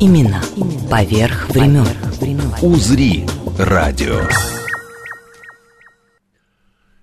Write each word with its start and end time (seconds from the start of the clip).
Именно 0.00 0.42
поверх 0.90 1.50
времен. 1.50 1.86
«Узри» 2.62 3.26
радио. 3.58 4.26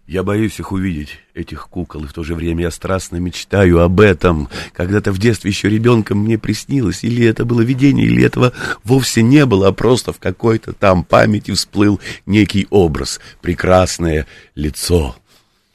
Я 0.07 0.23
боюсь 0.23 0.59
их 0.59 0.71
увидеть, 0.71 1.19
этих 1.35 1.67
кукол, 1.67 2.05
и 2.05 2.07
в 2.07 2.13
то 2.13 2.23
же 2.23 2.33
время 2.33 2.63
я 2.63 2.71
страстно 2.71 3.17
мечтаю 3.17 3.81
об 3.81 3.99
этом. 3.99 4.49
Когда-то 4.73 5.11
в 5.11 5.19
детстве 5.19 5.51
еще 5.51 5.69
ребенком 5.69 6.19
мне 6.19 6.39
приснилось, 6.39 7.03
или 7.03 7.23
это 7.25 7.45
было 7.45 7.61
видение, 7.61 8.07
или 8.07 8.23
этого 8.23 8.53
вовсе 8.83 9.21
не 9.21 9.45
было, 9.45 9.67
а 9.67 9.73
просто 9.73 10.11
в 10.11 10.17
какой-то 10.17 10.73
там 10.73 11.03
памяти 11.03 11.51
всплыл 11.51 11.99
некий 12.25 12.65
образ, 12.71 13.19
прекрасное 13.41 14.25
лицо, 14.55 15.15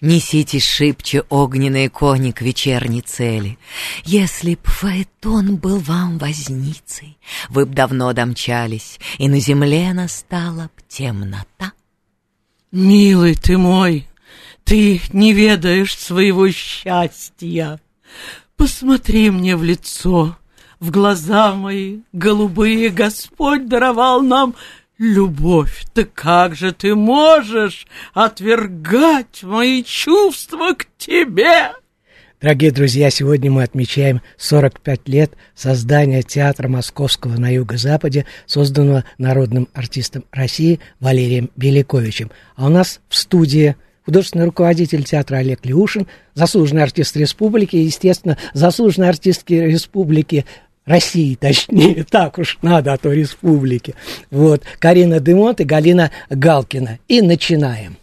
Несите 0.02 0.58
шибче 0.58 1.22
огненные 1.30 1.88
кони 1.88 2.32
к 2.32 2.42
вечерней 2.42 3.02
цели. 3.02 3.56
Если 4.02 4.56
б 4.56 4.60
Фаэтон 4.64 5.58
был 5.58 5.78
вам 5.78 6.18
возницей, 6.18 7.18
Вы 7.48 7.66
б 7.66 7.72
давно 7.72 8.12
домчались, 8.12 8.98
и 9.18 9.28
на 9.28 9.38
земле 9.38 9.92
настала 9.92 10.64
б 10.64 10.82
темнота. 10.88 11.72
Милый 12.72 13.36
ты 13.36 13.56
мой, 13.56 14.08
ты 14.64 15.00
не 15.12 15.32
ведаешь 15.32 15.96
своего 15.96 16.50
счастья. 16.50 17.80
Посмотри 18.56 19.30
мне 19.30 19.56
в 19.56 19.62
лицо, 19.62 20.36
в 20.80 20.90
глаза 20.90 21.54
мои 21.54 22.00
голубые 22.12 22.88
Господь 22.88 23.68
даровал 23.68 24.20
нам 24.20 24.56
Любовь, 25.02 25.84
ты 25.94 26.04
как 26.04 26.54
же 26.54 26.70
ты 26.70 26.94
можешь 26.94 27.88
отвергать 28.14 29.42
мои 29.42 29.82
чувства 29.82 30.74
к 30.74 30.86
тебе? 30.96 31.72
Дорогие 32.40 32.70
друзья, 32.70 33.10
сегодня 33.10 33.50
мы 33.50 33.64
отмечаем 33.64 34.22
45 34.36 35.08
лет 35.08 35.32
создания 35.56 36.22
театра 36.22 36.68
Московского 36.68 37.32
на 37.32 37.52
юго-западе, 37.52 38.26
созданного 38.46 39.02
народным 39.18 39.68
артистом 39.74 40.24
России 40.30 40.78
Валерием 41.00 41.50
Беляковичем. 41.56 42.30
А 42.54 42.66
у 42.66 42.68
нас 42.68 43.00
в 43.08 43.16
студии 43.16 43.74
художественный 44.04 44.44
руководитель 44.44 45.02
театра 45.02 45.38
Олег 45.38 45.66
Леушин, 45.66 46.06
заслуженный 46.34 46.84
артист 46.84 47.16
республики, 47.16 47.74
естественно, 47.74 48.38
заслуженный 48.54 49.08
артистки 49.08 49.54
республики 49.54 50.46
России, 50.84 51.36
точнее, 51.36 52.04
так 52.10 52.38
уж 52.38 52.58
надо, 52.62 52.92
а 52.92 52.98
то 52.98 53.12
республики. 53.12 53.94
Вот, 54.30 54.62
Карина 54.78 55.20
Демонт 55.20 55.60
и 55.60 55.64
Галина 55.64 56.10
Галкина. 56.30 56.98
И 57.08 57.22
начинаем. 57.22 57.96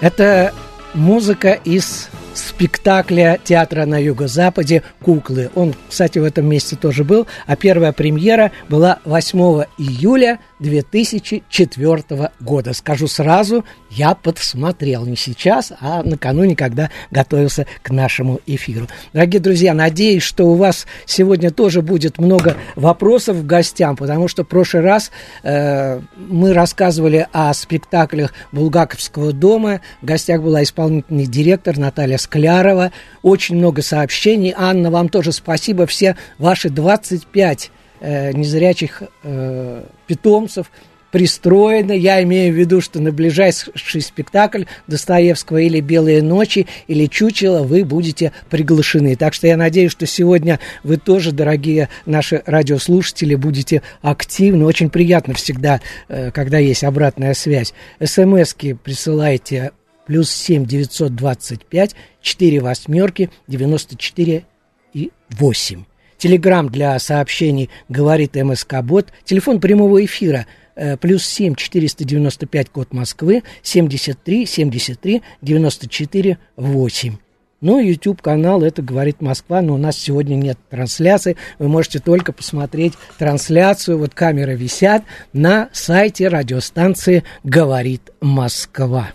Это 0.00 0.52
Музыка 0.94 1.58
из 1.64 2.08
спектакля 2.34 3.40
театра 3.42 3.84
на 3.84 4.00
юго-западе 4.00 4.84
«Куклы». 5.02 5.50
Он, 5.56 5.74
кстати, 5.88 6.20
в 6.20 6.24
этом 6.24 6.46
месте 6.46 6.76
тоже 6.76 7.02
был, 7.02 7.26
а 7.48 7.56
первая 7.56 7.92
премьера 7.92 8.52
была 8.68 9.00
8 9.04 9.64
июля 9.76 10.38
2004 10.64 12.30
года. 12.40 12.72
Скажу 12.72 13.06
сразу, 13.06 13.64
я 13.90 14.14
подсмотрел 14.14 15.04
не 15.04 15.14
сейчас, 15.14 15.72
а 15.78 16.02
накануне, 16.02 16.56
когда 16.56 16.90
готовился 17.10 17.66
к 17.82 17.90
нашему 17.90 18.40
эфиру. 18.46 18.88
Дорогие 19.12 19.40
друзья, 19.40 19.74
надеюсь, 19.74 20.22
что 20.22 20.46
у 20.46 20.54
вас 20.54 20.86
сегодня 21.04 21.50
тоже 21.50 21.82
будет 21.82 22.18
много 22.18 22.56
вопросов 22.76 23.42
к 23.42 23.46
гостям, 23.46 23.94
потому 23.94 24.26
что 24.26 24.42
в 24.42 24.48
прошлый 24.48 24.82
раз 24.82 25.10
э, 25.42 26.00
мы 26.16 26.54
рассказывали 26.54 27.28
о 27.32 27.52
спектаклях 27.52 28.32
Булгаковского 28.50 29.32
дома. 29.32 29.82
В 30.00 30.06
гостях 30.06 30.40
была 30.40 30.62
исполнительный 30.62 31.26
директор 31.26 31.76
Наталья 31.76 32.16
Склярова. 32.16 32.90
Очень 33.22 33.56
много 33.56 33.82
сообщений. 33.82 34.54
Анна, 34.56 34.90
вам 34.90 35.10
тоже 35.10 35.32
спасибо. 35.32 35.86
Все 35.86 36.16
ваши 36.38 36.70
25 36.70 37.70
э, 38.00 38.32
незрячих 38.32 39.02
э, 39.22 39.84
питомцев 40.06 40.70
пристроено. 41.10 41.92
Я 41.92 42.20
имею 42.24 42.52
в 42.52 42.56
виду, 42.56 42.80
что 42.80 42.98
на 43.00 43.12
ближайший 43.12 44.00
спектакль 44.00 44.64
Достоевского 44.88 45.58
или 45.58 45.78
«Белые 45.80 46.22
ночи» 46.22 46.66
или 46.88 47.06
«Чучело» 47.06 47.62
вы 47.62 47.84
будете 47.84 48.32
приглашены. 48.50 49.14
Так 49.14 49.32
что 49.32 49.46
я 49.46 49.56
надеюсь, 49.56 49.92
что 49.92 50.06
сегодня 50.06 50.58
вы 50.82 50.96
тоже, 50.96 51.30
дорогие 51.30 51.88
наши 52.04 52.42
радиослушатели, 52.46 53.36
будете 53.36 53.82
активны. 54.02 54.64
Очень 54.64 54.90
приятно 54.90 55.34
всегда, 55.34 55.80
э, 56.08 56.32
когда 56.32 56.58
есть 56.58 56.82
обратная 56.82 57.34
связь. 57.34 57.74
СМСки 58.02 58.72
присылайте 58.74 59.70
плюс 60.06 60.32
семь 60.32 60.66
девятьсот 60.66 61.14
двадцать 61.14 61.64
пять 61.64 61.94
четыре 62.20 62.58
восьмерки 62.58 63.30
девяносто 63.46 63.96
четыре 63.96 64.46
и 64.92 65.12
восемь. 65.30 65.84
Телеграмм 66.18 66.68
для 66.68 66.98
сообщений 66.98 67.70
говорит 67.88 68.34
МСК 68.34 68.82
Бот. 68.82 69.08
Телефон 69.24 69.60
прямого 69.60 70.04
эфира 70.04 70.46
э, 70.74 70.96
плюс 70.96 71.24
семь 71.24 71.54
четыреста 71.54 72.04
девяносто 72.04 72.46
пять 72.46 72.70
код 72.70 72.92
Москвы 72.92 73.42
семьдесят 73.62 74.22
три 74.22 74.46
семьдесят 74.46 75.00
три 75.00 75.22
девяносто 75.42 75.88
четыре 75.88 76.38
восемь. 76.56 77.16
Ну, 77.60 77.80
YouTube 77.80 78.20
канал 78.20 78.62
это 78.62 78.82
говорит 78.82 79.22
Москва, 79.22 79.62
но 79.62 79.74
у 79.74 79.78
нас 79.78 79.96
сегодня 79.96 80.34
нет 80.34 80.58
трансляции. 80.68 81.38
Вы 81.58 81.68
можете 81.68 81.98
только 81.98 82.32
посмотреть 82.32 82.92
трансляцию. 83.16 83.96
Вот 83.96 84.12
камеры 84.12 84.54
висят 84.54 85.02
на 85.32 85.70
сайте 85.72 86.28
радиостанции 86.28 87.24
Говорит 87.42 88.10
Москва. 88.20 89.12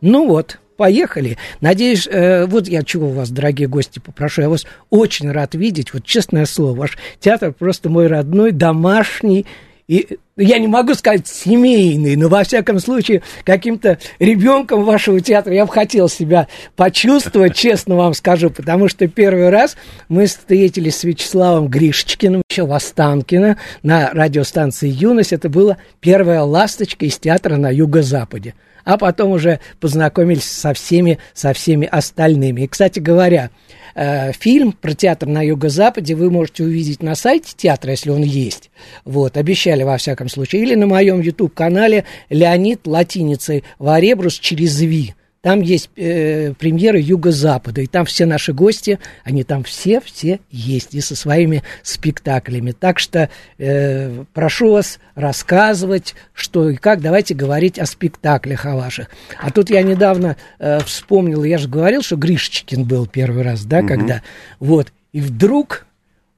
Ну 0.00 0.28
вот, 0.28 0.60
поехали. 0.76 1.38
Надеюсь, 1.60 2.06
э, 2.06 2.46
вот 2.46 2.68
я 2.68 2.82
чего 2.82 3.08
вас, 3.08 3.30
дорогие 3.30 3.68
гости, 3.68 3.98
попрошу. 3.98 4.42
Я 4.42 4.48
вас 4.48 4.66
очень 4.90 5.30
рад 5.30 5.54
видеть. 5.54 5.92
Вот 5.92 6.04
честное 6.04 6.46
слово, 6.46 6.76
ваш 6.76 6.98
театр 7.20 7.52
просто 7.52 7.88
мой 7.88 8.06
родной, 8.06 8.52
домашний. 8.52 9.46
И 9.88 10.18
я 10.36 10.58
не 10.58 10.66
могу 10.66 10.94
сказать 10.94 11.28
семейный, 11.28 12.16
но 12.16 12.28
во 12.28 12.42
всяком 12.42 12.80
случае 12.80 13.22
каким-то 13.44 13.98
ребенком 14.18 14.84
вашего 14.84 15.20
театра 15.20 15.54
я 15.54 15.64
бы 15.64 15.72
хотел 15.72 16.08
себя 16.08 16.48
почувствовать, 16.74 17.54
честно 17.56 17.94
вам 17.94 18.12
скажу, 18.12 18.50
потому 18.50 18.88
что 18.88 19.06
первый 19.06 19.48
раз 19.48 19.76
мы 20.08 20.26
встретились 20.26 20.96
с 20.96 21.04
Вячеславом 21.04 21.68
Гришечкиным, 21.68 22.42
еще 22.50 22.66
в 22.66 22.72
Останкино, 22.72 23.58
на 23.84 24.10
радиостанции 24.10 24.88
«Юность». 24.88 25.32
Это 25.32 25.48
была 25.48 25.76
первая 26.00 26.42
ласточка 26.42 27.06
из 27.06 27.16
театра 27.18 27.56
на 27.56 27.70
юго-западе 27.70 28.54
а 28.86 28.96
потом 28.96 29.32
уже 29.32 29.58
познакомились 29.80 30.44
со 30.44 30.72
всеми, 30.72 31.18
со 31.34 31.52
всеми 31.52 31.86
остальными. 31.86 32.62
И, 32.62 32.66
кстати 32.68 33.00
говоря, 33.00 33.50
э, 33.96 34.32
фильм 34.32 34.72
про 34.72 34.94
театр 34.94 35.28
на 35.28 35.42
Юго-Западе 35.42 36.14
вы 36.14 36.30
можете 36.30 36.62
увидеть 36.62 37.02
на 37.02 37.16
сайте 37.16 37.52
театра, 37.54 37.90
если 37.90 38.10
он 38.10 38.22
есть. 38.22 38.70
Вот, 39.04 39.36
обещали 39.36 39.82
во 39.82 39.98
всяком 39.98 40.28
случае. 40.28 40.62
Или 40.62 40.76
на 40.76 40.86
моем 40.86 41.20
YouTube-канале 41.20 42.04
Леонид 42.30 42.86
латиницей 42.86 43.64
Варебрус 43.80 44.34
через 44.38 44.80
Ви. 44.80 45.14
Там 45.46 45.60
есть 45.60 45.90
э, 45.94 46.54
премьеры 46.54 46.98
Юго-Запада, 46.98 47.80
и 47.80 47.86
там 47.86 48.04
все 48.04 48.26
наши 48.26 48.52
гости, 48.52 48.98
они 49.22 49.44
там 49.44 49.62
все-все 49.62 50.40
есть, 50.50 50.92
и 50.92 51.00
со 51.00 51.14
своими 51.14 51.62
спектаклями. 51.84 52.72
Так 52.72 52.98
что 52.98 53.30
э, 53.56 54.24
прошу 54.34 54.72
вас 54.72 54.98
рассказывать, 55.14 56.16
что 56.32 56.68
и 56.68 56.74
как. 56.74 57.00
Давайте 57.00 57.34
говорить 57.34 57.78
о 57.78 57.86
спектаклях 57.86 58.66
о 58.66 58.74
ваших. 58.74 59.08
А 59.40 59.52
тут 59.52 59.70
я 59.70 59.82
недавно 59.82 60.36
э, 60.58 60.80
вспомнил, 60.80 61.44
я 61.44 61.58
же 61.58 61.68
говорил, 61.68 62.02
что 62.02 62.16
Гришечкин 62.16 62.82
был 62.82 63.06
первый 63.06 63.44
раз, 63.44 63.64
да, 63.64 63.78
угу. 63.78 63.86
когда... 63.86 64.22
Вот, 64.58 64.92
и 65.12 65.20
вдруг 65.20 65.86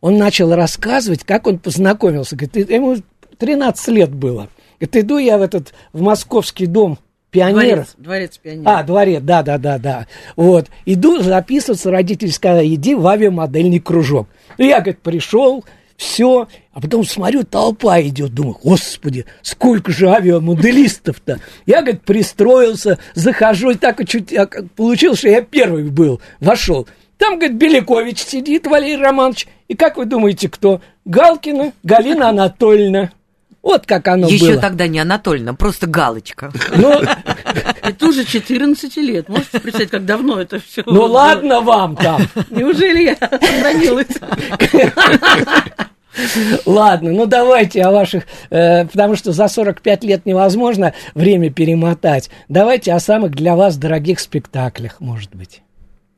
он 0.02 0.19
начал 0.19 0.54
рассказывать, 0.54 1.25
как 1.25 1.46
он 1.46 1.58
познакомился. 1.61 2.37
Говорит, 2.37 2.69
ему 2.69 2.96
13 3.38 3.88
лет 3.88 4.11
было. 4.11 4.50
Говорит, 4.78 4.96
иду 4.96 5.16
я 5.16 5.38
в 5.38 5.40
этот, 5.40 5.72
в 5.94 6.02
московский 6.02 6.66
дом 6.66 6.99
пионеров. 7.30 7.62
Дворец, 7.62 7.94
дворец 7.98 8.38
пионеров. 8.38 8.66
А, 8.66 8.82
дворец, 8.82 9.22
да, 9.22 9.42
да, 9.42 9.58
да, 9.58 9.78
да. 9.78 10.06
Вот. 10.36 10.66
Иду 10.86 11.22
записываться, 11.22 11.90
родители 11.90 12.30
сказали, 12.30 12.75
иди 12.75 12.94
в 12.94 13.06
авиамодельный 13.06 13.80
кружок. 13.80 14.28
Ну, 14.56 14.64
я, 14.64 14.80
говорит, 14.80 15.00
пришел, 15.00 15.64
все, 15.96 16.48
а 16.72 16.80
потом 16.80 17.04
смотрю, 17.04 17.42
толпа 17.42 18.00
идет, 18.00 18.32
думаю, 18.32 18.56
господи, 18.62 19.26
сколько 19.42 19.90
же 19.92 20.08
авиамоделистов-то. 20.08 21.40
Я, 21.66 21.82
говорит, 21.82 22.02
пристроился, 22.02 22.98
захожу, 23.14 23.70
и 23.70 23.75
так 23.75 24.06
чуть 24.08 24.32
а, 24.32 24.48
получилось, 24.76 25.19
что 25.19 25.28
я 25.28 25.42
первый 25.42 25.84
был, 25.84 26.20
вошел. 26.40 26.86
Там, 27.19 27.38
говорит, 27.38 27.56
Белякович 27.56 28.20
сидит, 28.20 28.69
Валерий 28.69 29.02
Романович. 29.02 29.48
И 29.66 29.75
как 29.75 29.96
вы 29.96 30.04
думаете, 30.04 30.48
кто? 30.48 30.80
Галкина 31.04 31.72
Галина 31.82 32.28
Анатольевна. 32.28 33.10
Вот 33.62 33.87
как 33.87 34.06
оно 34.08 34.28
Еще 34.28 34.52
было. 34.52 34.60
тогда 34.60 34.87
не 34.87 34.99
Анатольевна, 34.99 35.52
просто 35.55 35.87
галочка. 35.87 36.52
Ну, 36.76 37.02
Это 37.82 38.06
уже 38.06 38.25
14 38.25 38.96
лет. 38.99 39.28
Можете 39.28 39.60
представить, 39.60 39.90
как 39.90 40.05
давно 40.05 40.40
это 40.40 40.60
все? 40.60 40.82
ну 40.87 41.05
ладно 41.05 41.60
вам 41.60 41.96
там. 41.96 42.22
Неужели 42.50 43.02
я 43.02 43.16
сохранилась? 43.16 44.06
Ладно, 46.66 47.12
ну 47.12 47.26
давайте 47.26 47.82
о 47.82 47.93
ваших, 47.93 48.25
э, 48.50 48.87
потому 48.87 49.14
что 49.14 49.32
за 49.32 49.46
45 49.46 50.04
лет 50.04 50.26
невозможно 50.26 50.93
время 51.14 51.50
перемотать. 51.50 52.31
Давайте 52.49 52.93
о 52.93 53.00
самых 53.00 53.32
для 53.32 53.54
вас 53.54 53.76
дорогих 53.76 54.19
спектаклях, 54.19 55.00
может 55.00 55.34
быть. 55.34 55.62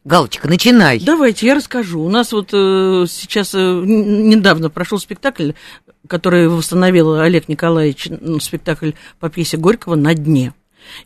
Галочка, 0.05 0.49
начинай. 0.49 0.99
Давайте, 1.01 1.47
я 1.47 1.55
расскажу. 1.55 2.01
У 2.03 2.09
нас 2.09 2.33
вот 2.33 2.49
э, 2.55 3.05
сейчас 3.09 3.55
э, 3.55 3.59
недавно 3.59 4.71
прошел 4.71 4.99
спектакль, 4.99 5.51
который 6.09 6.49
восстановил 6.49 7.15
Олег 7.15 7.49
Николаевич, 7.49 8.09
м, 8.09 8.41
спектакль 8.41 8.93
по 9.19 9.29
пьесе 9.31 9.57
Горького 9.57 9.95
«На 9.97 10.15
дне». 10.15 10.53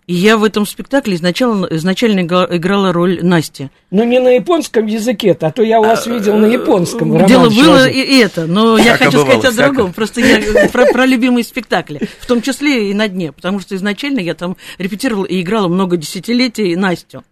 И 0.06 0.14
я 0.14 0.38
в 0.38 0.44
этом 0.44 0.66
спектакле 0.66 1.16
изначально, 1.16 1.66
изначально 1.72 2.20
игра- 2.20 2.46
играла 2.48 2.92
роль 2.92 3.18
Насти. 3.22 3.70
Ну 3.90 4.04
не 4.04 4.18
на 4.20 4.28
японском 4.30 4.86
языке, 4.86 5.36
а 5.38 5.50
то 5.50 5.62
я 5.62 5.80
вас 5.80 6.06
видел 6.06 6.36
на 6.38 6.46
японском. 6.46 7.26
Дело 7.26 7.50
Роман 7.50 7.54
было 7.64 7.86
и, 7.88 8.18
это, 8.18 8.46
но 8.46 8.78
я 8.78 8.96
хочу 8.96 9.18
бывало, 9.18 9.40
сказать 9.40 9.44
о 9.44 9.50
всяко. 9.52 9.74
другом. 9.74 9.92
Просто 9.92 10.20
я 10.20 10.68
про, 10.68 10.86
про 10.86 11.04
любимые 11.06 11.44
спектакли, 11.44 12.00
в 12.20 12.26
том 12.26 12.40
числе 12.40 12.90
и 12.90 12.94
на 12.94 13.08
дне, 13.08 13.32
потому 13.32 13.60
что 13.60 13.74
изначально 13.74 14.20
я 14.20 14.34
там 14.34 14.56
репетировала 14.78 15.26
и 15.26 15.42
играла 15.42 15.68
много 15.68 15.96
десятилетий 15.98 16.76
Настю. 16.76 17.24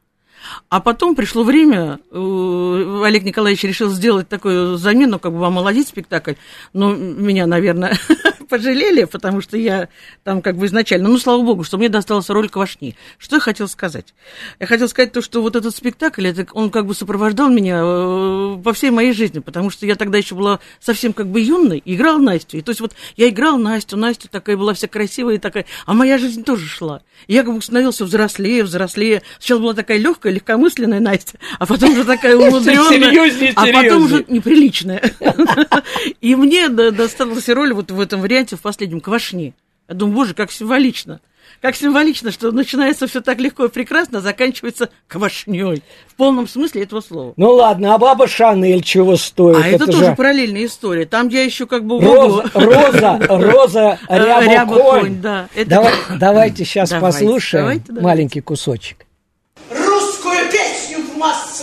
А 0.69 0.81
потом 0.81 1.15
пришло 1.15 1.44
время, 1.44 2.00
э, 2.11 3.03
Олег 3.05 3.25
Николаевич 3.25 3.62
решил 3.65 3.91
сделать 3.91 4.29
такую 4.29 4.77
замену, 4.77 5.19
как 5.19 5.33
бы 5.33 5.47
омолодить 5.47 5.89
спектакль. 5.89 6.35
Но 6.73 6.94
меня, 6.94 7.47
наверное, 7.47 7.99
пожалели, 8.49 9.05
потому 9.05 9.41
что 9.41 9.56
я 9.56 9.89
там 10.25 10.43
как 10.43 10.56
бы 10.56 10.67
изначально, 10.67 11.09
ну, 11.09 11.19
слава 11.19 11.43
богу, 11.43 11.65
что 11.65 11.79
мне 11.79 11.89
досталась 11.89 12.29
роль 12.29 12.49
Квашни. 12.49 12.97
Что 13.19 13.37
я 13.37 13.41
хотела 13.41 13.67
сказать? 13.67 14.15
Я 14.61 14.67
хотела 14.67 14.89
сказать 14.89 15.12
то, 15.12 15.23
что 15.23 15.43
вот 15.43 15.56
этот 15.56 15.75
спектакль, 15.75 16.27
это, 16.27 16.47
он 16.53 16.71
как 16.71 16.87
бы 16.87 16.94
сопровождал 16.94 17.49
меня 17.49 17.81
э, 17.83 18.59
по 18.62 18.73
всей 18.73 18.91
моей 18.91 19.12
жизни, 19.12 19.39
потому 19.39 19.71
что 19.71 19.87
я 19.87 19.94
тогда 19.94 20.19
еще 20.19 20.35
была 20.35 20.61
совсем 20.81 21.12
как 21.12 21.29
бы 21.29 21.41
юной, 21.41 21.79
и 21.79 21.94
играла 21.94 22.19
Настю. 22.19 22.59
И 22.59 22.62
то 22.62 22.71
есть 22.71 22.81
вот 22.81 22.94
я 23.17 23.29
играла 23.29 23.56
Настю, 23.56 23.97
Настя 23.97 24.29
такая 24.29 24.56
была 24.56 24.75
вся 24.75 24.89
красивая 24.89 25.37
и 25.37 25.39
такая, 25.39 25.65
а 25.87 25.94
моя 25.94 26.19
жизнь 26.19 26.44
тоже 26.44 26.67
шла. 26.67 27.03
Я 27.29 27.44
как 27.44 27.55
бы 27.55 27.62
становился 27.62 28.05
взрослее, 28.05 28.65
взрослее. 28.65 29.23
Сначала 29.39 29.61
была 29.61 29.75
такая 29.75 29.99
легкая, 29.99 30.31
легкомысленная 30.32 31.00
Настя, 31.00 31.38
а 31.58 31.67
потом 31.67 31.93
уже 31.93 32.05
такая 32.05 32.37
умудренная, 32.37 33.52
а 33.55 33.67
потом 33.67 34.05
уже 34.05 34.25
неприличная. 34.29 35.02
И 36.20 36.34
мне 36.34 36.69
до- 36.69 36.90
досталась 36.93 37.49
роль 37.49 37.73
вот 37.73 37.90
в 37.90 38.00
этом 38.00 38.20
варианте, 38.20 38.56
в 38.56 38.61
последнем, 38.61 39.00
Квашни. 39.00 39.55
Я 39.88 39.94
думаю, 39.94 40.17
боже, 40.17 40.34
как 40.34 40.50
символично. 40.52 41.20
Как 41.61 41.76
символично, 41.76 42.32
что 42.32 42.50
начинается 42.50 43.06
все 43.06 43.20
так 43.20 43.38
легко 43.38 43.67
и 43.67 43.69
прекрасно, 43.69 44.19
а 44.19 44.20
заканчивается 44.20 44.88
квашней. 45.06 45.82
В 46.08 46.14
полном 46.17 46.49
смысле 46.49 46.82
этого 46.82 47.00
слова. 47.00 47.34
Ну 47.37 47.52
ладно, 47.52 47.94
а 47.94 47.99
баба 47.99 48.26
Шанель 48.26 48.82
чего 48.82 49.17
стоит? 49.17 49.62
А 49.62 49.69
это, 49.69 49.87
тоже 49.87 50.06
же 50.06 50.14
параллельная 50.17 50.64
история. 50.64 51.05
Там 51.05 51.29
я 51.29 51.43
еще 51.44 51.67
как 51.67 51.84
бы... 51.84 52.00
Роза, 52.00 52.50
Роза, 52.55 53.19
Роза 53.29 53.99
Э, 54.08 54.19
Рябоконь. 54.19 54.50
Рябоконь, 54.50 55.20
да. 55.20 55.49
Это- 55.55 55.70
Давай- 55.70 55.93
давайте 56.19 56.64
сейчас 56.64 56.90
Давайте, 56.90 57.19
послушаем 57.19 57.64
давайте, 57.64 57.84
давайте. 57.88 58.05
маленький 58.05 58.40
кусочек. 58.40 59.06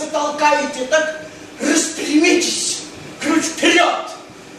Русскую 0.00 0.06
песню 0.06 0.06
в 0.06 0.06
массы 0.06 0.06
толкаете, 0.10 0.86
так 0.86 1.20
распрямитесь, 1.60 2.82
грудь 3.22 3.44
вперед. 3.44 4.06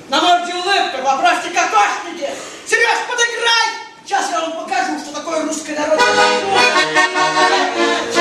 На 0.09 0.21
морде 0.21 0.53
улыбка, 0.53 0.97
поправьте 1.03 1.49
кокошники. 1.49 2.29
Сереж, 2.65 2.99
подыграй! 3.07 3.67
Сейчас 4.05 4.29
я 4.31 4.41
вам 4.41 4.63
покажу, 4.63 4.99
что 4.99 5.13
такое 5.13 5.45
русская 5.45 5.77
народная 5.79 6.41
Именно. 6.41 8.20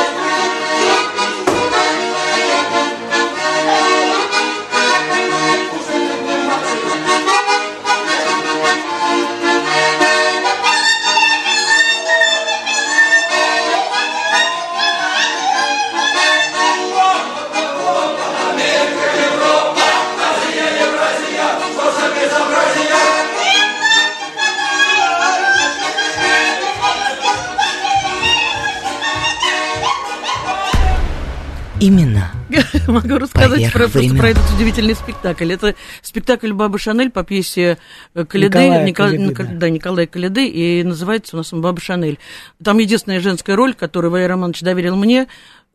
Могу 33.02 33.18
рассказать 33.18 33.72
про, 33.72 33.88
просто 33.88 34.14
про 34.16 34.30
этот 34.30 34.42
удивительный 34.54 34.94
спектакль. 34.94 35.52
Это 35.52 35.74
спектакль 36.02 36.52
Бабы 36.52 36.78
Шанель 36.78 37.10
по 37.10 37.22
пьесе 37.22 37.78
э, 38.14 38.24
Каледы, 38.24 38.58
Николая 38.58 38.86
Никол- 38.86 39.06
Каледы, 39.10 39.34
да. 39.34 39.44
да, 39.52 39.70
Николая 39.70 40.06
Каледы, 40.06 40.46
и 40.48 40.82
называется 40.82 41.36
у 41.36 41.38
нас 41.38 41.52
он 41.52 41.60
Баба 41.60 41.80
Шанель. 41.80 42.18
Там 42.62 42.78
единственная 42.78 43.20
женская 43.20 43.54
роль, 43.54 43.74
которую 43.74 44.10
Валерий 44.10 44.30
Романович 44.30 44.62
доверил 44.62 44.96
мне, 44.96 45.28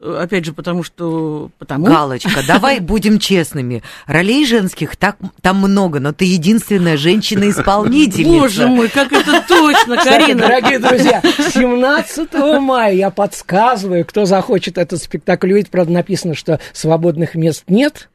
опять 0.06 0.46
же, 0.46 0.54
потому 0.54 0.84
что... 0.84 1.50
Потому... 1.58 1.86
Галочка, 1.86 2.42
давай 2.48 2.80
будем 2.80 3.20
честными. 3.20 3.84
Ролей 4.06 4.46
женских 4.46 4.96
так, 4.96 5.18
там 5.42 5.58
много, 5.58 6.00
но 6.00 6.14
ты 6.14 6.26
единственная 6.26 6.98
женщина-исполнительница. 6.98 8.40
Боже 8.40 8.68
мой, 8.68 8.90
как 8.90 9.12
это 9.12 9.44
точно, 9.48 9.98
Карина! 9.98 10.42
дорогие 10.42 10.80
друзья, 10.80 11.22
17 11.22 12.34
мая 12.60 12.94
я 12.94 13.10
подсказываю, 13.10 14.06
кто 14.06 14.26
захочет 14.26 14.78
этот 14.78 15.02
спектакль 15.02 15.52
увидеть. 15.52 15.72
Правда, 15.72 15.92
написано, 15.92 16.36
что 16.36 16.60
свободных 16.74 17.36
мест 17.36 17.64
нет. 17.68 18.10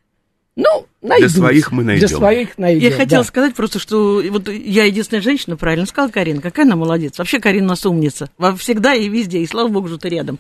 Ну, 0.57 0.87
найдут. 1.01 1.31
своих 1.31 1.71
мы 1.71 1.85
найдем. 1.85 2.09
Для 2.09 2.17
своих 2.17 2.59
найдем. 2.59 2.83
Я 2.83 2.91
хотела 2.91 3.23
да. 3.23 3.29
сказать 3.29 3.55
просто, 3.55 3.79
что 3.79 4.21
вот 4.31 4.49
я 4.49 4.85
единственная 4.85 5.23
женщина, 5.23 5.57
правильно 5.57 5.87
сказала 5.87 6.11
Карина, 6.11 6.41
какая 6.43 6.67
она 6.67 6.75
молодец. 6.77 7.17
Вообще 7.19 7.39
Карина 7.39 7.67
у 7.67 7.69
нас 7.71 7.87
умница. 7.87 8.31
Всегда 8.59 8.93
и 8.95 9.09
везде, 9.09 9.39
и 9.39 9.47
слава 9.47 9.69
богу, 9.69 9.87
что 9.89 9.97
ты 9.99 10.09
рядом. 10.09 10.39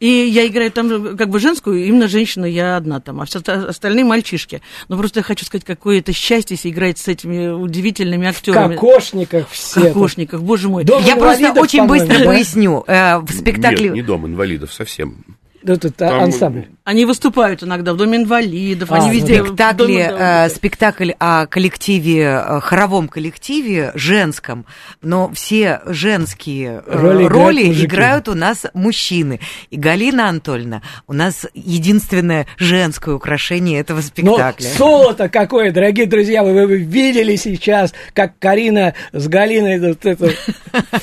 И 0.00 0.06
я 0.08 0.46
играю 0.48 0.72
там 0.72 1.16
как 1.16 1.28
бы 1.30 1.38
женскую, 1.38 1.84
именно 1.86 2.08
женщина 2.08 2.44
я 2.44 2.76
одна 2.76 3.00
там, 3.00 3.20
а 3.20 3.24
все 3.24 3.38
оста- 3.38 3.68
остальные 3.68 4.04
мальчишки. 4.04 4.60
Но 4.88 4.98
просто 4.98 5.20
я 5.20 5.24
хочу 5.24 5.46
сказать, 5.46 5.64
какое 5.64 6.00
это 6.00 6.12
счастье, 6.12 6.56
если 6.56 6.68
играть 6.70 6.98
с 6.98 7.06
этими 7.08 7.48
удивительными 7.48 8.26
В 8.26 8.30
актерами. 8.30 8.74
кокошниках 8.74 9.48
все. 9.48 9.80
В 9.80 9.84
кокошниках, 9.84 10.42
боже 10.42 10.68
мой. 10.68 10.82
Дом 10.84 11.02
Я 11.04 11.16
просто 11.16 11.52
очень 11.52 11.86
быстро 11.86 12.18
да? 12.18 12.24
поясню. 12.24 12.84
Э, 12.88 13.18
В 13.20 13.30
спектакле... 13.32 13.84
Нет, 13.84 13.94
не 13.94 14.02
дом 14.02 14.26
инвалидов, 14.26 14.72
совсем. 14.72 15.24
Да, 15.62 15.76
тут 15.76 15.94
Там- 15.94 16.24
ансамбль. 16.24 16.66
Они 16.84 17.04
выступают 17.04 17.62
иногда 17.62 17.92
в 17.94 17.96
Доме 17.96 18.18
инвалидов, 18.18 18.90
А, 18.90 18.96
они 18.96 19.06
ну 19.06 19.12
везде. 19.12 19.40
в 19.42 19.46
спектакле, 19.46 19.86
доме, 19.86 20.08
да, 20.18 20.46
э, 20.46 20.50
спектакль 20.50 21.10
о 21.20 21.46
коллективе, 21.46 22.22
э, 22.44 22.60
хоровом 22.60 23.06
коллективе 23.06 23.92
женском, 23.94 24.66
но 25.00 25.30
все 25.32 25.80
женские 25.86 26.82
э, 26.84 26.96
Роли 26.96 27.24
роли, 27.24 27.62
играют 27.62 27.68
мужики. 27.68 27.86
играют 27.86 28.28
у 28.28 28.34
нас 28.34 28.66
мужчины. 28.74 29.38
И 29.70 29.76
Галина 29.76 30.28
Анатольевна 30.28 30.82
у 31.06 31.12
нас 31.12 31.46
единственное 31.54 32.48
женское 32.58 33.14
украшение 33.14 33.78
этого 33.78 33.98
Но 33.98 34.02
спектакля. 34.02 34.66
соло-то 34.76 35.28
какое, 35.28 35.70
дорогие 35.70 36.06
друзья, 36.06 36.42
вы, 36.42 36.66
вы 36.66 36.78
видели 36.78 37.36
сейчас, 37.36 37.92
как 38.12 38.36
Карина 38.40 38.94
с 39.12 39.28
Галиной 39.28 39.78
вот 39.78 40.04
это, 40.04 40.32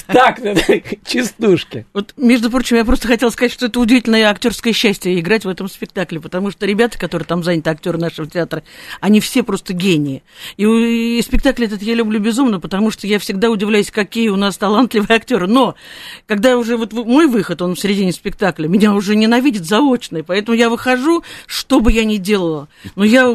так, 0.08 0.40
частушки. 1.06 1.86
Вот, 1.94 2.14
между 2.18 2.50
прочим, 2.52 2.76
я 2.76 2.84
просто 2.84 3.08
хотела 3.08 3.30
сказать, 3.30 3.54
что 3.54 3.68
это 3.68 3.80
удивительное 3.80 4.30
актерское 4.30 4.74
счастье 4.74 5.18
играть 5.18 5.46
в 5.46 5.48
этом 5.50 5.69
спектакле, 5.74 6.20
потому 6.20 6.52
что 6.52 6.66
ребята, 6.66 6.98
которые 6.98 7.26
там 7.26 7.44
заняты, 7.44 7.70
актеры 7.70 7.98
нашего 7.98 8.28
театра, 8.28 8.64
они 9.00 9.20
все 9.20 9.44
просто 9.44 9.74
гении. 9.74 10.24
И, 10.58 10.66
и 10.66 11.22
спектакль 11.22 11.66
этот 11.66 11.82
я 11.82 11.96
люблю 11.96 12.20
безумно, 12.20 12.60
потому 12.60 12.92
что 12.92 13.08
я 13.08 13.20
всегда 13.20 13.50
удивляюсь, 13.50 13.92
какие 13.92 14.30
у 14.30 14.36
нас 14.36 14.58
талантливые 14.58 15.18
актеры. 15.18 15.48
Но 15.48 15.76
когда 16.28 16.58
уже 16.58 16.78
вот 16.78 16.94
мой 16.94 17.28
выход, 17.28 17.62
он 17.62 17.76
в 17.76 17.80
середине 17.80 18.12
спектакля, 18.12 18.68
меня 18.68 18.94
уже 18.94 19.16
ненавидит 19.16 19.66
заочный, 19.66 20.24
поэтому 20.24 20.58
я 20.58 20.70
выхожу, 20.70 21.24
что 21.46 21.80
бы 21.80 21.92
я 21.92 22.04
ни 22.04 22.18
делала. 22.18 22.68
Но 22.96 23.04
я 23.04 23.28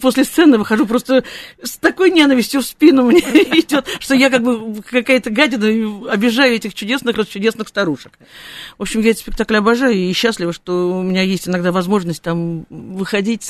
после 0.00 0.24
сцены 0.24 0.58
выхожу 0.58 0.86
просто 0.86 1.24
с 1.62 1.76
такой 1.76 2.10
ненавистью 2.10 2.60
в 2.60 2.66
спину 2.66 3.04
мне 3.06 3.20
идет, 3.20 3.86
что 4.00 4.14
я 4.14 4.30
как 4.30 4.42
бы 4.42 4.82
какая-то 4.82 5.30
гадина 5.30 5.64
и 5.64 6.08
обижаю 6.08 6.54
этих 6.54 6.74
чудесных, 6.74 7.16
чудесных 7.28 7.68
старушек. 7.68 8.12
В 8.78 8.82
общем, 8.82 9.00
я 9.00 9.10
этот 9.10 9.22
спектакль 9.22 9.56
обожаю 9.56 9.94
и 9.94 10.12
счастлива, 10.12 10.52
что 10.52 10.98
у 10.98 11.02
меня 11.02 11.22
есть 11.22 11.48
иногда 11.48 11.71
возможность 11.72 12.22
там 12.22 12.66
выходить 12.70 13.44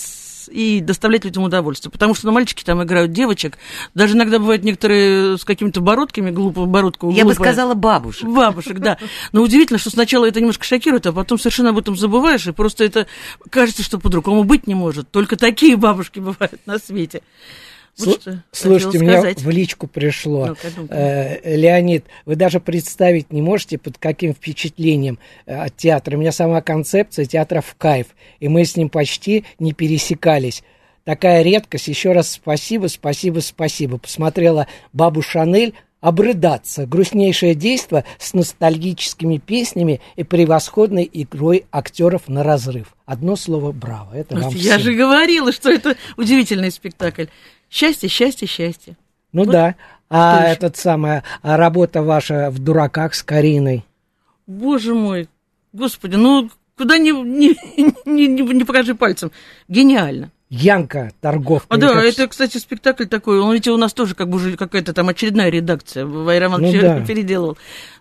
и 0.49 0.81
доставлять 0.81 1.25
людям 1.25 1.45
удовольствие. 1.45 1.91
Потому 1.91 2.14
что 2.14 2.26
на 2.26 2.33
мальчики 2.33 2.64
там 2.64 2.83
играют 2.83 3.12
девочек. 3.12 3.59
Даже 3.95 4.14
иногда 4.14 4.38
бывают 4.38 4.64
некоторые 4.64 5.38
с 5.38 5.45
какими-то 5.45 5.81
бородками, 5.81 6.31
глупо, 6.31 6.64
бородку. 6.67 7.11
Я 7.11 7.25
бы 7.25 7.35
сказала 7.35 7.75
бабушек. 7.75 8.29
Бабушек, 8.29 8.79
да. 8.79 8.99
Но 9.33 9.43
удивительно, 9.43 9.79
что 9.79 9.91
сначала 9.91 10.26
это 10.26 10.41
немножко 10.41 10.64
шокирует, 10.64 11.07
а 11.07 11.12
потом 11.12 11.38
совершенно 11.38 11.71
об 11.71 11.79
этом 11.79 11.97
забываешь, 11.97 12.47
и 12.47 12.52
просто 12.52 12.85
это 12.85 13.07
кажется, 13.50 13.83
что 13.83 13.99
по-другому 13.99 14.45
быть 14.45 14.67
не 14.67 14.75
может. 14.75 15.11
Только 15.11 15.37
такие 15.37 15.76
бабушки 15.76 16.19
бывают 16.19 16.61
на 16.67 16.79
свете. 16.79 17.23
Вот 17.99 18.27
Сл- 18.27 18.39
слушайте, 18.53 18.99
мне 18.99 19.21
в 19.21 19.51
личку 19.51 19.87
пришло. 19.87 20.57
Ну, 20.77 20.87
э, 20.89 21.57
Леонид, 21.57 22.07
вы 22.25 22.37
даже 22.37 22.59
представить 22.59 23.33
не 23.33 23.43
можете, 23.43 23.79
под 23.79 23.99
каким 23.99 24.35
впечатлением 24.35 25.19
э, 25.45 25.55
от 25.55 25.77
театра. 25.77 26.17
У 26.17 26.21
меня 26.21 26.33
сама 26.33 26.63
концепция 26.63 27.27
театра 27.27 27.61
в 27.61 27.75
кайф, 27.77 28.07
и 28.41 28.49
мы 28.49 28.65
с 28.65 28.77
ним 28.77 28.89
почти 28.89 29.45
не 29.59 29.73
пересекались. 29.75 30.63
Такая 31.05 31.43
редкость. 31.43 31.89
Еще 31.89 32.13
раз 32.13 32.31
спасибо, 32.33 32.87
спасибо, 32.87 33.41
спасибо. 33.41 33.99
Посмотрела 33.99 34.69
бабу 34.93 35.21
Шанель, 35.21 35.75
обрыдаться. 36.01 36.87
Грустнейшее 36.87 37.55
действо 37.55 38.05
с 38.19 38.35
ностальгическими 38.35 39.39
песнями 39.39 40.01
и 40.17 40.25
превосходной 40.25 41.09
игрой 41.13 41.67
актеров 41.71 42.29
на 42.29 42.43
разрыв. 42.43 42.95
Одно 43.07 43.37
слово 43.37 43.73
«браво». 43.73 44.15
Это 44.15 44.37
вам 44.37 44.53
Я 44.55 44.79
всем. 44.79 44.81
же 44.81 44.95
говорила, 44.95 45.53
что 45.53 45.71
это 45.71 45.97
удивительный 46.17 46.71
спектакль. 46.71 47.27
Счастье, 47.73 48.11
счастье, 48.11 48.47
счастье. 48.47 48.97
Ну 49.33 49.45
вот 49.45 49.52
да. 49.52 49.76
А 50.11 50.45
этот 50.45 50.76
самая 50.76 51.25
а 51.41 51.57
работа 51.57 52.02
ваша 52.02 52.50
в 52.50 52.59
дураках 52.59 53.14
с 53.14 53.23
Кариной. 53.23 53.87
Боже 54.47 54.93
мой, 54.93 55.26
господи, 55.73 56.17
ну 56.17 56.50
куда 56.76 56.99
не, 56.99 57.12
не, 57.12 57.57
не, 58.07 58.29
не 58.29 58.64
покажи 58.64 58.95
пальцем. 58.95 59.33
Гениально. 59.69 60.31
Янка, 60.55 61.11
торговка. 61.23 61.75
А, 61.75 61.79
да, 61.79 62.05
это, 62.05 62.29
кстати, 62.29 62.59
спектакль 62.59 63.07
такой. 63.07 63.41
Он 63.41 63.55
ведь 63.55 63.69
у 63.69 63.76
нас 63.79 63.95
тоже 63.95 64.14
как 64.14 64.29
бы 64.29 64.37
уже 64.37 64.59
какая-то 64.59 64.93
там 64.93 65.09
очередная 65.09 65.49
редакция. 65.49 66.05
Вайраман 66.05 66.61
ну, 66.61 66.73
да. 66.79 67.00
переделал. 67.07 67.57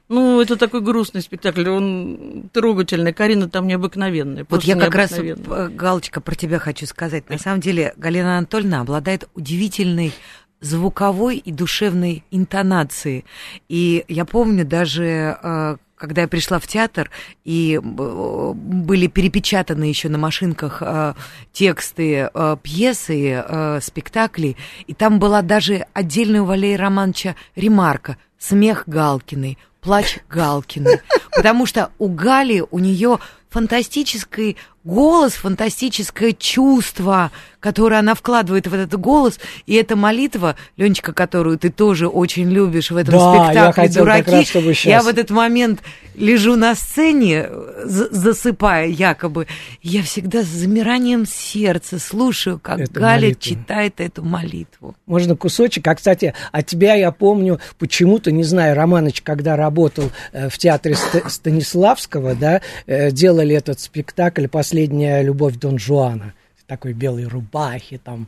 Ну, 0.10 0.42
это 0.42 0.58
такой 0.58 0.82
грустный 0.82 1.22
спектакль, 1.22 1.70
он 1.70 2.50
трогательный. 2.51 3.13
Карина 3.13 3.50
там 3.50 3.68
необыкновенная. 3.68 4.46
Вот 4.50 4.63
я 4.66 4.75
как 4.75 4.94
раз, 4.94 5.13
Галочка, 5.18 6.20
про 6.20 6.36
тебя 6.36 6.60
хочу 6.60 6.86
сказать. 6.86 7.30
На 7.30 7.38
самом 7.38 7.62
деле, 7.62 7.94
Галина 7.96 8.40
Анатольевна 8.40 8.82
обладает 8.82 9.30
удивительной 9.34 10.12
звуковой 10.60 11.38
и 11.38 11.54
душевной 11.54 12.25
интонацией. 12.32 13.24
И 13.70 14.04
я 14.10 14.25
помню 14.25 14.66
даже 14.66 15.38
э, 15.42 15.78
когда 16.01 16.24
я 16.24 16.27
пришла 16.27 16.58
в 16.58 16.65
театр, 16.65 17.12
и 17.46 17.75
э, 17.75 18.51
были 18.55 19.05
перепечатаны 19.05 19.84
еще 19.84 20.10
на 20.10 20.17
машинках 20.17 20.81
э, 20.81 21.13
тексты 21.53 22.31
э, 22.34 22.58
пьесы, 22.62 23.43
э, 23.48 23.79
спектаклей, 23.81 24.58
и 24.88 24.96
там 24.96 25.20
была 25.20 25.43
даже 25.43 25.86
отдельная 25.93 26.41
у 26.41 26.46
Валерия 26.46 26.77
Романовича 26.77 27.36
ремарка 27.55 28.17
«Смех 28.39 28.84
Галкиной», 28.88 29.60
«Плач 29.79 30.17
Галкиной», 30.27 31.01
потому 31.36 31.67
что 31.67 31.91
у 32.00 32.10
Гали, 32.10 32.63
у 32.72 32.79
нее 32.79 33.20
фантастический 33.51 34.58
голос, 34.84 35.34
фантастическое 35.34 36.34
чувство, 36.34 37.32
которое 37.60 38.00
она 38.00 38.16
вкладывает 38.16 38.68
в 38.68 38.74
этот 38.74 39.00
голос, 39.00 39.40
и 39.66 39.76
эта 39.76 39.96
молитва, 39.96 40.56
Ленечка, 40.78 41.14
которую 41.14 41.58
ты 41.58 41.70
тоже 41.70 42.08
очень 42.08 42.50
любишь 42.50 42.92
в 42.92 42.98
этом 42.98 43.14
да, 43.14 43.46
спектакле 43.46 43.84
я 43.86 43.94
«Дураки», 43.94 44.32
раз, 44.32 44.48
чтобы 44.48 44.74
сейчас... 44.74 44.86
я 44.86 45.02
в 45.02 45.08
этот 45.08 45.30
момент 45.30 45.82
лежу 46.16 46.56
на 46.56 46.76
сцене, 46.76 47.48
засыпая 47.86 48.88
якобы, 48.88 49.48
я 49.82 50.02
всегда 50.02 50.44
с 50.44 50.48
замиранием 50.48 51.26
сердца 51.26 52.00
слушаю, 52.00 52.60
как 52.60 52.80
эту 52.80 53.00
Галя 53.00 53.22
молитву. 53.22 53.42
читает 53.42 54.02
эту 54.02 54.24
молитву. 54.24 54.96
Можно 55.06 55.36
кусочек? 55.36 55.88
А, 55.88 55.96
кстати, 55.96 56.34
от 56.52 56.66
тебя 56.66 56.96
я 56.96 57.12
помню 57.12 57.60
почему-то, 57.78 58.32
не 58.32 58.44
знаю, 58.44 58.76
Романыч, 58.76 59.22
когда 59.22 59.56
работал 59.56 60.12
э, 60.32 60.50
в 60.50 60.58
театре 60.58 60.96
Станиславского, 61.28 62.36
да, 62.36 62.62
э, 62.88 63.12
делали 63.12 63.56
этот 63.56 63.80
спектакль 63.80 64.48
«Последняя 64.72 65.22
любовь 65.22 65.58
Дон 65.58 65.78
Жуана» 65.78 66.34
такой 66.66 66.94
белой 66.94 67.25
рубахе, 67.25 67.98
там 67.98 68.28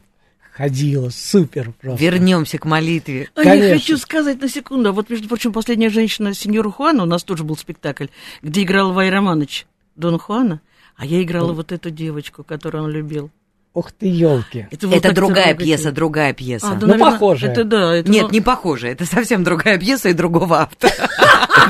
ходила, 0.52 1.10
супер 1.10 1.72
просто. 1.80 2.04
Вернемся 2.04 2.58
к 2.58 2.66
молитве. 2.66 3.30
А 3.34 3.44
Конечно. 3.44 3.68
я 3.68 3.74
хочу 3.76 3.98
сказать 3.98 4.42
на 4.42 4.50
секунду, 4.50 4.90
а 4.90 4.92
вот, 4.92 5.10
между 5.10 5.30
прочим, 5.30 5.54
последняя 5.54 5.90
женщина 5.90 6.34
сеньора 6.34 6.70
Хуана, 6.70 7.04
у 7.04 7.06
нас 7.06 7.24
тоже 7.24 7.46
был 7.46 7.56
спектакль, 7.56 8.08
где 8.42 8.64
играл 8.64 8.92
Вай 8.92 9.10
Романович 9.10 9.66
Дон 9.96 10.20
Хуана, 10.20 10.60
а 10.98 11.06
я 11.06 11.24
играла 11.24 11.52
он... 11.52 11.56
вот 11.56 11.72
эту 11.72 11.90
девочку, 11.90 12.44
которую 12.44 12.84
он 12.84 12.90
любил. 12.92 13.32
Ух 13.74 13.94
ты, 13.94 14.08
елки. 14.08 14.68
Это, 14.70 14.88
это 14.88 15.14
другая 15.14 15.56
пьеса, 15.56 15.94
другая 15.94 16.34
пьеса. 16.34 16.68
А, 16.68 16.76
да, 16.76 16.82
ну, 16.82 16.88
наверное, 16.88 17.12
похоже. 17.14 17.48
Это 17.48 17.64
да. 17.64 17.96
Это, 17.96 18.12
Нет, 18.12 18.24
ну... 18.24 18.30
не 18.30 18.42
похоже. 18.42 18.90
Это 18.90 19.06
совсем 19.06 19.46
другая 19.46 19.80
пьеса 19.80 20.10
и 20.10 20.14
другого 20.14 20.64
автора. 20.64 20.92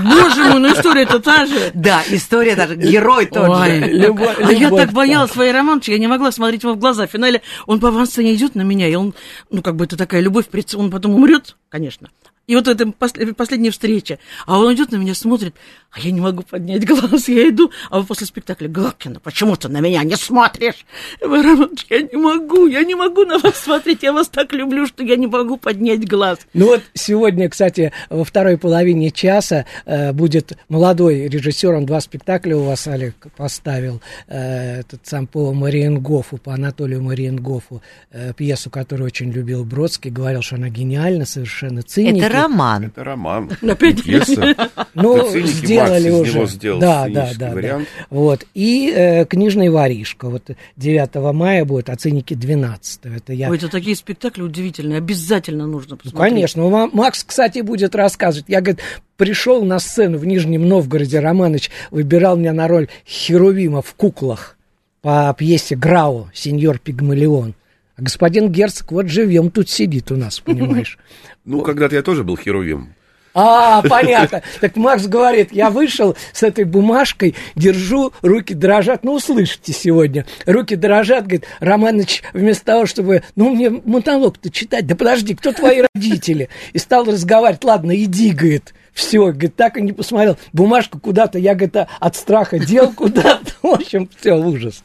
Боже 0.01 0.43
мой, 0.43 0.59
ну 0.59 0.73
история-то 0.73 1.19
та 1.19 1.45
же. 1.45 1.71
Да, 1.73 2.03
история 2.09 2.55
та 2.55 2.67
же. 2.67 2.75
Герой 2.75 3.25
тот 3.25 3.45
же. 3.57 4.03
А 4.43 4.51
я 4.51 4.69
так 4.69 4.91
боялась 4.91 5.31
своей 5.31 5.51
романчики, 5.51 5.91
я 5.91 5.97
не 5.97 6.07
могла 6.07 6.31
смотреть 6.31 6.63
ему 6.63 6.73
в 6.73 6.79
глаза. 6.79 7.07
В 7.07 7.11
финале 7.11 7.41
он 7.65 7.79
по 7.79 7.89
авансцене 7.89 8.33
идет 8.33 8.55
на 8.55 8.61
меня, 8.61 8.87
и 8.87 8.95
он, 8.95 9.13
ну, 9.49 9.61
как 9.61 9.75
бы 9.75 9.85
это 9.85 9.97
такая 9.97 10.21
любовь, 10.21 10.45
он 10.75 10.91
потом 10.91 11.15
умрет, 11.15 11.55
конечно. 11.69 12.09
И 12.45 12.55
вот 12.55 12.67
это 12.67 12.91
последняя 12.91 13.71
встреча. 13.71 14.19
А 14.45 14.59
он 14.59 14.73
идет 14.73 14.91
на 14.91 14.97
меня, 14.97 15.15
смотрит, 15.15 15.55
а 15.91 15.99
я 15.99 16.11
не 16.11 16.19
могу 16.19 16.41
поднять 16.41 16.85
глаз. 16.85 17.27
Я 17.33 17.49
иду, 17.49 17.71
а 17.89 17.99
вы 17.99 18.05
после 18.05 18.25
спектакля, 18.25 18.67
Галкина, 18.67 19.19
почему 19.19 19.55
ты 19.55 19.69
на 19.69 19.79
меня 19.79 20.03
не 20.03 20.15
смотришь? 20.15 20.85
Романович, 21.21 21.85
я 21.89 22.01
не 22.01 22.17
могу, 22.17 22.67
я 22.67 22.83
не 22.83 22.95
могу 22.95 23.25
на 23.25 23.37
вас 23.37 23.57
смотреть. 23.59 24.03
Я 24.03 24.11
вас 24.11 24.27
так 24.27 24.53
люблю, 24.53 24.87
что 24.87 25.03
я 25.03 25.15
не 25.15 25.27
могу 25.27 25.57
поднять 25.57 26.07
глаз. 26.07 26.39
Ну 26.53 26.67
вот 26.67 26.81
сегодня, 26.93 27.47
кстати, 27.47 27.91
во 28.09 28.23
второй 28.23 28.57
половине 28.57 29.11
часа 29.11 29.65
э, 29.85 30.11
будет 30.13 30.57
молодой 30.67 31.27
режиссер, 31.27 31.73
он 31.73 31.85
два 31.85 32.01
спектакля 32.01 32.57
у 32.57 32.63
вас, 32.63 32.87
Олег, 32.87 33.15
поставил. 33.37 34.01
Э, 34.27 34.79
этот 34.79 35.05
сам 35.05 35.27
по 35.27 35.53
Мариенгофу, 35.53 36.37
по 36.37 36.53
Анатолию 36.53 37.03
Мариенгофу, 37.03 37.83
э, 38.11 38.33
пьесу, 38.35 38.69
которую 38.69 39.07
очень 39.07 39.31
любил 39.31 39.63
Бродский, 39.63 40.09
говорил, 40.09 40.41
что 40.41 40.55
она 40.55 40.69
гениальна, 40.69 41.25
совершенно 41.25 41.83
циники. 41.83 42.19
Это 42.19 42.32
роман. 42.33 42.85
Это 42.85 43.03
роман. 43.03 43.49
Пьеса. 44.03 44.69
Ну, 44.93 45.29
сделали 45.45 46.09
уже. 46.09 46.29
Из 46.29 46.35
него 46.35 46.45
сделал 46.47 46.79
да, 46.79 47.07
да, 47.09 47.31
да, 47.37 47.51
вариант. 47.51 47.87
да. 47.99 48.05
Вот. 48.09 48.45
И 48.53 48.91
э, 48.95 49.25
книжный 49.25 49.69
воришка. 49.69 50.29
Вот 50.29 50.49
9 50.77 51.33
мая 51.33 51.65
будет, 51.65 51.89
а 51.89 51.95
ценники 51.95 52.33
12. 52.33 53.01
Это 53.05 53.33
я... 53.33 53.49
Ой, 53.49 53.57
это 53.57 53.69
такие 53.69 53.95
спектакли 53.95 54.41
удивительные. 54.41 54.97
Обязательно 54.97 55.67
нужно 55.67 55.97
посмотреть. 55.97 56.13
Ну, 56.13 56.19
конечно. 56.19 56.89
Макс, 56.93 57.23
кстати, 57.23 57.59
будет 57.61 57.95
рассказывать. 57.95 58.45
Я, 58.47 58.61
говорит, 58.61 58.81
пришел 59.17 59.63
на 59.63 59.79
сцену 59.79 60.17
в 60.17 60.25
Нижнем 60.25 60.67
Новгороде, 60.67 61.19
Романыч 61.19 61.71
выбирал 61.91 62.37
меня 62.37 62.53
на 62.53 62.67
роль 62.67 62.87
Херувима 63.05 63.81
в 63.81 63.93
куклах 63.95 64.57
по 65.01 65.35
пьесе 65.37 65.75
Грау 65.75 66.29
«Сеньор 66.33 66.79
Пигмалион». 66.79 67.55
А 67.95 68.01
господин 68.01 68.49
Герцог 68.51 68.91
вот 68.91 69.07
живем 69.07 69.51
тут 69.51 69.69
сидит 69.69 70.11
у 70.11 70.15
нас, 70.15 70.39
понимаешь? 70.39 70.97
Ну, 71.45 71.61
когда-то 71.61 71.95
я 71.95 72.03
тоже 72.03 72.23
был 72.23 72.37
херувим. 72.37 72.95
А, 73.33 73.81
понятно. 73.81 74.43
Так 74.61 74.75
Макс 74.75 75.07
говорит, 75.07 75.51
я 75.51 75.69
вышел 75.69 76.15
с 76.31 76.43
этой 76.43 76.63
бумажкой, 76.63 77.35
держу, 77.55 78.13
руки 78.21 78.53
дрожат. 78.53 79.03
Ну, 79.03 79.13
услышите 79.13 79.73
сегодня. 79.73 80.25
Руки 80.45 80.75
дрожат, 80.75 81.23
говорит, 81.23 81.45
Романыч, 81.59 82.23
вместо 82.33 82.65
того, 82.65 82.85
чтобы, 82.85 83.23
ну, 83.35 83.53
мне 83.53 83.69
монолог-то 83.69 84.49
читать, 84.51 84.85
да 84.85 84.95
подожди, 84.95 85.35
кто 85.35 85.51
твои 85.51 85.83
родители? 85.93 86.49
И 86.73 86.77
стал 86.77 87.05
разговаривать, 87.05 87.63
ладно, 87.63 87.95
иди, 87.95 88.31
говорит. 88.31 88.73
Все, 88.93 89.31
говорит, 89.31 89.55
так 89.55 89.77
и 89.77 89.81
не 89.81 89.91
посмотрел. 89.91 90.37
Бумажку 90.53 90.99
куда-то, 90.99 91.39
я, 91.39 91.55
говорит, 91.55 91.75
от 91.99 92.15
страха 92.15 92.59
дел 92.59 92.93
куда-то. 92.93 93.51
В 93.63 93.67
общем, 93.67 94.09
все, 94.19 94.33
ужас 94.33 94.83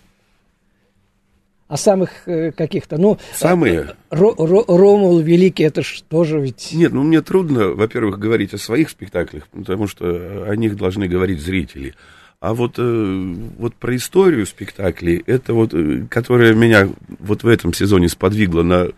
о 1.69 1.77
самых 1.77 2.11
э, 2.27 2.51
каких-то, 2.51 2.97
ну... 2.97 3.19
Самые? 3.35 3.95
Ро, 4.11 4.35
Ро, 4.37 4.65
Ромул 4.67 5.21
Великий, 5.21 5.65
это 5.65 5.83
ж 5.83 6.03
тоже 6.09 6.41
ведь... 6.41 6.71
Нет, 6.73 6.93
ну 6.93 7.03
мне 7.03 7.21
трудно, 7.21 7.69
во-первых, 7.69 8.19
говорить 8.19 8.55
о 8.55 8.59
своих 8.59 8.89
спектаклях, 8.89 9.47
потому 9.49 9.87
что 9.87 10.47
о 10.49 10.57
них 10.57 10.77
должны 10.77 11.09
говорить 11.09 11.41
зрители. 11.41 11.95
А 12.41 12.55
вот, 12.55 12.77
э, 12.79 13.35
вот 13.59 13.75
про 13.75 13.97
историю 13.97 14.47
спектаклей, 14.47 15.23
это 15.27 15.53
вот, 15.53 15.75
э, 15.75 16.07
которая 16.09 16.55
меня 16.55 16.89
вот 17.19 17.43
в 17.43 17.49
этом 17.49 17.75
сезоне 17.75 18.09
сподвигла 18.09 18.63
на, 18.63 18.89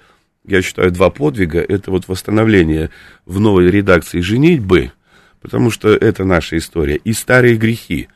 я 0.46 0.62
считаю, 0.62 0.92
два 0.92 1.10
подвига, 1.10 1.58
это 1.58 1.90
вот 1.90 2.06
восстановление 2.06 2.90
в 3.26 3.40
новой 3.40 3.68
редакции 3.68 4.20
«Женитьбы», 4.20 4.92
потому 5.40 5.72
что 5.72 5.88
это 5.88 6.24
наша 6.24 6.56
история, 6.56 6.96
и 6.96 7.12
«Старые 7.12 7.56
грехи». 7.56 8.08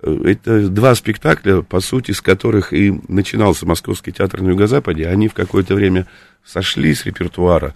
Э, 0.00 0.16
это 0.24 0.68
два 0.68 0.94
спектакля, 0.94 1.62
по 1.62 1.80
сути, 1.80 2.12
с 2.12 2.20
которых 2.20 2.72
и 2.72 3.00
начинался 3.08 3.66
Московский 3.66 4.12
театр 4.12 4.42
на 4.42 4.50
Юго-Западе. 4.50 5.08
Они 5.08 5.28
в 5.28 5.34
какое-то 5.34 5.74
время 5.74 6.06
сошли 6.44 6.94
с 6.94 7.06
репертуара. 7.06 7.74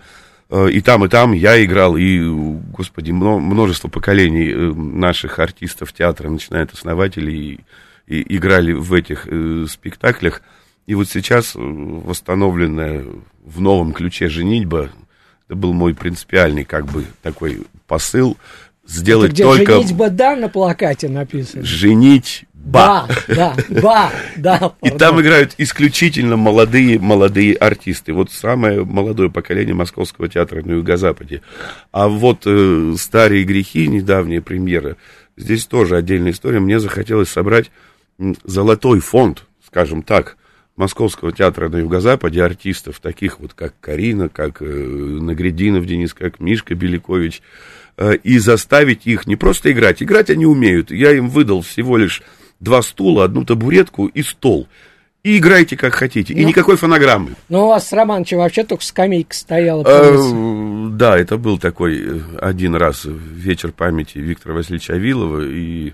Э, 0.48 0.68
и 0.70 0.80
там, 0.80 1.04
и 1.04 1.08
там 1.08 1.32
я 1.32 1.62
играл, 1.64 1.96
и, 1.96 2.20
господи, 2.72 3.10
множество 3.10 3.88
поколений 3.88 4.50
э, 4.50 4.72
наших 4.72 5.38
артистов 5.38 5.92
театра, 5.92 6.28
начиная 6.28 6.64
от 6.64 6.72
основателей, 6.72 7.60
и, 8.06 8.14
и 8.20 8.36
играли 8.36 8.72
в 8.72 8.92
этих 8.92 9.26
спектаклях. 9.70 10.42
И 10.86 10.94
вот 10.94 11.08
сейчас 11.08 11.52
восстановленная 11.54 13.04
в 13.44 13.60
новом 13.60 13.92
ключе 13.92 14.28
«Женитьба», 14.28 14.90
это 15.46 15.56
был 15.56 15.72
мой 15.72 15.94
принципиальный, 15.94 16.64
как 16.64 16.86
бы, 16.86 17.04
такой 17.22 17.62
посыл, 17.86 18.36
сделать 18.90 19.32
это 19.32 19.34
где 19.34 19.44
только... 19.44 19.72
«Женитьба, 19.74 20.10
да» 20.10 20.36
на 20.36 20.48
плакате 20.48 21.08
написано. 21.08 21.64
Женить 21.64 22.44
Ба, 22.62 23.08
да, 23.26 23.56
ба, 23.82 24.10
да. 24.36 24.74
И 24.82 24.90
там 24.90 25.20
играют 25.20 25.54
исключительно 25.56 26.36
молодые, 26.36 26.98
молодые 26.98 27.54
артисты. 27.54 28.12
Вот 28.12 28.30
самое 28.30 28.84
молодое 28.84 29.30
поколение 29.30 29.74
Московского 29.74 30.28
театра 30.28 30.62
на 30.62 30.72
Юго-Западе. 30.72 31.40
А 31.90 32.08
вот 32.08 32.42
э, 32.44 32.94
«Старые 32.98 33.44
грехи», 33.44 33.88
недавняя 33.88 34.42
премьера, 34.42 34.96
здесь 35.38 35.64
тоже 35.64 35.96
отдельная 35.96 36.32
история. 36.32 36.60
Мне 36.60 36.80
захотелось 36.80 37.30
собрать 37.30 37.70
золотой 38.44 39.00
фонд, 39.00 39.46
скажем 39.66 40.02
так, 40.02 40.36
Московского 40.80 41.30
театра 41.30 41.68
на 41.68 41.76
Юго-Западе 41.76 42.42
артистов, 42.42 42.98
таких 43.00 43.38
вот, 43.38 43.52
как 43.52 43.74
Карина, 43.80 44.30
как 44.30 44.62
э, 44.62 44.64
Нагрединов 44.64 45.84
Денис, 45.86 46.14
как 46.14 46.40
Мишка 46.40 46.74
Белякович, 46.74 47.42
э, 47.98 48.16
и 48.16 48.38
заставить 48.38 49.06
их 49.06 49.26
не 49.26 49.36
просто 49.36 49.70
играть, 49.70 50.02
играть 50.02 50.30
они 50.30 50.46
умеют. 50.46 50.90
Я 50.90 51.12
им 51.12 51.28
выдал 51.28 51.60
всего 51.60 51.98
лишь 51.98 52.22
два 52.60 52.80
стула, 52.80 53.24
одну 53.24 53.44
табуретку 53.44 54.06
и 54.06 54.22
стол. 54.22 54.68
И 55.22 55.36
играйте 55.36 55.76
как 55.76 55.94
хотите. 55.94 56.32
Ну, 56.32 56.40
и 56.40 56.44
никакой 56.46 56.76
фонограммы. 56.76 57.34
Ну, 57.50 57.66
у 57.66 57.68
вас 57.68 57.86
с 57.86 57.92
Романовичем 57.92 58.38
вообще 58.38 58.64
только 58.64 58.82
скамейка 58.82 59.34
стояла. 59.34 59.84
Э, 59.86 60.88
да, 60.92 61.18
это 61.18 61.36
был 61.36 61.58
такой 61.58 62.00
э, 62.00 62.20
один 62.40 62.74
раз 62.74 63.02
вечер 63.04 63.70
памяти 63.70 64.16
Виктора 64.16 64.54
Васильевича 64.54 64.94
Авилова, 64.94 65.44
и 65.44 65.92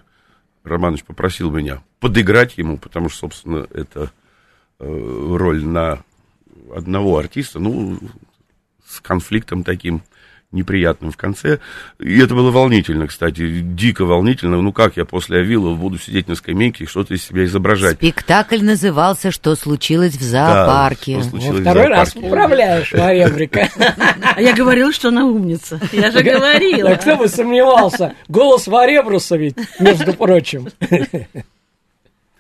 Романович 0.63 1.03
попросил 1.03 1.51
меня 1.51 1.83
подыграть 1.99 2.57
ему, 2.57 2.79
потому 2.79 3.09
что, 3.09 3.19
собственно, 3.19 3.67
это 3.75 4.13
роль 4.79 5.65
на 5.65 6.03
одного 6.75 7.19
артиста, 7.19 7.59
ну, 7.59 7.99
с 8.87 9.01
конфликтом 9.01 9.65
таким 9.65 10.03
неприятным 10.53 11.11
в 11.11 11.17
конце. 11.17 11.59
И 11.99 12.19
это 12.19 12.35
было 12.35 12.51
волнительно, 12.51 13.07
кстати, 13.07 13.61
дико 13.61 14.05
волнительно. 14.05 14.61
Ну 14.63 14.73
как 14.73 14.97
я 14.97 15.05
после 15.05 15.41
Авилова 15.41 15.75
буду 15.75 15.99
сидеть 15.99 16.29
на 16.29 16.35
скамейке 16.35 16.85
и 16.85 16.87
что-то 16.87 17.15
из 17.15 17.25
себя 17.25 17.45
изображать? 17.45 17.97
Спектакль 17.97 18.63
назывался 18.63 19.31
«Что 19.31 19.55
случилось 19.55 20.15
в 20.15 20.23
зоопарке». 20.23 21.17
Да, 21.17 21.21
что 21.21 21.31
случилось 21.31 21.65
Во 21.65 21.71
второй 21.71 21.89
раз 21.89 22.15
поправляешь, 22.15 22.93
Вареврика. 22.93 23.69
А 24.35 24.41
я 24.41 24.55
говорила, 24.55 24.93
что 24.93 25.09
она 25.09 25.27
умница. 25.27 25.81
Я 25.93 26.11
же 26.11 26.23
говорила. 26.23 26.91
Да 26.91 26.97
кто 26.97 27.17
бы 27.17 27.29
сомневался? 27.29 28.15
Голос 28.29 28.67
Варебруса 28.67 29.37
ведь, 29.37 29.57
между 29.81 30.15
прочим. 30.15 30.69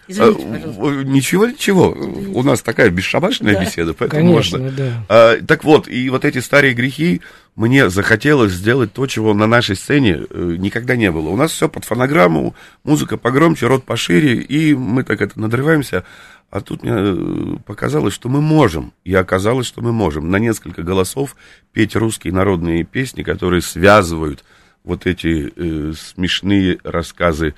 Извините, 0.08 0.46
пожалуйста. 0.46 1.04
Ничего, 1.04 1.46
ничего. 1.46 1.96
У 2.34 2.42
нас 2.42 2.62
такая 2.62 2.90
бесшабашная 2.90 3.54
да, 3.54 3.64
беседа, 3.64 3.94
поэтому 3.94 4.32
конечно, 4.32 4.58
можно. 4.58 4.76
Да. 4.76 5.06
А, 5.08 5.36
так 5.44 5.64
вот, 5.64 5.88
и 5.88 6.08
вот 6.10 6.24
эти 6.24 6.38
старые 6.38 6.74
грехи, 6.74 7.22
мне 7.56 7.88
захотелось 7.88 8.52
сделать 8.52 8.92
то, 8.92 9.06
чего 9.06 9.34
на 9.34 9.46
нашей 9.46 9.76
сцене 9.76 10.20
э, 10.28 10.56
никогда 10.58 10.94
не 10.94 11.10
было. 11.10 11.30
У 11.30 11.36
нас 11.36 11.52
все 11.52 11.68
под 11.68 11.84
фонограмму, 11.84 12.54
музыка 12.84 13.16
погромче, 13.16 13.66
рот 13.66 13.84
пошире, 13.84 14.36
и 14.36 14.74
мы 14.74 15.02
так 15.02 15.20
это 15.20 15.40
надрываемся. 15.40 16.04
А 16.50 16.60
тут 16.60 16.82
мне 16.82 16.92
э, 16.94 17.56
показалось, 17.64 18.14
что 18.14 18.28
мы 18.28 18.40
можем, 18.40 18.92
и 19.04 19.14
оказалось, 19.14 19.66
что 19.66 19.80
мы 19.80 19.92
можем 19.92 20.30
на 20.30 20.36
несколько 20.36 20.82
голосов 20.82 21.34
петь 21.72 21.96
русские 21.96 22.32
народные 22.32 22.84
песни, 22.84 23.22
которые 23.22 23.62
связывают 23.62 24.44
вот 24.84 25.06
эти 25.06 25.52
э, 25.56 25.92
смешные 25.94 26.78
рассказы 26.84 27.54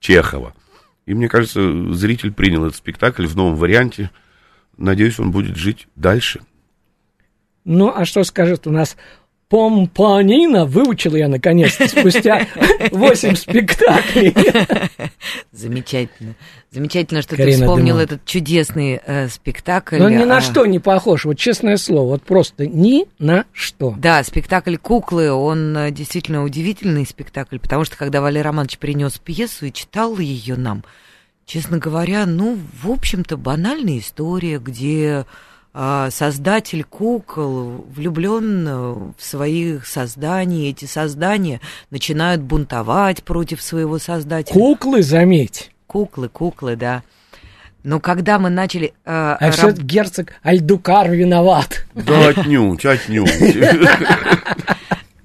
Чехова. 0.00 0.54
И 1.08 1.14
мне 1.14 1.26
кажется, 1.26 1.94
зритель 1.94 2.32
принял 2.32 2.66
этот 2.66 2.76
спектакль 2.76 3.26
в 3.26 3.34
новом 3.34 3.56
варианте. 3.56 4.10
Надеюсь, 4.76 5.18
он 5.18 5.30
будет 5.30 5.56
жить 5.56 5.88
дальше. 5.96 6.40
Ну, 7.64 7.90
а 7.94 8.04
что 8.04 8.22
скажет 8.24 8.66
у 8.66 8.70
нас 8.70 8.94
Помпанина 9.48 10.66
выучил 10.66 11.14
я 11.16 11.26
наконец-то 11.26 11.88
спустя 11.88 12.46
8 12.92 13.34
спектаклей. 13.34 14.34
Замечательно. 15.52 16.34
Замечательно, 16.70 17.22
что 17.22 17.36
Карина 17.36 17.56
ты 17.56 17.62
вспомнил 17.62 17.94
Дымова. 17.94 18.02
этот 18.02 18.24
чудесный 18.26 19.00
э, 19.02 19.28
спектакль. 19.28 19.96
Но 19.96 20.10
ни 20.10 20.24
на 20.24 20.36
а, 20.36 20.40
что 20.42 20.66
не 20.66 20.78
похож, 20.78 21.24
вот 21.24 21.38
честное 21.38 21.78
слово, 21.78 22.08
вот 22.08 22.22
просто 22.22 22.66
ни 22.66 23.06
на 23.18 23.46
что. 23.52 23.94
Да, 23.96 24.22
спектакль 24.22 24.76
«Куклы», 24.76 25.32
он 25.32 25.74
э, 25.74 25.90
действительно 25.92 26.44
удивительный 26.44 27.06
спектакль, 27.06 27.58
потому 27.58 27.86
что 27.86 27.96
когда 27.96 28.20
Валерий 28.20 28.42
Романович 28.42 28.76
принес 28.76 29.16
пьесу 29.16 29.64
и 29.64 29.72
читал 29.72 30.18
ее 30.18 30.56
нам, 30.56 30.84
честно 31.48 31.78
говоря, 31.78 32.26
ну, 32.26 32.58
в 32.82 32.90
общем-то, 32.90 33.36
банальная 33.38 33.98
история, 33.98 34.58
где 34.58 35.24
а, 35.72 36.10
создатель 36.10 36.84
кукол 36.84 37.86
влюблен 37.88 38.68
э, 38.68 38.72
в 38.72 39.14
своих 39.18 39.86
созданий, 39.86 40.68
эти 40.70 40.84
создания 40.84 41.60
начинают 41.90 42.42
бунтовать 42.42 43.24
против 43.24 43.62
своего 43.62 43.98
создателя. 43.98 44.52
Куклы, 44.52 45.02
заметь. 45.02 45.70
Куклы, 45.86 46.28
куклы, 46.28 46.76
да. 46.76 47.02
Но 47.82 47.98
когда 47.98 48.38
мы 48.38 48.50
начали... 48.50 48.88
э, 48.88 49.36
А 49.40 49.50
все 49.50 49.68
раб- 49.68 49.78
герцог 49.78 50.34
Альдукар 50.42 51.10
виноват. 51.10 51.86
Да 51.94 52.28
отнюдь, 52.28 52.84
отнюдь. 52.84 53.30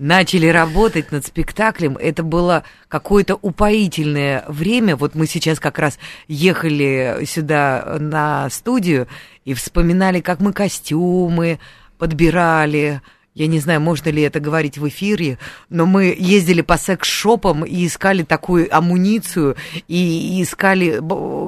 начали 0.04 0.48
работать 0.48 1.14
над 1.14 1.26
спектаклем, 1.26 1.96
это 1.96 2.24
было 2.24 2.64
какое-то 2.90 3.36
упоительное 3.36 4.44
время. 4.50 4.98
Вот 4.98 5.16
мы 5.16 5.28
сейчас 5.28 5.62
как 5.62 5.80
раз 5.80 5.98
ехали 6.28 7.24
сюда 7.26 7.98
на 8.00 8.50
студию 8.50 9.08
и 9.46 9.54
вспоминали, 9.54 10.20
как 10.20 10.42
мы 10.42 10.52
костюмы 10.52 11.58
подбирали. 11.98 13.02
Я 13.36 13.48
не 13.48 13.60
знаю, 13.60 13.82
можно 13.82 14.10
ли 14.10 14.22
это 14.22 14.40
говорить 14.40 14.78
в 14.78 14.88
эфире, 14.90 15.40
но 15.70 15.88
мы 15.88 16.16
ездили 16.16 16.62
по 16.62 16.78
секс-шопам 16.78 17.66
и 17.66 17.88
искали 17.88 18.22
такую 18.22 18.76
амуницию, 18.76 19.56
и, 19.88 20.38
и 20.38 20.44
искали 20.44 21.02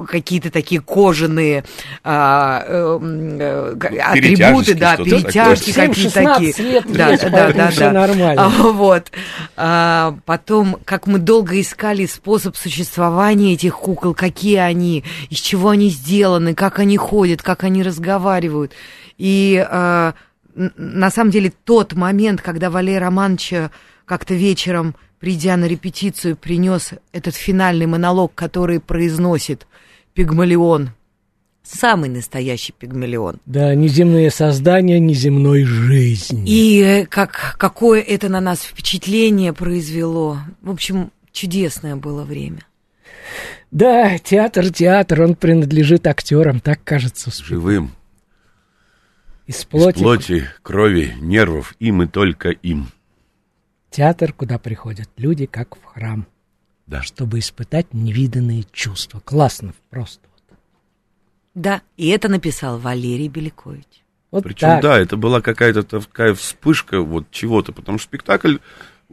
какие-то 0.08 0.50
такие 0.50 0.82
кожаные 0.82 1.64
а, 2.04 2.64
эм, 2.68 3.38
э, 3.40 3.76
к- 3.80 3.86
атрибуты, 3.86 4.74
да, 4.74 4.98
перетяжки 4.98 5.72
какие-то 5.74 6.22
7-16 6.22 6.54
такие. 6.54 6.72
лет 6.72 6.86
да, 6.92 7.10
есть, 7.10 7.30
да, 7.30 7.54
да, 7.54 7.72
да. 7.78 7.92
нормально. 7.92 8.46
А, 8.46 8.50
вот. 8.72 9.12
А, 9.56 10.18
потом, 10.26 10.78
как 10.86 11.06
мы 11.06 11.20
долго 11.20 11.62
искали 11.62 12.08
способ 12.08 12.58
существования 12.58 13.54
этих 13.54 13.76
кукол, 13.76 14.16
какие 14.16 14.58
они, 14.58 15.04
из 15.30 15.38
чего 15.38 15.70
они 15.70 15.90
сделаны, 15.90 16.56
как 16.56 16.80
они 16.80 16.98
ходят, 16.98 17.44
как 17.44 17.64
они 17.64 17.84
разговаривают. 17.84 18.74
И 19.20 19.64
а, 19.70 20.16
на 20.56 21.12
самом 21.12 21.32
деле 21.32 21.52
тот 21.64 21.94
момент, 21.94 22.42
когда 22.42 22.70
Валерий 22.70 23.00
Романович 23.00 23.54
э, 23.54 23.70
как-то 24.06 24.34
вечером, 24.34 24.96
придя 25.20 25.58
на 25.58 25.66
репетицию, 25.66 26.36
принес 26.38 26.92
этот 27.12 27.36
финальный 27.36 27.86
монолог, 27.86 28.34
который 28.36 28.80
произносит 28.80 29.68
Пигмалион, 30.14 30.92
самый 31.64 32.10
настоящий 32.10 32.74
Пигмалион. 32.78 33.38
Да, 33.46 33.76
неземные 33.76 34.32
создания 34.32 35.00
неземной 35.00 35.64
жизни. 35.66 36.44
И 36.48 36.80
э, 36.82 37.06
как, 37.06 37.56
какое 37.58 38.02
это 38.02 38.30
на 38.30 38.40
нас 38.40 38.62
впечатление 38.62 39.52
произвело. 39.52 40.40
В 40.62 40.72
общем, 40.72 41.12
чудесное 41.32 41.96
было 41.98 42.24
время. 42.24 42.60
Да, 43.72 44.18
театр, 44.20 44.72
театр, 44.72 45.22
он 45.24 45.36
принадлежит 45.36 46.08
актерам, 46.08 46.60
так 46.62 46.80
кажется. 46.84 47.30
с- 47.32 47.40
Живым. 47.40 47.92
Из 49.48 49.58
Из 49.60 49.66
плоти. 49.66 50.00
плоти, 50.00 50.50
крови, 50.64 51.14
нервов, 51.22 51.76
им 51.80 52.02
и 52.04 52.08
только 52.08 52.50
им. 52.50 52.88
Театр, 53.92 54.34
куда 54.34 54.58
приходят 54.58 55.10
люди, 55.18 55.46
как 55.46 55.76
в 55.78 55.84
храм, 55.84 56.26
Да. 56.88 57.02
чтобы 57.04 57.40
испытать 57.40 57.94
невиданные 57.94 58.64
чувства. 58.72 59.20
Классно 59.24 59.74
просто. 59.90 60.28
Да, 61.54 61.82
и 61.96 62.10
это 62.10 62.28
написал 62.28 62.80
Валерий 62.80 63.30
Белякович. 63.30 63.86
Вот 64.32 64.44
Причем, 64.44 64.68
так. 64.68 64.82
да, 64.82 65.00
это 65.00 65.16
была 65.16 65.40
какая-то 65.40 65.84
такая 65.84 66.34
вспышка 66.34 67.00
вот 67.02 67.32
чего-то, 67.32 67.72
потому 67.72 67.98
что 68.00 68.08
спектакль 68.08 68.58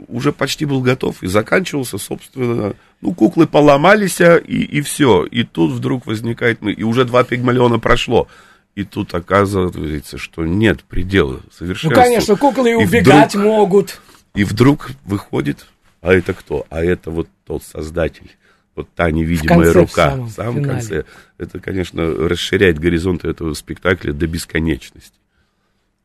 уже 0.09 0.33
почти 0.33 0.65
был 0.65 0.81
готов 0.81 1.23
и 1.23 1.29
заканчивался, 1.29 1.99
собственно, 1.99 2.75
ну, 3.01 3.15
куклы 3.15 3.47
поломались, 3.47 4.21
а, 4.21 4.37
и, 4.39 4.63
и 4.63 4.81
все. 4.81 5.25
И 5.25 5.45
тут 5.45 5.71
вдруг 5.73 6.07
возникает, 6.07 6.63
ну, 6.63 6.71
и 6.71 6.83
уже 6.83 7.05
два 7.05 7.23
пигмалиона 7.23 7.79
прошло. 7.79 8.27
И 8.75 8.85
тут 8.85 9.13
оказывается, 9.15 10.17
что 10.19 10.45
нет 10.47 10.83
предела 10.85 11.41
Ну, 11.45 11.51
совершенству. 11.53 12.01
конечно, 12.03 12.37
куклы 12.37 12.71
и 12.71 12.73
И 12.73 12.77
убегать 12.77 13.35
вдруг- 13.35 13.45
могут. 13.47 14.01
И 14.35 14.45
вдруг 14.45 14.91
выходит, 15.05 15.67
а 16.01 16.13
это 16.15 16.33
кто? 16.33 16.67
А 16.71 16.83
это 16.83 17.11
вот 17.11 17.29
тот 17.47 17.63
создатель, 17.65 18.35
вот 18.75 18.89
та 18.95 19.11
невидимая 19.11 19.71
в 19.73 19.77
рука. 19.77 20.11
самом 20.13 20.27
в 20.27 20.31
самом 20.31 20.55
финале. 20.55 20.73
конце. 20.73 21.05
Это, 21.37 21.61
конечно, 21.61 22.03
расширяет 22.29 22.79
горизонты 22.79 23.29
этого 23.29 23.53
спектакля 23.53 24.13
до 24.15 24.27
бесконечности. 24.27 25.13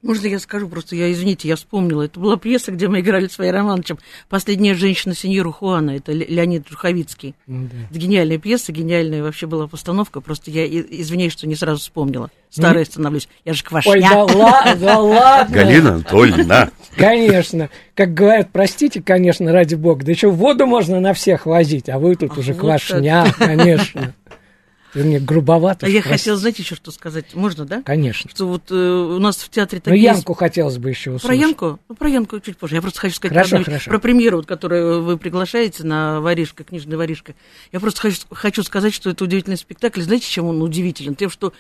Можно 0.03 0.27
я 0.27 0.39
скажу 0.39 0.69
просто, 0.69 0.95
я, 0.95 1.11
извините, 1.11 1.47
я 1.47 1.55
вспомнила. 1.55 2.03
Это 2.03 2.19
была 2.19 2.37
пьеса, 2.37 2.71
где 2.71 2.87
мы 2.87 2.99
играли 2.99 3.27
с 3.27 3.37
Варей 3.39 3.51
Романовичем 3.51 3.97
«Последняя 4.29 4.75
женщина 4.75 5.15
сеньора 5.15 5.51
Хуана». 5.51 5.91
Это 5.97 6.11
Ле- 6.11 6.27
Леонид 6.27 6.67
Жуховицкий. 6.69 7.33
Ну, 7.47 7.67
да. 7.71 7.77
Это 7.89 7.99
гениальная 7.99 8.37
пьеса, 8.37 8.71
гениальная 8.71 9.23
вообще 9.23 9.47
была 9.47 9.65
постановка. 9.67 10.21
Просто 10.21 10.51
я 10.51 10.67
извиняюсь, 10.67 11.33
что 11.33 11.47
не 11.47 11.55
сразу 11.55 11.79
вспомнила. 11.81 12.29
Старая 12.51 12.85
становлюсь. 12.85 13.27
Я 13.43 13.53
же 13.53 13.63
квашня. 13.63 13.91
Ой, 13.91 14.01
да, 14.01 14.23
ла- 14.23 14.75
да 14.75 14.99
ладно. 14.99 15.53
Галина 15.55 15.89
Анатольевна, 15.95 16.69
Конечно. 16.95 17.69
Как 17.95 18.13
говорят, 18.13 18.49
простите, 18.53 19.01
конечно, 19.01 19.51
ради 19.51 19.73
бога. 19.75 20.05
Да 20.05 20.11
еще 20.11 20.29
воду 20.29 20.67
можно 20.67 20.99
на 20.99 21.13
всех 21.13 21.47
возить, 21.47 21.89
а 21.89 21.97
вы 21.97 22.15
тут 22.15 22.37
уже 22.37 22.53
вот 22.53 22.61
квашня, 22.61 23.25
конечно. 23.37 24.13
Мне 25.03 25.19
грубовато. 25.19 25.85
А 25.85 25.89
я 25.89 26.01
прости. 26.01 26.17
хотела, 26.17 26.37
знаете, 26.37 26.63
еще 26.63 26.75
что 26.75 26.91
сказать? 26.91 27.33
Можно, 27.33 27.65
да? 27.65 27.81
Конечно. 27.83 28.29
Что 28.29 28.47
вот 28.47 28.71
э, 28.71 28.75
у 28.75 29.19
нас 29.19 29.37
в 29.37 29.49
театре 29.49 29.81
Ну, 29.85 29.91
такие... 29.91 30.03
Янку 30.03 30.33
хотелось 30.33 30.77
бы 30.77 30.89
еще 30.89 31.11
Про 31.11 31.15
услышать. 31.17 31.41
Янку? 31.41 31.79
Ну, 31.89 31.95
про 31.95 32.09
Янку 32.09 32.39
чуть 32.39 32.57
позже. 32.57 32.75
Я 32.75 32.81
просто 32.81 32.99
хочу 32.99 33.15
сказать 33.15 33.35
Хорошо, 33.35 33.57
про, 33.57 33.63
хорошо. 33.65 33.91
про 33.91 33.99
премьеру, 33.99 34.37
вот, 34.37 34.45
которую 34.45 35.03
вы 35.03 35.17
приглашаете 35.17 35.83
на 35.83 36.21
«Воришка», 36.21 36.63
«Книжная 36.63 36.97
воришка». 36.97 37.35
Я 37.71 37.79
просто 37.79 38.01
хочу, 38.01 38.21
хочу 38.31 38.63
сказать, 38.63 38.93
что 38.93 39.09
это 39.09 39.23
удивительный 39.23 39.57
спектакль. 39.57 40.01
Знаете, 40.01 40.27
чем 40.27 40.45
он 40.45 40.61
удивителен? 40.61 41.15
Тем, 41.15 41.29
что 41.29 41.53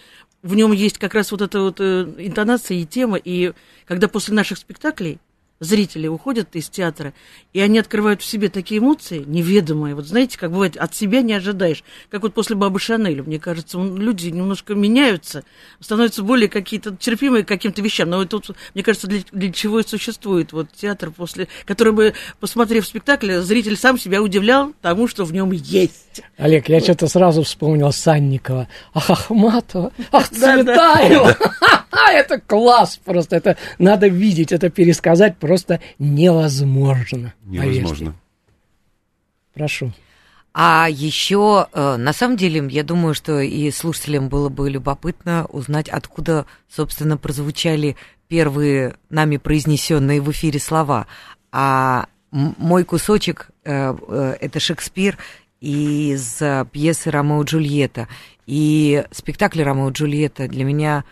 в 0.43 0.55
нем 0.55 0.71
есть 0.71 0.97
как 0.97 1.13
раз 1.13 1.31
вот 1.31 1.41
эта 1.41 1.61
вот 1.61 1.77
э, 1.79 2.07
интонация 2.17 2.77
и 2.77 2.85
тема. 2.85 3.17
И 3.17 3.53
когда 3.87 4.07
после 4.07 4.33
наших 4.33 4.57
спектаклей 4.57 5.19
зрители 5.59 6.07
уходят 6.07 6.55
из 6.55 6.69
театра, 6.69 7.13
и 7.53 7.59
они 7.59 7.79
открывают 7.79 8.21
в 8.21 8.25
себе 8.25 8.49
такие 8.49 8.79
эмоции 8.79 9.23
неведомые. 9.25 9.95
Вот 9.95 10.05
знаете, 10.05 10.37
как 10.37 10.51
бывает, 10.51 10.77
от 10.77 10.95
себя 10.95 11.21
не 11.21 11.33
ожидаешь. 11.33 11.83
Как 12.09 12.21
вот 12.21 12.33
после 12.33 12.55
Бабы 12.55 12.79
Шанель, 12.79 13.21
мне 13.21 13.39
кажется, 13.39 13.77
люди 13.79 14.29
немножко 14.29 14.75
меняются, 14.75 15.43
становятся 15.79 16.23
более 16.23 16.49
какие-то 16.49 16.95
терпимые 16.95 17.43
к 17.43 17.47
каким-то 17.47 17.81
вещам. 17.81 18.09
Но 18.09 18.17
вот 18.17 18.29
тут, 18.29 18.49
мне 18.73 18.83
кажется, 18.83 19.07
для, 19.07 19.21
для 19.31 19.51
чего 19.51 19.79
и 19.79 19.87
существует 19.87 20.53
вот 20.53 20.71
театр, 20.71 21.11
после, 21.11 21.47
который 21.65 21.93
бы, 21.93 22.13
посмотрев 22.39 22.85
спектакль, 22.85 23.39
зритель 23.39 23.77
сам 23.77 23.97
себя 23.97 24.21
удивлял 24.21 24.73
тому, 24.81 25.07
что 25.07 25.25
в 25.25 25.33
нем 25.33 25.51
есть. 25.51 26.21
Олег, 26.37 26.69
я 26.69 26.79
что-то 26.79 27.07
сразу 27.07 27.43
вспомнил 27.43 27.91
Санникова. 27.91 28.67
Ах, 28.93 29.09
Ахматова, 29.09 29.91
ах, 30.11 30.29
Да, 30.31 31.35
Цветаева. 31.97 32.19
Это 32.19 32.39
класс 32.39 32.99
просто. 33.03 33.35
Это 33.35 33.57
надо 33.77 34.07
видеть, 34.07 34.51
это 34.51 34.69
пересказать 34.69 35.37
просто 35.37 35.79
невозможно. 35.99 37.33
Поверьте. 37.45 37.79
невозможно. 37.79 38.15
Прошу. 39.53 39.91
А 40.53 40.87
еще, 40.89 41.67
э, 41.71 41.97
на 41.97 42.13
самом 42.13 42.35
деле, 42.35 42.67
я 42.71 42.83
думаю, 42.83 43.13
что 43.13 43.39
и 43.39 43.69
слушателям 43.69 44.27
было 44.27 44.49
бы 44.49 44.69
любопытно 44.69 45.45
узнать, 45.49 45.87
откуда, 45.87 46.47
собственно, 46.67 47.15
прозвучали 47.15 47.95
первые 48.27 48.95
нами 49.09 49.37
произнесенные 49.37 50.19
в 50.19 50.31
эфире 50.31 50.59
слова. 50.59 51.05
А 51.51 52.07
мой 52.31 52.85
кусочек 52.85 53.51
э, 53.63 53.95
э, 54.07 54.37
это 54.41 54.59
Шекспир 54.59 55.17
из 55.61 56.41
пьесы 56.71 57.11
Ромео 57.11 57.43
и 57.43 57.45
Джульетта. 57.45 58.07
И 58.47 59.05
спектакль 59.11 59.61
Ромео 59.61 59.89
и 59.89 59.93
Джульетта 59.93 60.47
для 60.47 60.63
меня 60.63 61.03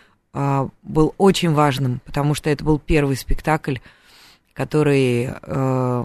был 0.82 1.14
очень 1.16 1.52
важным, 1.52 2.00
потому 2.04 2.34
что 2.34 2.50
это 2.50 2.62
был 2.64 2.78
первый 2.78 3.16
спектакль, 3.16 3.76
который 4.52 5.30
э, 5.30 6.04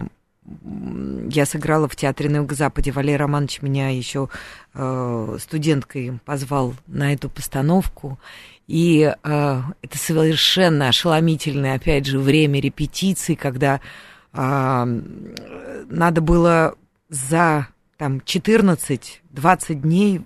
я 1.30 1.46
сыграла 1.46 1.88
в 1.88 1.96
театре 1.96 2.28
на 2.28 2.38
Юго-Западе. 2.38 2.90
Валерий 2.90 3.16
Романович 3.16 3.62
меня 3.62 3.90
еще 3.90 4.28
э, 4.74 5.36
студенткой 5.40 6.18
позвал 6.24 6.74
на 6.86 7.12
эту 7.12 7.30
постановку. 7.30 8.18
И 8.66 9.02
э, 9.02 9.62
это 9.82 9.98
совершенно 9.98 10.88
ошеломительное, 10.88 11.74
опять 11.74 12.06
же, 12.06 12.18
время 12.18 12.60
репетиций, 12.60 13.36
когда 13.36 13.80
э, 14.32 15.00
надо 15.88 16.20
было 16.20 16.74
за 17.08 17.68
там 17.98 18.18
14-20 18.18 19.74
дней 19.74 20.22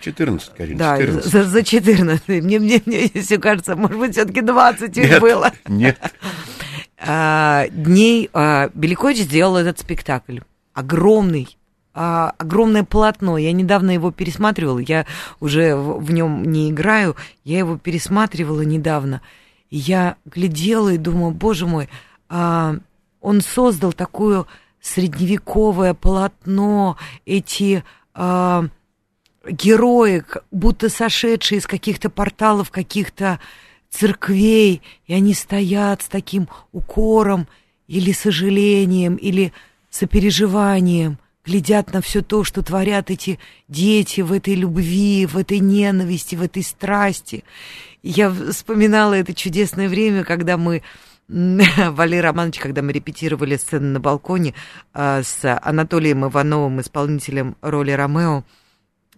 14, 0.00 0.52
Карин, 0.56 0.76
да, 0.76 0.98
14. 0.98 1.30
за, 1.30 1.44
за 1.44 1.62
14. 1.62 2.28
Мне, 2.28 2.58
мне, 2.58 2.82
мне 2.86 3.08
все 3.08 3.38
кажется, 3.38 3.76
может 3.76 3.98
быть, 3.98 4.12
все-таки 4.12 4.40
20 4.40 4.96
их 4.96 5.10
Нет, 5.10 5.20
было. 5.20 5.52
Нет, 5.68 5.98
а, 6.98 7.66
дней 7.70 8.28
а, 8.32 8.70
Беликович 8.74 9.18
сделал 9.18 9.56
этот 9.56 9.78
спектакль. 9.78 10.40
Огромный, 10.74 11.56
а, 11.94 12.32
огромное 12.38 12.84
полотно. 12.84 13.38
Я 13.38 13.52
недавно 13.52 13.90
его 13.90 14.10
пересматривала, 14.10 14.78
я 14.78 15.06
уже 15.40 15.74
в, 15.74 16.04
в 16.04 16.12
нем 16.12 16.44
не 16.44 16.70
играю, 16.70 17.16
я 17.44 17.58
его 17.58 17.78
пересматривала 17.78 18.62
недавно. 18.62 19.22
И 19.70 19.76
я 19.76 20.16
глядела 20.24 20.90
и 20.90 20.98
думала, 20.98 21.30
боже 21.30 21.66
мой, 21.66 21.88
а, 22.28 22.76
он 23.20 23.40
создал 23.40 23.92
такое 23.92 24.46
средневековое 24.80 25.94
полотно, 25.94 26.96
эти 27.26 27.84
а, 28.14 28.66
герои, 29.48 30.20
к- 30.20 30.42
будто 30.50 30.88
сошедшие 30.88 31.58
из 31.58 31.66
каких-то 31.66 32.10
порталов, 32.10 32.70
каких-то 32.70 33.40
церквей, 33.90 34.82
и 35.06 35.14
они 35.14 35.34
стоят 35.34 36.02
с 36.02 36.08
таким 36.08 36.48
укором 36.72 37.48
или 37.88 38.12
сожалением, 38.12 39.16
или 39.16 39.52
сопереживанием, 39.90 41.18
глядят 41.44 41.92
на 41.92 42.00
все 42.00 42.22
то, 42.22 42.44
что 42.44 42.62
творят 42.62 43.10
эти 43.10 43.38
дети 43.68 44.20
в 44.20 44.32
этой 44.32 44.54
любви, 44.54 45.26
в 45.26 45.36
этой 45.36 45.58
ненависти, 45.58 46.36
в 46.36 46.42
этой 46.42 46.62
страсти. 46.62 47.44
Я 48.02 48.30
вспоминала 48.30 49.14
это 49.14 49.34
чудесное 49.34 49.88
время, 49.88 50.24
когда 50.24 50.56
мы 50.56 50.82
Валерий 51.28 52.20
Романович, 52.20 52.58
когда 52.58 52.82
мы 52.82 52.92
репетировали 52.92 53.56
сцену 53.56 53.86
на 53.88 54.00
балконе 54.00 54.54
а, 54.92 55.22
с 55.22 55.58
Анатолием 55.62 56.24
Ивановым, 56.24 56.80
исполнителем 56.80 57.56
роли 57.60 57.92
Ромео, 57.92 58.44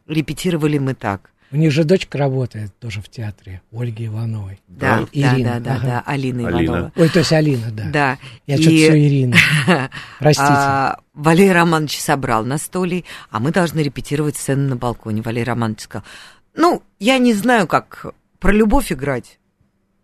репетировали 0.06 0.78
мы 0.78 0.94
так. 0.94 1.32
У 1.52 1.56
них 1.56 1.70
же 1.70 1.84
дочка 1.84 2.16
работает 2.16 2.72
тоже 2.78 3.02
в 3.02 3.10
театре, 3.10 3.60
Ольги 3.72 4.06
Ивановой. 4.06 4.58
Да, 4.68 5.00
да, 5.00 5.08
Ирина, 5.12 5.54
да, 5.54 5.60
да, 5.60 5.74
ага. 5.74 5.86
да, 5.86 6.02
Алина 6.06 6.48
Алина. 6.48 6.64
Иванова. 6.64 6.92
Ой, 6.96 7.08
то 7.10 7.18
есть 7.18 7.32
Алина, 7.32 7.70
да. 7.70 7.84
Да. 7.92 8.18
Я 8.46 8.54
И, 8.56 8.62
что-то 8.62 8.76
все 8.76 9.06
Ирина. 9.06 9.36
Простите. 10.18 10.48
а, 10.48 10.98
Валерий 11.12 11.52
Романович 11.52 12.00
собрал 12.00 12.46
на 12.46 12.56
столе, 12.56 13.04
а 13.30 13.38
мы 13.38 13.52
должны 13.52 13.80
репетировать 13.80 14.36
сцену 14.38 14.66
на 14.66 14.76
балконе. 14.76 15.20
Валерий 15.20 15.44
Романович 15.44 15.80
сказал, 15.80 16.06
ну, 16.54 16.82
я 16.98 17.18
не 17.18 17.34
знаю, 17.34 17.66
как 17.66 18.06
про 18.38 18.50
любовь 18.50 18.90
играть. 18.90 19.38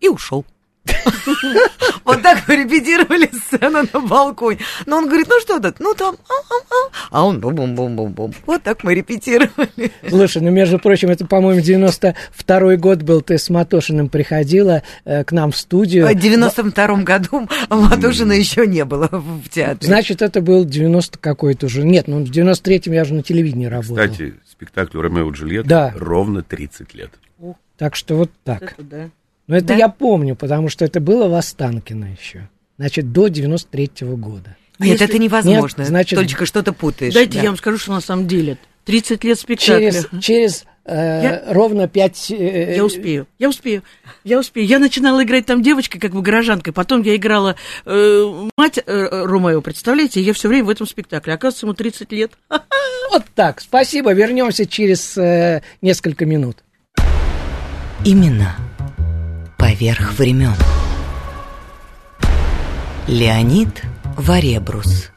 И 0.01 0.09
ушел. 0.09 0.45
Вот 2.05 2.23
так 2.23 2.49
мы 2.49 2.57
репетировали 2.57 3.31
сцену 3.33 3.83
на 3.93 4.01
балконе. 4.01 4.59
Но 4.87 4.99
он 4.99 5.07
говорит, 5.07 5.27
ну 5.29 5.41
что 5.41 5.61
тут, 5.61 5.79
ну 5.79 5.95
там, 5.95 6.17
а-а-а. 6.29 6.91
а 7.11 7.27
он 7.27 7.41
бум-бум-бум-бум-бум. 7.41 8.35
Вот 8.47 8.63
так 8.63 8.83
мы 8.83 8.95
репетировали. 8.95 9.93
Слушай, 10.09 10.43
ну, 10.43 10.51
между 10.51 10.79
прочим, 10.79 11.11
это, 11.11 11.27
по-моему, 11.27 11.61
92-й 11.61 12.77
год 12.77 13.03
был, 13.03 13.21
ты 13.21 13.39
с 13.39 13.51
Матошиным 13.51 14.09
приходила 14.09 14.83
э, 15.05 15.25
к 15.25 15.33
нам 15.33 15.53
в 15.53 15.57
студию. 15.57 16.07
В 16.07 16.15
92 16.15 16.87
году 17.03 17.49
Матушина 17.69 18.33
еще 18.33 18.67
не 18.67 18.85
было 18.85 19.09
в 19.13 19.49
театре. 19.49 19.87
Значит, 19.87 20.23
это 20.23 20.41
был 20.41 20.65
90 20.65 21.19
какой-то 21.19 21.67
уже. 21.67 21.85
Нет, 21.85 22.09
ну, 22.09 22.25
в 22.25 22.31
93-м 22.31 22.93
я 22.93 23.03
уже 23.03 23.15
на 23.15 23.23
телевидении 23.23 23.67
работал. 23.67 23.97
кстати, 23.97 24.35
спектаклю 24.51 25.03
«Ромео 25.03 25.31
и 25.31 25.33
Джульетта» 25.33 25.69
Да. 25.69 25.93
ровно 25.97 26.43
30 26.43 26.95
лет. 26.95 27.11
Так 27.77 27.95
что 27.95 28.17
вот 28.17 28.31
так. 28.43 28.63
Это 28.63 28.83
да. 28.83 29.11
Но 29.49 29.57
это 29.57 29.69
Да? 29.69 29.75
я 29.77 29.89
помню, 29.89 30.37
потому 30.37 30.69
что 30.69 30.85
это 30.85 31.01
было 31.01 31.27
в 31.29 31.35
Останкино 31.35 32.07
еще. 32.19 32.49
Значит, 32.79 33.13
до 33.13 33.27
93-го 33.27 34.17
года. 34.17 34.57
А 34.79 34.85
Нет, 34.85 35.01
если- 35.01 35.07
это 35.09 35.19
невозможно. 35.19 35.81
Нет, 35.83 35.89
значит- 35.89 36.19
Только 36.19 36.47
что-то 36.47 36.73
путаешь. 36.73 37.13
Дайте 37.15 37.39
да. 37.39 37.43
я 37.43 37.49
вам 37.49 37.57
скажу, 37.57 37.79
что 37.79 37.93
на 37.93 38.01
самом 38.01 38.29
деле 38.29 38.59
30 38.85 39.25
лет 39.25 39.39
спектакля. 39.39 39.91
Через, 39.91 40.09
через 40.23 40.65
э, 40.85 41.53
ровно 41.53 41.89
5... 41.89 42.31
Я 42.31 42.85
успею, 42.85 43.27
я 43.39 43.49
успею, 43.49 43.83
я 44.23 44.39
успею. 44.39 44.67
Я 44.67 44.79
начинала 44.79 45.25
играть 45.25 45.47
там 45.47 45.63
девочкой, 45.63 46.01
как 46.01 46.13
бы 46.13 46.23
горожанкой. 46.23 46.73
Потом 46.73 47.03
я 47.03 47.17
играла 47.17 47.57
э, 47.85 48.49
мать 48.57 48.79
э, 48.79 49.09
Ромео, 49.25 49.61
представляете? 49.63 50.21
и 50.21 50.23
Я 50.23 50.33
все 50.35 50.49
время 50.49 50.65
в 50.67 50.71
этом 50.71 50.87
спектакле. 50.87 51.35
Оказывается, 51.35 51.67
ему 51.67 51.75
30 51.75 52.13
лет. 52.13 52.33
Вот 53.11 53.25
так. 53.35 53.63
Спасибо. 53.63 54.13
Вернемся 54.13 54.67
через 54.67 55.17
э, 55.17 55.63
несколько 55.81 56.27
минут. 56.27 56.59
Именно 58.05 58.55
поверх 59.69 60.15
времен. 60.15 60.55
Леонид 63.07 63.83
Варебрус. 64.17 65.11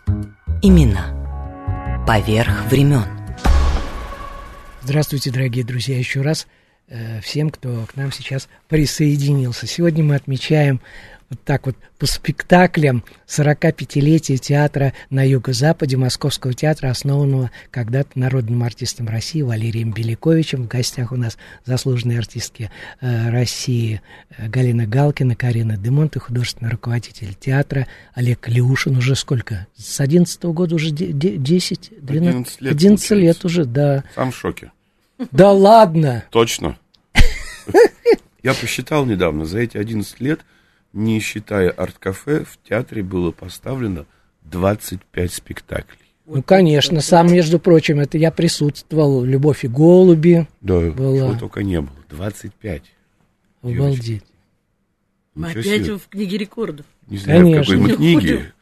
Имена. 0.61 2.03
Поверх 2.05 2.65
времен. 2.69 3.05
Здравствуйте, 4.81 5.31
дорогие 5.31 5.63
друзья, 5.63 5.97
еще 5.97 6.19
раз 6.19 6.47
э, 6.89 7.21
всем, 7.21 7.49
кто 7.49 7.85
к 7.85 7.95
нам 7.95 8.11
сейчас 8.11 8.49
присоединился. 8.67 9.67
Сегодня 9.67 10.03
мы 10.03 10.15
отмечаем 10.15 10.81
вот 11.31 11.39
так 11.45 11.65
вот 11.65 11.75
по 11.97 12.05
спектаклям 12.05 13.03
45-летия 13.25 14.37
театра 14.37 14.93
на 15.09 15.25
юго-западе 15.27 15.95
Московского 15.95 16.53
театра, 16.53 16.89
основанного 16.89 17.51
когда-то 17.71 18.19
народным 18.19 18.63
артистом 18.63 19.07
России 19.07 19.41
Валерием 19.41 19.93
Беляковичем. 19.93 20.63
В 20.63 20.67
гостях 20.67 21.13
у 21.13 21.15
нас 21.15 21.37
заслуженные 21.65 22.19
артистки 22.19 22.69
э, 22.99 23.29
России 23.29 24.01
э, 24.37 24.49
Галина 24.49 24.85
Галкина, 24.85 25.35
Карина 25.35 25.77
Демонт 25.77 26.17
и 26.17 26.19
художественный 26.19 26.69
руководитель 26.69 27.33
театра 27.33 27.87
Олег 28.13 28.49
Леушин. 28.49 28.97
Уже 28.97 29.15
сколько? 29.15 29.67
С 29.77 30.01
11 30.01 30.43
-го 30.43 30.51
года 30.51 30.75
уже 30.75 30.91
10, 30.91 31.93
12, 32.01 32.01
11 32.01 32.61
лет, 32.61 32.73
11 32.73 33.11
лет 33.11 33.45
уже, 33.45 33.63
да. 33.63 34.03
Сам 34.15 34.31
в 34.31 34.35
шоке. 34.35 34.73
Да 35.31 35.51
ладно! 35.51 36.25
Точно. 36.29 36.77
Я 38.43 38.53
посчитал 38.53 39.05
недавно, 39.05 39.45
за 39.45 39.59
эти 39.59 39.77
11 39.77 40.19
лет 40.19 40.41
не 40.93 41.19
считая 41.19 41.69
арт-кафе, 41.69 42.43
в 42.43 42.57
театре 42.67 43.03
было 43.03 43.31
поставлено 43.31 44.05
25 44.43 45.33
спектаклей. 45.33 45.97
Ну, 46.25 46.41
конечно, 46.43 47.01
сам, 47.01 47.31
между 47.31 47.59
прочим, 47.59 47.99
это 47.99 48.17
я 48.17 48.31
присутствовал. 48.31 49.23
«Любовь 49.23 49.65
и 49.65 49.67
голуби». 49.67 50.47
Да, 50.61 50.79
была. 50.91 51.17
чего 51.17 51.39
только 51.39 51.63
не 51.63 51.81
было. 51.81 51.95
25. 52.09 52.83
Обалдеть. 53.63 54.23
Мы 55.35 55.51
опять 55.51 55.87
в 55.87 56.07
книге 56.09 56.37
рекордов. 56.37 56.85
Не 57.07 57.17
знаю, 57.17 57.41
Конечно. 57.41 57.61
в 57.61 57.65
какой 57.65 57.77
мы 57.77 57.95
книге, 57.95 58.53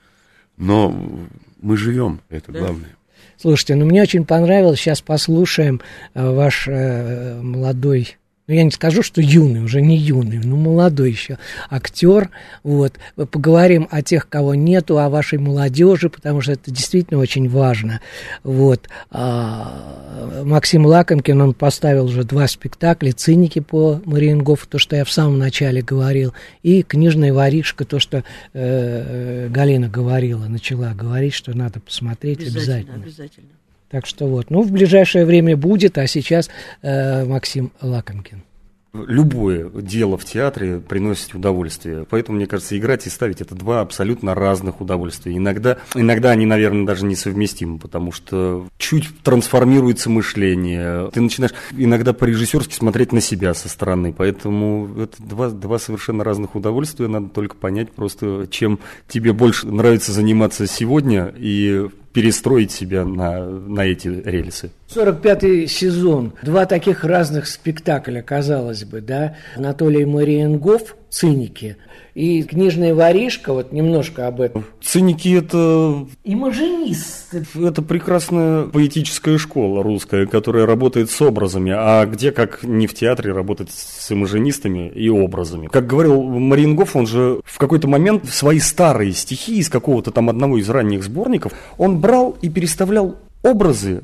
но 0.57 1.27
мы 1.61 1.77
живем, 1.77 2.21
это 2.29 2.51
да. 2.51 2.59
главное. 2.59 2.95
Слушайте, 3.37 3.75
ну 3.75 3.85
мне 3.85 4.01
очень 4.01 4.25
понравилось, 4.25 4.79
сейчас 4.79 5.01
послушаем 5.01 5.81
э, 6.13 6.29
ваш 6.29 6.67
э, 6.67 7.39
молодой 7.41 8.17
ну, 8.49 8.55
я 8.55 8.63
не 8.63 8.71
скажу, 8.71 9.03
что 9.03 9.21
юный, 9.21 9.61
уже 9.61 9.79
не 9.79 9.95
юный, 9.95 10.39
но 10.39 10.55
молодой 10.55 11.11
еще 11.11 11.37
актер. 11.69 12.31
Вот. 12.63 12.93
Поговорим 13.15 13.87
о 13.91 14.01
тех, 14.01 14.27
кого 14.27 14.55
нету, 14.55 14.97
о 14.97 15.07
вашей 15.09 15.37
молодежи, 15.37 16.09
потому 16.09 16.41
что 16.41 16.53
это 16.53 16.71
действительно 16.71 17.19
очень 17.19 17.47
важно. 17.47 18.01
Вот. 18.43 18.89
А, 19.11 20.41
Максим 20.43 20.87
Лакомкин, 20.87 21.39
он 21.39 21.53
поставил 21.53 22.05
уже 22.05 22.23
два 22.23 22.47
спектакля, 22.47 23.11
«Циники» 23.11 23.59
по 23.59 24.01
Мариенгофу, 24.03 24.67
то, 24.67 24.79
что 24.79 24.95
я 24.95 25.05
в 25.05 25.11
самом 25.11 25.37
начале 25.37 25.83
говорил, 25.83 26.33
и 26.63 26.81
«Книжная 26.81 27.31
воришка», 27.31 27.85
то, 27.85 27.99
что 27.99 28.23
э, 28.53 29.47
Галина 29.51 29.89
говорила, 29.89 30.45
начала 30.45 30.95
говорить, 30.95 31.35
что 31.35 31.55
надо 31.55 31.79
посмотреть 31.81 32.39
обязательно. 32.39 32.95
Обязательно. 32.95 33.03
обязательно. 33.03 33.58
Так 33.89 34.05
что 34.05 34.27
вот, 34.27 34.49
ну, 34.49 34.61
в 34.61 34.71
ближайшее 34.71 35.25
время 35.25 35.57
будет, 35.57 35.97
а 35.97 36.05
сейчас 36.05 36.49
э, 36.81 37.25
Максим 37.25 37.71
Лакомкин. 37.81 38.43
Любое 38.91 39.69
дело 39.69 40.17
в 40.17 40.25
театре 40.25 40.79
приносит 40.79 41.35
удовольствие. 41.35 42.07
Поэтому, 42.09 42.37
мне 42.37 42.47
кажется, 42.47 42.75
играть 42.75 43.05
и 43.05 43.09
ставить 43.11 43.39
это 43.39 43.53
два 43.53 43.81
абсолютно 43.81 44.33
разных 44.33 44.81
удовольствия. 44.81 45.37
Иногда, 45.37 45.77
иногда 45.93 46.31
они, 46.31 46.47
наверное, 46.47 46.87
даже 46.87 47.05
несовместимы, 47.05 47.77
потому 47.77 48.11
что 48.11 48.67
чуть 48.79 49.07
трансформируется 49.21 50.09
мышление. 50.09 51.11
Ты 51.13 51.21
начинаешь 51.21 51.53
иногда 51.71 52.13
по-режиссерски 52.13 52.73
смотреть 52.73 53.11
на 53.11 53.21
себя 53.21 53.53
со 53.53 53.69
стороны. 53.69 54.11
Поэтому 54.11 54.89
это 54.99 55.21
два, 55.21 55.49
два 55.49 55.77
совершенно 55.77 56.23
разных 56.23 56.55
удовольствия. 56.55 57.07
Надо 57.07 57.29
только 57.29 57.55
понять 57.55 57.91
просто, 57.91 58.47
чем 58.49 58.79
тебе 59.07 59.33
больше 59.33 59.67
нравится 59.67 60.13
заниматься 60.13 60.65
сегодня 60.65 61.31
и 61.37 61.89
перестроить 62.13 62.71
себя 62.71 63.05
на, 63.05 63.45
на 63.45 63.81
эти 63.81 64.07
рельсы. 64.07 64.71
45-й 64.89 65.67
сезон. 65.67 66.33
Два 66.41 66.65
таких 66.65 67.03
разных 67.03 67.47
спектакля, 67.47 68.21
казалось 68.21 68.83
бы, 68.83 69.01
да. 69.01 69.35
Анатолий 69.55 70.05
Мариенгоф 70.05 70.95
«Циники» 71.09 71.77
и 72.13 72.43
«Книжная 72.43 72.93
воришка», 72.93 73.53
вот 73.53 73.71
немножко 73.71 74.27
об 74.27 74.41
этом. 74.41 74.65
«Циники»— 74.81 75.35
это... 75.37 76.07
Имажинисты. 76.23 77.45
Это 77.55 77.81
прекрасная 77.81 78.63
поэтическая 78.63 79.37
школа 79.37 79.83
русская, 79.83 80.25
которая 80.25 80.65
работает 80.65 81.09
с 81.09 81.21
образами, 81.21 81.73
а 81.75 82.05
где, 82.05 82.31
как 82.31 82.63
не 82.63 82.87
в 82.87 82.93
театре, 82.93 83.31
работать 83.31 83.69
с 83.71 84.11
имажинистами 84.11 84.89
и 84.89 85.09
образами. 85.09 85.67
Как 85.67 85.87
говорил 85.87 86.21
Мариенгоф, 86.21 86.95
он 86.95 87.07
же 87.07 87.41
в 87.45 87.57
какой-то 87.57 87.87
момент 87.87 88.25
свои 88.25 88.59
старые 88.59 89.13
стихи 89.13 89.57
из 89.57 89.69
какого-то 89.69 90.11
там 90.11 90.29
одного 90.29 90.57
из 90.57 90.69
ранних 90.69 91.03
сборников, 91.03 91.53
он 91.77 91.99
брал 91.99 92.37
и 92.41 92.49
переставлял 92.49 93.17
образы, 93.43 94.03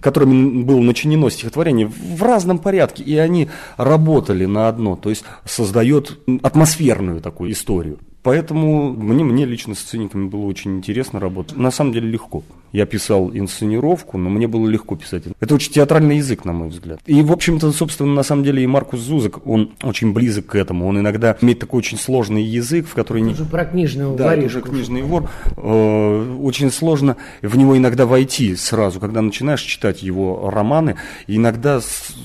которыми 0.00 0.62
было 0.62 0.80
начинено 0.80 1.28
стихотворение, 1.30 1.86
в 1.86 2.22
разном 2.22 2.58
порядке, 2.58 3.02
и 3.02 3.16
они 3.16 3.48
работали 3.76 4.46
на 4.46 4.68
одно, 4.68 4.96
то 4.96 5.10
есть 5.10 5.24
создает 5.44 6.18
атмосферную 6.42 7.20
такую 7.20 7.52
историю. 7.52 7.98
Поэтому 8.22 8.92
мне, 8.92 9.22
мне 9.22 9.44
лично 9.44 9.76
с 9.76 9.78
циниками 9.78 10.26
было 10.26 10.46
очень 10.46 10.78
интересно 10.78 11.20
работать. 11.20 11.56
На 11.56 11.70
самом 11.70 11.92
деле 11.92 12.08
легко. 12.08 12.42
Я 12.72 12.86
писал 12.86 13.30
инсценировку, 13.32 14.18
но 14.18 14.28
мне 14.28 14.46
было 14.46 14.66
легко 14.68 14.96
писать. 14.96 15.24
Это 15.40 15.54
очень 15.54 15.72
театральный 15.72 16.18
язык, 16.18 16.44
на 16.44 16.52
мой 16.52 16.68
взгляд. 16.68 17.00
И, 17.06 17.22
в 17.22 17.32
общем-то, 17.32 17.72
собственно, 17.72 18.12
на 18.12 18.22
самом 18.22 18.44
деле 18.44 18.62
и 18.62 18.66
Маркус 18.66 19.00
Зузак, 19.00 19.46
он 19.46 19.72
очень 19.82 20.12
близок 20.12 20.46
к 20.46 20.54
этому. 20.56 20.86
Он 20.86 20.98
иногда 20.98 21.36
имеет 21.40 21.58
такой 21.58 21.78
очень 21.78 21.98
сложный 21.98 22.42
язык, 22.42 22.86
в 22.88 22.94
который... 22.94 23.22
Это 23.30 23.42
не... 23.42 23.48
про 23.48 23.64
книжного 23.64 24.16
Да, 24.16 24.34
это 24.34 24.46
уже 24.46 24.60
книжный 24.60 25.02
вор. 25.02 25.30
Э, 25.56 26.36
очень 26.40 26.70
сложно 26.70 27.16
в 27.42 27.56
него 27.56 27.76
иногда 27.76 28.06
войти 28.06 28.56
сразу, 28.56 29.00
когда 29.00 29.22
начинаешь 29.22 29.62
читать 29.62 30.02
его 30.02 30.50
романы. 30.50 30.96
Иногда 31.26 31.80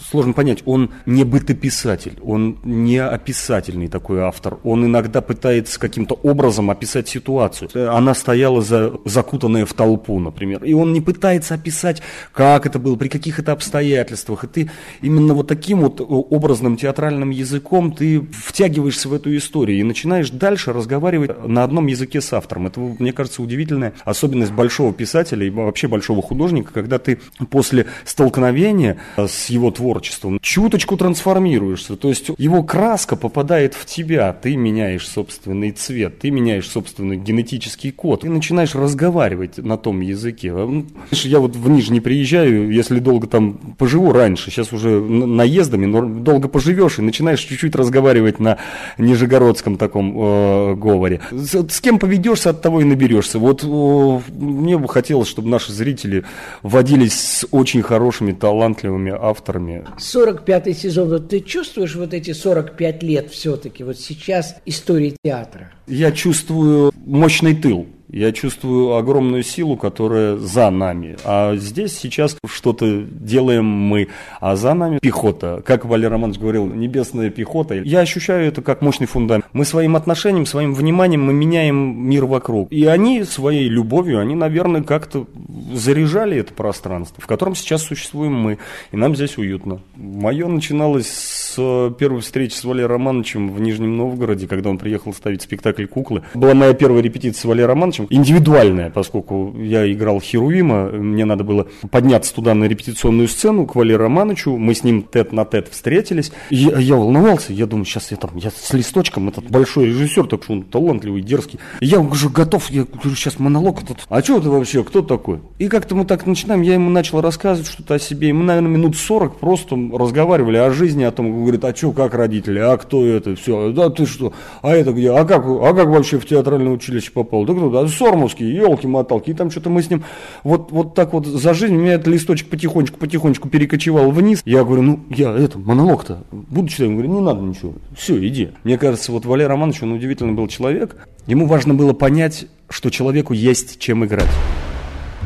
сложно 0.10 0.34
понять, 0.34 0.64
он 0.66 0.92
не 1.06 1.24
бытописатель, 1.24 2.20
он 2.22 2.58
не 2.64 2.98
описательный 2.98 3.88
такой 3.88 4.22
автор. 4.22 4.60
Он 4.64 4.86
иногда 4.86 5.22
пытается 5.22 5.80
каким-то 5.80 6.16
образом 6.16 6.70
описать 6.70 7.08
ситуацию. 7.08 7.70
Она 7.96 8.14
стояла 8.14 8.62
за, 8.62 8.94
закутанная 9.06 9.66
в 9.66 9.74
толпу, 9.74 10.20
например, 10.32 10.64
и 10.64 10.74
он 10.74 10.94
не 10.94 11.02
пытается 11.02 11.54
описать, 11.56 12.02
как 12.32 12.66
это 12.66 12.80
было, 12.80 12.96
при 12.96 13.08
каких 13.08 13.40
это 13.40 13.52
обстоятельствах. 13.52 14.44
И 14.44 14.48
ты 14.48 14.72
именно 15.02 15.34
вот 15.34 15.48
таким 15.48 15.82
вот 15.82 16.02
образным 16.02 16.78
театральным 16.78 17.30
языком 17.30 17.92
ты 17.92 18.22
втягиваешься 18.22 19.10
в 19.10 19.14
эту 19.14 19.36
историю 19.36 19.80
и 19.80 19.84
начинаешь 19.84 20.30
дальше 20.30 20.74
разговаривать 20.74 21.48
на 21.48 21.64
одном 21.64 21.88
языке 21.88 22.22
с 22.22 22.34
автором. 22.34 22.68
Это, 22.68 22.80
мне 22.80 23.14
кажется, 23.14 23.42
удивительная 23.44 23.94
особенность 24.06 24.52
большого 24.52 24.94
писателя 24.94 25.46
и 25.46 25.50
вообще 25.50 25.88
большого 25.88 26.22
художника, 26.22 26.74
когда 26.74 26.98
ты 26.98 27.20
после 27.50 27.86
столкновения 28.06 28.98
с 29.18 29.50
его 29.50 29.72
творчеством 29.72 30.40
чуточку 30.42 30.98
трансформируешься. 30.98 31.96
То 31.96 32.10
есть 32.10 32.32
его 32.38 32.64
краска 32.64 33.16
попадает 33.16 33.74
в 33.74 33.86
тебя, 33.86 34.34
ты 34.34 34.56
меняешь 34.56 35.08
собственный 35.08 35.72
цвет, 35.72 36.20
ты 36.20 36.32
меняешь 36.32 36.70
собственный 36.70 37.18
генетический 37.18 37.92
код, 37.92 38.24
и 38.24 38.30
начинаешь 38.30 38.76
разговаривать 38.76 39.58
на 39.58 39.78
том 39.78 40.00
языке. 40.02 40.21
А, 40.30 40.68
ну, 40.68 40.86
я 41.12 41.40
вот 41.40 41.56
в 41.56 41.70
Нижний 41.70 42.00
приезжаю, 42.00 42.72
если 42.72 43.00
долго 43.00 43.28
там 43.28 43.54
поживу 43.78 44.12
раньше, 44.12 44.52
сейчас 44.52 44.74
уже 44.74 45.00
наездами, 45.00 45.86
но 45.86 46.02
долго 46.02 46.48
поживешь 46.48 47.00
и 47.00 47.02
начинаешь 47.02 47.40
чуть-чуть 47.40 47.76
разговаривать 47.76 48.40
на 48.40 48.58
нижегородском 48.98 49.78
таком 49.78 50.14
э, 50.18 50.76
говоре. 50.76 51.22
С, 51.32 51.56
с 51.70 51.82
кем 51.82 52.00
поведешься, 52.00 52.52
от 52.52 52.62
того 52.62 52.82
и 52.82 52.84
наберешься. 52.84 53.40
Вот 53.40 53.64
э, 53.64 54.20
мне 54.34 54.78
бы 54.78 54.88
хотелось, 54.88 55.28
чтобы 55.28 55.50
наши 55.50 55.72
зрители 55.72 56.24
водились 56.62 57.14
с 57.14 57.48
очень 57.52 57.82
хорошими, 57.82 58.32
талантливыми 58.32 59.12
авторами. 59.12 59.86
45-й 59.98 60.74
сезон, 60.74 61.10
вот 61.10 61.30
ты 61.30 61.40
чувствуешь 61.40 61.96
вот 61.96 62.14
эти 62.14 62.34
45 62.34 63.04
лет 63.04 63.32
все-таки, 63.32 63.84
вот 63.84 63.98
сейчас 64.00 64.56
истории 64.66 65.16
театра? 65.24 65.72
Я 65.88 66.12
чувствую 66.12 66.92
мощный 67.06 67.56
тыл. 67.56 67.88
Я 68.14 68.34
чувствую 68.34 68.96
огромную 68.96 69.42
силу, 69.42 69.78
которая 69.78 70.36
за 70.36 70.70
нами. 70.70 71.16
А 71.24 71.56
здесь 71.56 71.98
сейчас 71.98 72.36
что-то 72.46 73.04
делаем 73.10 73.64
мы, 73.64 74.10
а 74.42 74.58
за 74.58 74.74
нами 74.74 75.00
пехота. 75.00 75.62
Как 75.66 75.86
Валерий 75.86 76.10
Романович 76.10 76.40
говорил, 76.40 76.68
небесная 76.68 77.30
пехота. 77.30 77.76
Я 77.76 78.02
ощущаю 78.02 78.48
это 78.48 78.62
как 78.62 78.82
мощный 78.82 79.08
фундамент. 79.08 79.46
Мы 79.54 79.64
своим 79.64 79.96
отношением, 79.96 80.46
своим 80.46 80.74
вниманием 80.74 81.24
мы 81.24 81.32
меняем 81.32 81.76
мир 82.10 82.26
вокруг. 82.26 82.70
И 82.70 82.86
они 82.86 83.24
своей 83.24 83.70
любовью, 83.70 84.20
они, 84.20 84.36
наверное, 84.36 84.84
как-то 84.84 85.26
заряжали 85.74 86.38
это 86.38 86.54
пространство, 86.54 87.24
в 87.24 87.28
котором 87.28 87.56
сейчас 87.56 87.84
существуем 87.84 88.34
мы. 88.34 88.58
И 88.92 88.98
нам 88.98 89.16
здесь 89.16 89.38
уютно. 89.38 89.80
Мое 89.96 90.48
начиналось 90.48 91.08
с 91.08 91.94
первой 91.98 92.20
встречи 92.20 92.56
с 92.56 92.64
Валерием 92.66 92.90
Романовичем 92.90 93.52
в 93.52 93.62
Нижнем 93.62 93.96
Новгороде, 93.96 94.48
когда 94.48 94.70
он 94.70 94.78
приехал 94.78 95.14
ставить 95.14 95.42
спектакль 95.42 95.86
«Куклы». 95.86 96.24
Была 96.34 96.54
моя 96.54 96.74
первая 96.74 97.02
репетиция 97.02 97.42
с 97.42 97.46
Валерием 97.46 97.70
Романовичем, 97.70 98.01
Романовичем 98.02 98.32
индивидуальная, 98.32 98.90
поскольку 98.90 99.54
я 99.58 99.92
играл 99.92 100.20
Херувима, 100.20 100.90
мне 100.90 101.26
надо 101.26 101.44
было 101.44 101.68
подняться 101.90 102.34
туда 102.34 102.54
на 102.54 102.66
репетиционную 102.66 103.28
сцену 103.28 103.66
к 103.66 103.76
Валерию 103.76 104.00
Романовичу, 104.00 104.58
мы 104.58 104.74
с 104.74 104.84
ним 104.84 105.04
тет 105.04 105.32
на 105.32 105.46
тет 105.46 105.68
встретились. 105.70 106.32
Я, 106.50 106.78
я 106.78 106.96
волновался, 106.96 107.54
я 107.54 107.66
думаю, 107.66 107.86
сейчас 107.86 108.12
я 108.12 108.18
там, 108.18 108.32
я 108.36 108.52
с 108.52 108.74
листочком, 108.74 109.30
этот 109.30 109.50
большой 109.50 109.88
режиссер, 109.88 110.28
так 110.28 110.44
что 110.44 110.54
он 110.54 110.64
талантливый, 110.64 111.22
дерзкий. 111.22 111.60
Я 111.80 112.00
уже 112.00 112.30
готов, 112.30 112.70
я 112.70 112.84
говорю, 112.84 113.16
сейчас 113.16 113.40
монолог 113.40 113.84
этот. 113.84 114.00
А 114.10 114.22
что 114.22 114.40
ты 114.40 114.50
вообще, 114.50 114.84
кто 114.84 115.02
такой? 115.02 115.40
И 115.60 115.68
как-то 115.68 115.96
мы 115.96 116.06
так 116.06 116.26
начинаем, 116.26 116.62
я 116.62 116.76
ему 116.76 116.90
начал 116.90 117.22
рассказывать 117.22 117.70
что-то 117.70 117.96
о 117.96 118.00
себе, 118.00 118.30
и 118.30 118.34
мы, 118.34 118.44
наверное, 118.44 118.72
минут 118.72 118.96
40 118.96 119.38
просто 119.38 119.78
разговаривали 119.94 120.58
о 120.58 120.72
жизни, 120.72 121.04
о 121.04 121.12
том, 121.12 121.42
говорит, 121.42 121.64
а 121.66 121.76
что, 121.76 121.92
как 121.92 122.14
родители, 122.14 122.60
а 122.60 122.78
кто 122.78 123.06
это, 123.06 123.36
все, 123.36 123.72
да 123.72 123.90
ты 123.90 124.06
что, 124.06 124.34
а 124.62 124.72
это 124.72 124.92
где, 124.92 125.12
а 125.12 125.26
как, 125.26 125.46
а 125.46 125.74
как 125.74 125.88
вообще 125.88 126.20
в 126.20 126.26
театральное 126.26 126.72
училище 126.72 127.12
попал? 127.12 127.46
Да 127.46 127.54
кто, 127.54 127.70
да, 127.70 127.88
Сормовский, 127.92 128.52
елки-моталки, 128.52 129.30
и 129.30 129.34
там 129.34 129.52
что-то 129.52 129.70
мы 129.70 129.84
с 129.84 129.90
ним, 129.90 130.04
вот, 130.44 130.72
вот 130.72 130.96
так 130.96 131.14
вот 131.14 131.26
за 131.26 131.54
жизнь, 131.54 131.76
у 131.76 131.80
меня 131.80 131.94
этот 131.94 132.08
листочек 132.08 132.50
потихонечку-потихонечку 132.50 133.50
перекочевал 133.50 134.12
вниз. 134.12 134.42
Я 134.46 134.64
говорю, 134.64 134.82
ну, 134.82 135.00
я 135.10 135.32
это, 135.32 135.60
монолог-то 135.60 136.24
буду 136.32 136.70
читать, 136.70 136.88
он 136.88 136.94
говорит, 136.94 137.12
не 137.12 137.22
надо 137.22 137.42
ничего, 137.42 137.74
все, 137.96 138.26
иди. 138.26 138.50
Мне 138.64 138.78
кажется, 138.78 139.12
вот 139.12 139.26
Валерий 139.26 139.48
Романович, 139.48 139.84
он 139.84 139.92
удивительный 139.94 140.34
был 140.34 140.48
человек, 140.48 140.96
ему 141.28 141.46
важно 141.46 141.74
было 141.74 141.94
понять, 141.94 142.48
что 142.70 142.90
человеку 142.90 143.34
есть 143.34 143.80
чем 143.80 144.06
играть. 144.06 144.30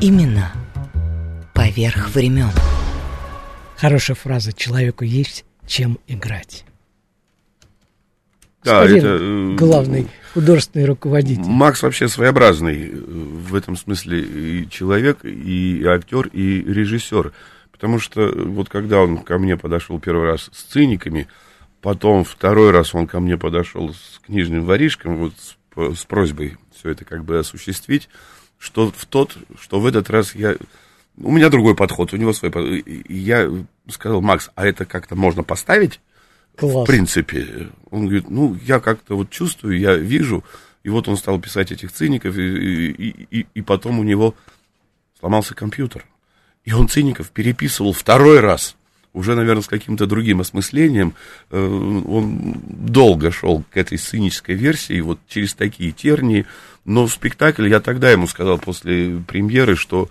Именно 0.01 0.51
поверх 1.53 2.13
времен. 2.13 2.49
Хорошая 3.77 4.15
фраза. 4.15 4.53
Человеку 4.53 5.03
есть 5.03 5.45
чем 5.67 5.99
играть. 6.07 6.65
Да, 8.63 8.81
Господин 8.81 8.97
это... 8.97 9.17
э, 9.21 9.55
главный 9.55 10.07
художественный 10.35 10.85
руководитель. 10.85 11.45
Макс 11.45 11.81
вообще 11.81 12.07
своеобразный 12.09 12.89
э, 12.89 12.95
в 12.95 13.55
этом 13.55 13.77
смысле 13.77 14.19
и 14.19 14.69
человек, 14.69 15.23
и 15.23 15.83
актер, 15.85 16.27
и 16.27 16.61
режиссер. 16.61 17.31
Потому 17.71 17.99
что 17.99 18.21
э, 18.21 18.43
вот 18.43 18.67
когда 18.67 18.99
он 18.99 19.19
ко 19.19 19.37
мне 19.37 19.55
подошел 19.55 19.97
первый 19.99 20.27
раз 20.27 20.49
с 20.51 20.63
циниками, 20.63 21.27
потом 21.81 22.25
второй 22.25 22.71
раз 22.71 22.93
он 22.93 23.07
ко 23.07 23.21
мне 23.21 23.37
подошел 23.37 23.93
с 23.93 24.19
книжным 24.25 24.65
воришком, 24.65 25.15
вот 25.15 25.33
с, 25.39 25.55
п- 25.73 25.95
с 25.95 26.03
просьбой 26.03 26.57
все 26.77 26.89
это 26.89 27.05
как 27.05 27.23
бы 27.23 27.39
осуществить, 27.39 28.09
что 28.59 28.91
в 28.91 29.05
тот, 29.05 29.37
что 29.59 29.79
в 29.79 29.85
этот 29.85 30.09
раз 30.09 30.35
я... 30.35 30.57
У 31.17 31.31
меня 31.31 31.49
другой 31.49 31.75
подход, 31.75 32.11
у 32.11 32.17
него 32.17 32.33
свой 32.33 32.51
подход. 32.51 32.81
Я 33.07 33.49
сказал, 33.89 34.19
Макс, 34.19 34.49
а 34.55 34.67
это 34.67 34.83
как-то 34.83 35.15
можно 35.15 35.43
поставить? 35.43 36.01
В 36.55 36.59
Класс. 36.59 36.87
принципе. 36.87 37.69
Он 37.91 38.05
говорит, 38.05 38.29
ну, 38.29 38.57
я 38.65 38.79
как-то 38.79 39.15
вот 39.15 39.29
чувствую, 39.29 39.77
я 39.79 39.95
вижу. 39.95 40.43
И 40.83 40.89
вот 40.89 41.07
он 41.07 41.17
стал 41.17 41.39
писать 41.39 41.71
этих 41.71 41.91
циников, 41.91 42.37
и, 42.37 42.87
и, 42.91 43.27
и, 43.39 43.47
и 43.53 43.61
потом 43.61 43.99
у 43.99 44.03
него 44.03 44.35
сломался 45.19 45.55
компьютер. 45.55 46.05
И 46.63 46.73
он 46.73 46.87
циников 46.87 47.29
переписывал 47.31 47.93
второй 47.93 48.39
раз, 48.39 48.75
уже, 49.13 49.35
наверное, 49.35 49.63
с 49.63 49.67
каким-то 49.67 50.07
другим 50.07 50.41
осмыслением. 50.41 51.13
Э, 51.49 51.57
Он 51.57 52.61
долго 52.65 53.31
шел 53.31 53.63
к 53.71 53.77
этой 53.77 53.97
сценической 53.97 54.55
версии, 54.55 54.99
вот 54.99 55.19
через 55.27 55.53
такие 55.53 55.91
тернии. 55.91 56.45
Но 56.83 57.07
спектакль, 57.07 57.67
я 57.67 57.79
тогда 57.79 58.11
ему 58.11 58.27
сказал 58.27 58.59
после 58.59 59.21
премьеры, 59.27 59.75
что 59.75 60.09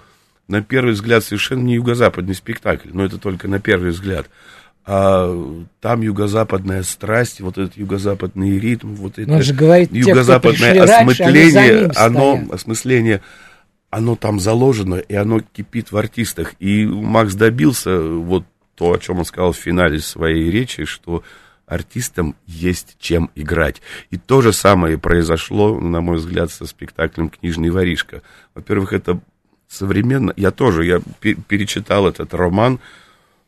на 0.48 0.62
первый 0.62 0.94
взгляд 0.94 1.24
совершенно 1.24 1.62
не 1.62 1.74
юго-западный 1.74 2.34
спектакль, 2.34 2.90
но 2.92 3.04
это 3.04 3.18
только 3.18 3.46
на 3.46 3.60
первый 3.60 3.90
взгляд. 3.90 4.28
А 4.86 5.34
там 5.80 6.02
юго-западная 6.02 6.82
страсть, 6.82 7.40
вот 7.40 7.56
этот 7.56 7.76
юго-западный 7.76 8.58
ритм, 8.58 8.94
вот 8.94 9.18
это 9.18 9.42
же 9.42 9.54
говорит, 9.54 9.90
те, 9.90 10.00
юго-западное 10.00 10.74
раньше, 10.74 10.86
за 10.86 10.98
осмысление, 10.98 11.80
ним 11.80 11.92
оно, 11.96 12.42
осмысление, 12.50 13.22
оно 13.88 14.16
там 14.16 14.40
заложено, 14.40 14.96
и 14.96 15.14
оно 15.14 15.40
кипит 15.40 15.90
в 15.90 15.96
артистах. 15.96 16.54
И 16.58 16.84
Макс 16.84 17.34
добился 17.34 17.98
вот 17.98 18.44
то, 18.74 18.92
о 18.92 18.98
чем 18.98 19.20
он 19.20 19.24
сказал 19.24 19.52
в 19.52 19.56
финале 19.56 20.00
своей 20.00 20.50
речи, 20.50 20.84
что 20.84 21.22
артистам 21.66 22.36
есть 22.46 22.96
чем 22.98 23.30
играть. 23.34 23.80
И 24.10 24.18
то 24.18 24.42
же 24.42 24.52
самое 24.52 24.98
произошло, 24.98 25.78
на 25.78 26.00
мой 26.00 26.18
взгляд, 26.18 26.50
со 26.50 26.66
спектаклем 26.66 27.30
«Книжный 27.30 27.70
воришка». 27.70 28.22
Во-первых, 28.54 28.92
это 28.92 29.20
современно... 29.68 30.32
Я 30.36 30.50
тоже, 30.50 30.84
я 30.84 31.00
пе- 31.20 31.34
перечитал 31.34 32.06
этот 32.06 32.34
роман. 32.34 32.80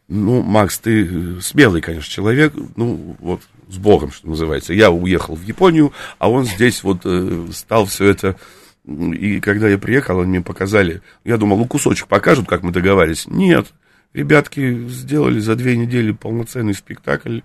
Ну, 0.08 0.42
Макс, 0.42 0.78
ты 0.78 1.04
э, 1.04 1.40
смелый, 1.40 1.80
конечно, 1.80 2.08
человек. 2.08 2.52
Ну, 2.76 3.16
вот, 3.18 3.42
с 3.68 3.76
Богом, 3.78 4.12
что 4.12 4.28
называется. 4.28 4.72
Я 4.72 4.90
уехал 4.90 5.34
в 5.34 5.42
Японию, 5.42 5.92
а 6.18 6.30
он 6.30 6.44
здесь 6.44 6.82
вот 6.82 7.00
э, 7.04 7.48
стал 7.52 7.86
все 7.86 8.06
это... 8.06 8.36
И 8.84 9.40
когда 9.40 9.68
я 9.68 9.78
приехал, 9.78 10.20
они 10.20 10.30
мне 10.30 10.40
показали... 10.42 11.02
Я 11.24 11.38
думал, 11.38 11.58
ну, 11.58 11.66
кусочек 11.66 12.06
покажут, 12.06 12.46
как 12.46 12.62
мы 12.62 12.70
договаривались. 12.70 13.26
Нет, 13.26 13.66
ребятки 14.12 14.86
сделали 14.88 15.40
за 15.40 15.56
две 15.56 15.76
недели 15.76 16.12
полноценный 16.12 16.74
спектакль. 16.74 17.40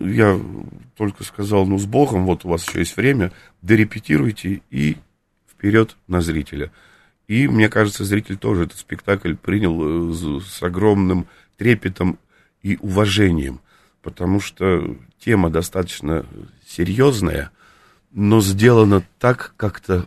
Я 0.00 0.40
только 0.96 1.22
сказал, 1.22 1.64
ну, 1.64 1.78
с 1.78 1.84
Богом, 1.84 2.26
вот 2.26 2.44
у 2.44 2.48
вас 2.48 2.66
еще 2.66 2.80
есть 2.80 2.96
время, 2.96 3.30
дорепетируйте 3.62 4.62
и 4.70 4.96
вперед 5.48 5.96
на 6.08 6.20
зрителя. 6.20 6.72
И, 7.28 7.46
мне 7.46 7.68
кажется, 7.68 8.04
зритель 8.04 8.36
тоже 8.36 8.64
этот 8.64 8.78
спектакль 8.78 9.34
принял 9.34 10.10
э, 10.10 10.40
с 10.40 10.62
огромным 10.62 11.26
трепетом 11.56 12.18
и 12.62 12.76
уважением, 12.80 13.60
потому 14.02 14.40
что 14.40 14.96
тема 15.18 15.50
достаточно 15.50 16.26
серьезная, 16.66 17.50
но 18.12 18.40
сделана 18.40 19.02
так 19.18 19.54
как-то 19.56 20.06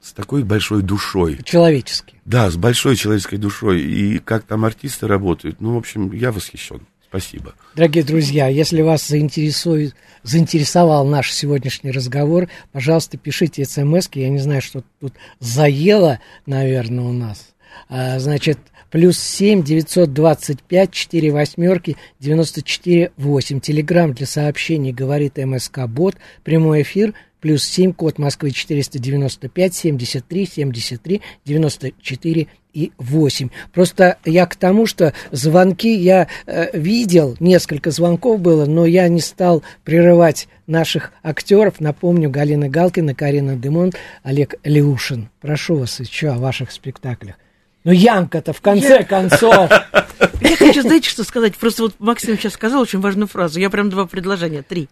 с 0.00 0.12
такой 0.12 0.42
большой 0.44 0.82
душой. 0.82 1.38
Человеческий. 1.44 2.20
Да, 2.26 2.50
с 2.50 2.56
большой 2.56 2.96
человеческой 2.96 3.38
душой. 3.38 3.80
И 3.80 4.18
как 4.18 4.44
там 4.44 4.64
артисты 4.64 5.06
работают, 5.06 5.60
ну, 5.60 5.74
в 5.74 5.78
общем, 5.78 6.12
я 6.12 6.30
восхищен. 6.30 6.86
Спасибо. 7.08 7.54
Дорогие 7.76 8.02
друзья, 8.02 8.48
если 8.48 8.82
вас 8.82 9.06
заинтересует, 9.06 9.94
заинтересовал 10.24 11.06
наш 11.06 11.32
сегодняшний 11.32 11.92
разговор, 11.92 12.48
пожалуйста, 12.72 13.16
пишите 13.16 13.64
смс 13.64 14.10
Я 14.14 14.30
не 14.30 14.40
знаю, 14.40 14.60
что 14.60 14.82
тут 15.00 15.14
заело, 15.38 16.18
наверное, 16.44 17.04
у 17.04 17.12
нас. 17.12 17.54
А, 17.88 18.18
значит, 18.18 18.58
плюс 18.94 19.18
семь 19.18 19.64
девятьсот 19.64 20.12
двадцать 20.12 20.62
пять 20.62 20.92
четыре 20.92 21.32
восьмерки 21.32 21.96
девяносто 22.20 22.62
четыре 22.62 23.10
восемь. 23.16 23.58
Телеграмм 23.58 24.14
для 24.14 24.24
сообщений 24.24 24.92
говорит 24.92 25.36
МСК 25.36 25.88
Бот. 25.88 26.14
Прямой 26.44 26.82
эфир 26.82 27.12
плюс 27.40 27.64
семь 27.64 27.92
код 27.92 28.18
Москвы 28.18 28.52
495 28.52 29.74
73 29.74 30.46
73 30.46 31.22
94 31.44 32.46
и 32.72 32.92
8. 32.98 33.48
Просто 33.72 34.16
я 34.24 34.46
к 34.46 34.54
тому, 34.54 34.86
что 34.86 35.12
звонки 35.32 35.92
я 35.92 36.28
э, 36.46 36.78
видел, 36.78 37.36
несколько 37.40 37.90
звонков 37.90 38.40
было, 38.40 38.64
но 38.64 38.86
я 38.86 39.08
не 39.08 39.20
стал 39.20 39.64
прерывать 39.82 40.46
наших 40.68 41.10
актеров. 41.24 41.80
Напомню, 41.80 42.30
Галина 42.30 42.68
Галкина, 42.68 43.16
Карина 43.16 43.56
Демонт, 43.56 43.96
Олег 44.22 44.54
Леушин. 44.62 45.30
Прошу 45.40 45.78
вас 45.78 45.98
еще 45.98 46.28
о 46.28 46.38
ваших 46.38 46.70
спектаклях. 46.70 47.34
Ну, 47.84 47.92
Янка-то 47.92 48.52
в 48.52 48.60
конце 48.60 49.04
концов. 49.04 49.70
Я 50.40 50.56
хочу, 50.56 50.82
знаете, 50.82 51.08
что 51.08 51.22
сказать? 51.22 51.54
Просто 51.56 51.82
вот 51.82 51.94
Максим 51.98 52.36
сейчас 52.38 52.54
сказал 52.54 52.82
очень 52.82 53.00
важную 53.00 53.28
фразу. 53.28 53.60
Я 53.60 53.68
прям 53.68 53.90
два 53.90 54.06
предложения, 54.06 54.62
три. 54.62 54.88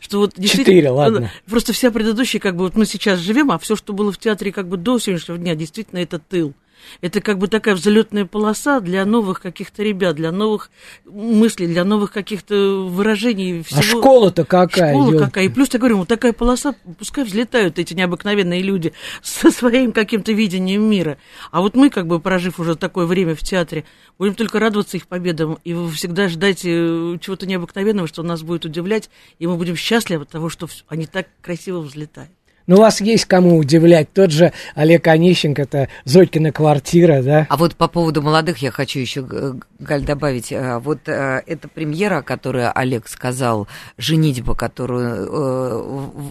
Что 0.00 0.18
вот 0.18 0.34
Четыре, 0.40 0.90
ладно. 0.90 1.30
Просто 1.48 1.72
вся 1.72 1.90
предыдущая, 1.90 2.40
как 2.40 2.56
бы 2.56 2.64
вот 2.64 2.76
мы 2.76 2.84
сейчас 2.84 3.20
живем, 3.20 3.50
а 3.50 3.58
все, 3.58 3.76
что 3.76 3.92
было 3.92 4.12
в 4.12 4.18
театре 4.18 4.52
как 4.52 4.68
бы 4.68 4.76
до 4.76 4.98
сегодняшнего 4.98 5.38
дня, 5.38 5.54
действительно 5.54 6.00
это 6.00 6.18
тыл. 6.18 6.52
Это 7.00 7.20
как 7.20 7.38
бы 7.38 7.48
такая 7.48 7.74
взлетная 7.74 8.24
полоса 8.24 8.80
для 8.80 9.04
новых 9.04 9.40
каких-то 9.40 9.82
ребят, 9.82 10.16
для 10.16 10.32
новых 10.32 10.70
мыслей, 11.04 11.66
для 11.66 11.84
новых 11.84 12.12
каких-то 12.12 12.86
выражений. 12.88 13.62
Всего. 13.62 13.80
А 13.80 13.82
школа-то 13.82 14.44
какая? 14.44 14.92
Школа 14.92 15.12
ё- 15.12 15.18
какая. 15.18 15.44
И 15.44 15.48
плюс, 15.48 15.68
я 15.72 15.78
говорю, 15.78 15.98
вот 15.98 16.08
такая 16.08 16.32
полоса, 16.32 16.74
пускай 16.98 17.24
взлетают 17.24 17.78
эти 17.78 17.94
необыкновенные 17.94 18.62
люди 18.62 18.92
со 19.22 19.50
своим 19.50 19.92
каким-то 19.92 20.32
видением 20.32 20.82
мира. 20.82 21.18
А 21.50 21.60
вот 21.60 21.74
мы, 21.74 21.90
как 21.90 22.06
бы 22.06 22.20
прожив 22.20 22.60
уже 22.60 22.76
такое 22.76 23.06
время 23.06 23.34
в 23.34 23.40
театре, 23.40 23.84
будем 24.18 24.34
только 24.34 24.58
радоваться 24.58 24.96
их 24.96 25.06
победам 25.06 25.58
и 25.64 25.74
всегда 25.94 26.28
ждать 26.28 26.62
э, 26.64 27.18
чего-то 27.20 27.46
необыкновенного, 27.46 28.06
что 28.08 28.22
нас 28.22 28.42
будет 28.42 28.64
удивлять, 28.64 29.10
и 29.38 29.46
мы 29.46 29.56
будем 29.56 29.76
счастливы 29.76 30.22
от 30.22 30.28
того, 30.30 30.48
что 30.48 30.68
они 30.88 31.06
так 31.06 31.28
красиво 31.40 31.80
взлетают. 31.80 32.30
Ну, 32.72 32.78
вас 32.78 33.02
есть 33.02 33.26
кому 33.26 33.58
удивлять. 33.58 34.10
Тот 34.14 34.30
же 34.30 34.54
Олег 34.74 35.06
Онищенко, 35.06 35.60
это 35.60 35.88
Зойкина 36.06 36.52
квартира, 36.52 37.20
да? 37.22 37.46
А 37.50 37.58
вот 37.58 37.76
по 37.76 37.86
поводу 37.86 38.22
молодых 38.22 38.62
я 38.62 38.70
хочу 38.70 38.98
еще, 38.98 39.26
Галь, 39.78 40.04
добавить. 40.04 40.50
э, 40.52 40.78
Вот 40.78 41.00
э, 41.06 41.42
эта 41.46 41.68
премьера, 41.68 42.22
которую 42.22 42.72
Олег 42.74 43.08
сказал, 43.08 43.68
«Женитьба», 43.98 44.54
которую 44.54 45.28
э, 45.30 46.30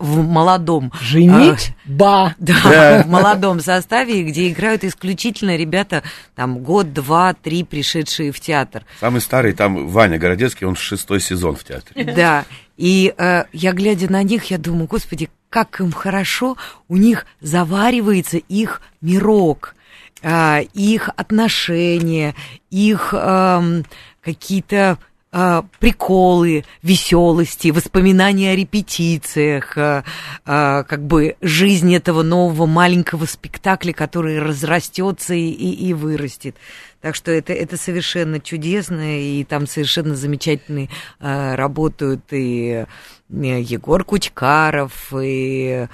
в, 0.00 0.26
молодом... 0.26 0.90
Женить? 1.00 1.68
э, 1.86 1.88
Ба! 1.92 2.34
Да, 2.40 3.04
в 3.04 3.06
молодом 3.08 3.60
составе, 3.60 4.24
где 4.24 4.48
играют 4.48 4.82
исключительно 4.82 5.56
ребята, 5.56 6.02
там, 6.34 6.58
год, 6.64 6.92
два, 6.92 7.32
три, 7.32 7.62
пришедшие 7.62 8.32
в 8.32 8.40
театр. 8.40 8.84
Самый 8.98 9.20
старый 9.20 9.52
там 9.52 9.86
Ваня 9.86 10.18
Городецкий, 10.18 10.66
он 10.66 10.74
шестой 10.74 11.20
сезон 11.20 11.54
в 11.54 11.62
театре. 11.62 12.12
Да, 12.12 12.44
и 12.76 13.14
э, 13.16 13.44
я, 13.52 13.72
глядя 13.72 14.10
на 14.10 14.24
них, 14.24 14.46
я 14.46 14.58
думаю, 14.58 14.86
господи, 14.88 15.28
как 15.50 15.80
им 15.80 15.92
хорошо, 15.92 16.56
у 16.88 16.96
них 16.96 17.26
заваривается 17.40 18.38
их 18.38 18.80
мирок, 19.00 19.74
а, 20.22 20.60
их 20.74 21.10
отношения, 21.16 22.34
их 22.70 23.12
эм, 23.12 23.84
какие-то 24.22 24.98
э, 25.32 25.62
приколы, 25.78 26.64
веселости, 26.82 27.68
воспоминания 27.68 28.52
о 28.52 28.56
репетициях, 28.56 29.78
э, 29.78 30.02
э, 30.44 30.84
как 30.86 31.06
бы 31.06 31.36
жизнь 31.40 31.94
этого 31.94 32.22
нового 32.22 32.66
маленького 32.66 33.26
спектакля, 33.26 33.92
который 33.92 34.40
разрастется 34.40 35.34
и, 35.34 35.48
и, 35.50 35.88
и 35.88 35.94
вырастет. 35.94 36.56
Так 37.00 37.14
что 37.14 37.30
это, 37.30 37.52
это 37.52 37.76
совершенно 37.76 38.40
чудесно, 38.40 39.20
и 39.20 39.44
там 39.44 39.66
совершенно 39.66 40.14
замечательные 40.14 40.90
э, 41.20 41.54
работают 41.54 42.24
и 42.30 42.84
Егор 43.32 44.04
Кучкаров, 44.04 45.12
и... 45.20 45.86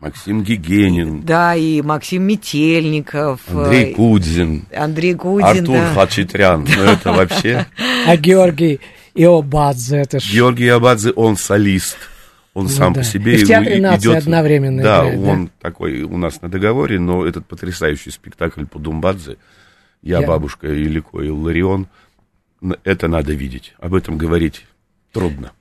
Максим 0.00 0.42
Гигенин. 0.42 1.22
Да, 1.22 1.54
и 1.54 1.80
Максим 1.82 2.24
Метельников. 2.24 3.40
Андрей 3.48 3.94
Кудзин. 3.94 4.66
Андрей 4.74 5.14
Кудзин, 5.14 5.46
Артур 5.46 5.76
да. 5.76 5.94
Хачатрян. 5.94 6.64
Ну, 6.76 6.82
это 6.82 7.12
вообще... 7.12 7.66
А 8.06 8.16
Георгий 8.16 8.80
Иобадзе, 9.14 9.98
это 9.98 10.18
ж... 10.18 10.32
Георгий 10.32 10.66
Абадзе, 10.68 11.12
он 11.12 11.36
солист. 11.36 11.96
Он 12.54 12.64
Ну 12.64 12.68
сам 12.70 12.92
да. 12.94 13.00
по 13.00 13.04
себе... 13.06 13.34
И 13.36 13.44
в 13.44 13.46
Театре 13.46 13.80
нации 13.80 14.08
идет- 14.08 14.22
одновременно 14.24 14.82
Да, 14.82 15.00
играет, 15.02 15.22
да. 15.24 15.30
он 15.30 15.50
такой 15.60 16.02
у 16.02 16.16
нас 16.16 16.42
на 16.42 16.48
договоре, 16.48 16.98
но 16.98 17.24
этот 17.24 17.46
потрясающий 17.46 18.10
спектакль 18.10 18.64
по 18.66 18.78
Думбадзе 18.78 19.36
«Я, 20.02 20.20
Я- 20.20 20.26
бабушка 20.26 20.66
Илико 20.66 21.20
и 21.22 21.28
Ларион», 21.30 21.86
это 22.82 23.06
надо 23.08 23.32
видеть. 23.34 23.74
Об 23.78 23.94
этом 23.94 24.18
говорить 24.18 24.66
трудно. 25.12 25.52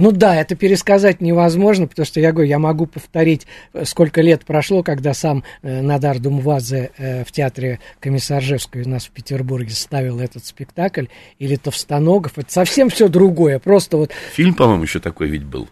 Ну 0.00 0.12
да, 0.12 0.34
это 0.34 0.56
пересказать 0.56 1.20
невозможно, 1.20 1.86
потому 1.86 2.06
что 2.06 2.20
я 2.20 2.32
говорю, 2.32 2.48
я 2.48 2.58
могу 2.58 2.86
повторить, 2.86 3.46
э, 3.74 3.84
сколько 3.84 4.22
лет 4.22 4.46
прошло, 4.46 4.82
когда 4.82 5.12
сам 5.12 5.44
э, 5.60 5.82
Надар 5.82 6.18
Думвадзе 6.18 6.90
э, 6.96 7.22
в 7.22 7.30
театре 7.30 7.80
Комиссаржевской 8.00 8.84
у 8.84 8.88
нас 8.88 9.04
в 9.04 9.10
Петербурге 9.10 9.72
ставил 9.72 10.18
этот 10.18 10.46
спектакль, 10.46 11.04
или 11.38 11.56
Товстоногов, 11.56 12.38
это 12.38 12.50
совсем 12.50 12.88
все 12.88 13.08
другое, 13.08 13.58
просто 13.58 13.98
вот 13.98 14.12
Фильм, 14.32 14.54
по-моему, 14.54 14.84
еще 14.84 15.00
такой 15.00 15.28
ведь 15.28 15.44
был 15.44 15.68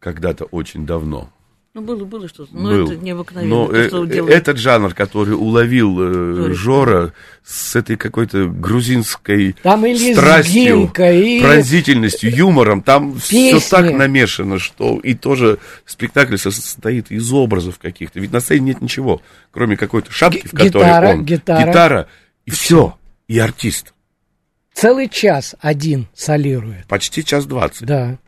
когда-то 0.00 0.44
очень 0.44 0.84
давно. 0.84 1.30
Ну, 1.74 1.80
было, 1.80 2.04
было 2.04 2.28
что-то. 2.28 2.54
Но 2.54 2.68
был. 2.68 2.90
это 2.90 3.02
необыкновенно. 3.02 3.48
Но 3.54 3.66
то, 3.66 3.88
что 3.88 4.04
э, 4.04 4.08
делает. 4.08 4.34
этот 4.34 4.58
жанр, 4.58 4.92
который 4.92 5.34
уловил 5.34 5.98
э, 6.02 6.34
Жорик. 6.34 6.56
Жора 6.56 7.12
с 7.42 7.74
этой 7.74 7.96
какой-то 7.96 8.46
грузинской 8.46 9.56
Там 9.62 9.86
и 9.86 10.12
страстью, 10.12 10.92
и- 10.94 11.40
пронзительностью, 11.40 12.30
юмором, 12.30 12.82
там 12.82 13.18
все 13.18 13.58
так 13.58 13.90
намешано, 13.90 14.58
что 14.58 14.98
и 14.98 15.14
тоже 15.14 15.60
спектакль 15.86 16.36
состоит 16.36 17.10
из 17.10 17.32
образов 17.32 17.78
каких-то. 17.78 18.20
Ведь 18.20 18.32
на 18.32 18.40
сцене 18.40 18.66
нет 18.66 18.82
ничего, 18.82 19.22
кроме 19.50 19.78
какой-то 19.78 20.12
шапки, 20.12 20.46
в 20.46 20.50
которой 20.50 20.84
гитара, 20.84 21.08
он, 21.08 21.24
гитара. 21.24 22.08
и 22.44 22.50
все, 22.50 22.98
и 23.28 23.38
артист. 23.38 23.94
целый 24.74 25.08
час 25.08 25.54
один 25.58 26.06
солирует. 26.12 26.86
Почти 26.86 27.24
час 27.24 27.46
двадцать. 27.46 27.86
Да. 27.86 28.18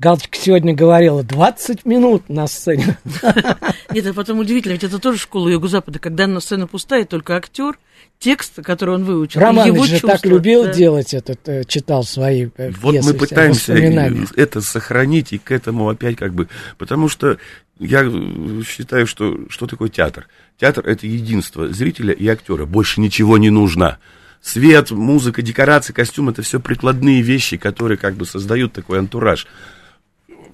Галочка 0.00 0.38
сегодня 0.38 0.74
говорила 0.74 1.24
20 1.24 1.84
минут 1.84 2.28
на 2.28 2.46
сцене. 2.46 2.96
Нет, 3.90 4.06
а 4.06 4.14
потом 4.14 4.38
удивительно, 4.38 4.74
ведь 4.74 4.84
это 4.84 5.00
тоже 5.00 5.18
школа 5.18 5.48
Юго-Запада, 5.48 5.98
когда 5.98 6.28
на 6.28 6.38
сцене 6.38 6.68
пустая, 6.68 7.04
только 7.04 7.34
актер, 7.34 7.80
текст, 8.20 8.62
который 8.62 8.94
он 8.94 9.02
выучил, 9.02 9.40
Романович 9.40 9.88
же 9.88 10.00
так 10.00 10.12
чувства, 10.12 10.28
любил 10.28 10.64
да. 10.64 10.72
делать 10.72 11.14
этот, 11.14 11.48
э, 11.48 11.64
читал 11.64 12.04
свои 12.04 12.48
э, 12.56 12.70
Вот 12.80 12.92
пьесы, 12.92 13.08
мы 13.08 13.14
пытаемся 13.14 13.74
и- 13.74 14.40
это 14.40 14.60
сохранить 14.60 15.32
и 15.32 15.38
к 15.38 15.50
этому 15.50 15.88
опять 15.88 16.16
как 16.16 16.32
бы... 16.32 16.48
Потому 16.76 17.08
что 17.08 17.38
я 17.80 18.04
э, 18.04 18.62
считаю, 18.64 19.04
что 19.08 19.48
что 19.48 19.66
такое 19.66 19.88
театр? 19.88 20.28
Театр— 20.60 20.84
это 20.86 21.08
единство 21.08 21.72
зрителя 21.72 22.12
и 22.12 22.28
актера. 22.28 22.66
Больше 22.66 23.00
ничего 23.00 23.36
не 23.36 23.50
нужно. 23.50 23.98
Свет, 24.40 24.92
музыка, 24.92 25.42
декорации, 25.42 25.92
костюм— 25.92 26.28
это 26.30 26.42
все 26.42 26.60
прикладные 26.60 27.20
вещи, 27.20 27.56
которые 27.56 27.98
как 27.98 28.14
бы 28.14 28.26
создают 28.26 28.72
такой 28.72 29.00
антураж. 29.00 29.48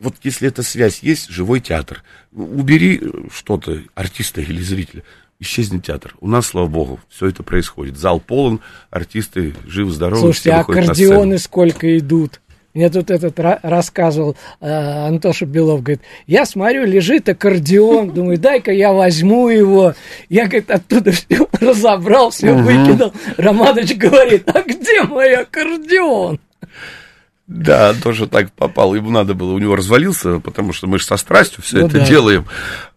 Вот 0.04 0.16
если 0.22 0.48
эта 0.48 0.62
связь 0.62 0.98
есть, 1.02 1.30
живой 1.30 1.60
театр. 1.60 2.02
Убери 2.30 3.00
что-то, 3.34 3.78
артиста 3.94 4.42
или 4.42 4.60
зрителя, 4.60 5.02
исчезнет 5.40 5.86
театр. 5.86 6.14
У 6.20 6.28
нас, 6.28 6.48
слава 6.48 6.66
богу, 6.66 7.00
все 7.08 7.28
это 7.28 7.42
происходит. 7.42 7.96
Зал 7.96 8.20
полон, 8.20 8.60
артисты 8.90 9.54
живы-здоровы, 9.66 10.20
Слушайте, 10.20 10.50
все 10.50 10.60
аккордеоны 10.60 11.38
сколько 11.38 11.98
идут. 11.98 12.42
Мне 12.74 12.90
тут 12.90 13.10
этот 13.10 13.38
ра- 13.38 13.60
рассказывал 13.62 14.36
э, 14.60 14.68
Антоша 14.68 15.46
Белов, 15.46 15.82
говорит, 15.82 16.02
я 16.26 16.44
смотрю, 16.44 16.84
лежит 16.84 17.26
аккордеон, 17.28 18.10
думаю, 18.10 18.36
дай-ка 18.36 18.72
я 18.72 18.92
возьму 18.92 19.48
его. 19.48 19.94
Я, 20.28 20.44
говорит, 20.46 20.70
оттуда 20.70 21.12
все 21.12 21.48
разобрал, 21.60 22.28
все 22.30 22.52
выкинул. 22.52 23.14
Романович 23.38 23.96
говорит, 23.96 24.50
а 24.54 24.60
где 24.60 25.04
мой 25.04 25.34
аккордеон? 25.34 26.40
Да, 27.46 27.92
тоже 27.94 28.26
так 28.26 28.50
попал. 28.52 28.94
Ему 28.94 29.10
надо 29.10 29.34
было, 29.34 29.52
у 29.52 29.58
него 29.58 29.76
развалился, 29.76 30.40
потому 30.40 30.72
что 30.72 30.86
мы 30.86 30.98
же 30.98 31.04
со 31.04 31.16
страстью 31.18 31.62
все 31.62 31.78
Ну 31.80 31.86
это 31.88 31.98
да. 31.98 32.06
делаем 32.06 32.46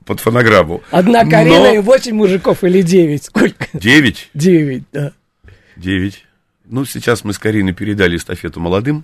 под 0.05 0.21
фонограмму. 0.21 0.81
Одна 0.89 1.25
Карина 1.25 1.59
Но- 1.59 1.73
и 1.73 1.79
восемь 1.79 2.15
мужиков 2.15 2.63
или 2.63 2.81
девять? 2.81 3.25
Сколько? 3.25 3.67
Девять. 3.73 4.29
Девять, 4.33 4.83
да. 4.93 5.11
Девять. 5.75 6.23
Ну, 6.65 6.85
сейчас 6.85 7.23
мы 7.25 7.33
с 7.33 7.39
Кариной 7.39 7.73
передали 7.73 8.15
эстафету 8.17 8.59
молодым, 8.61 9.03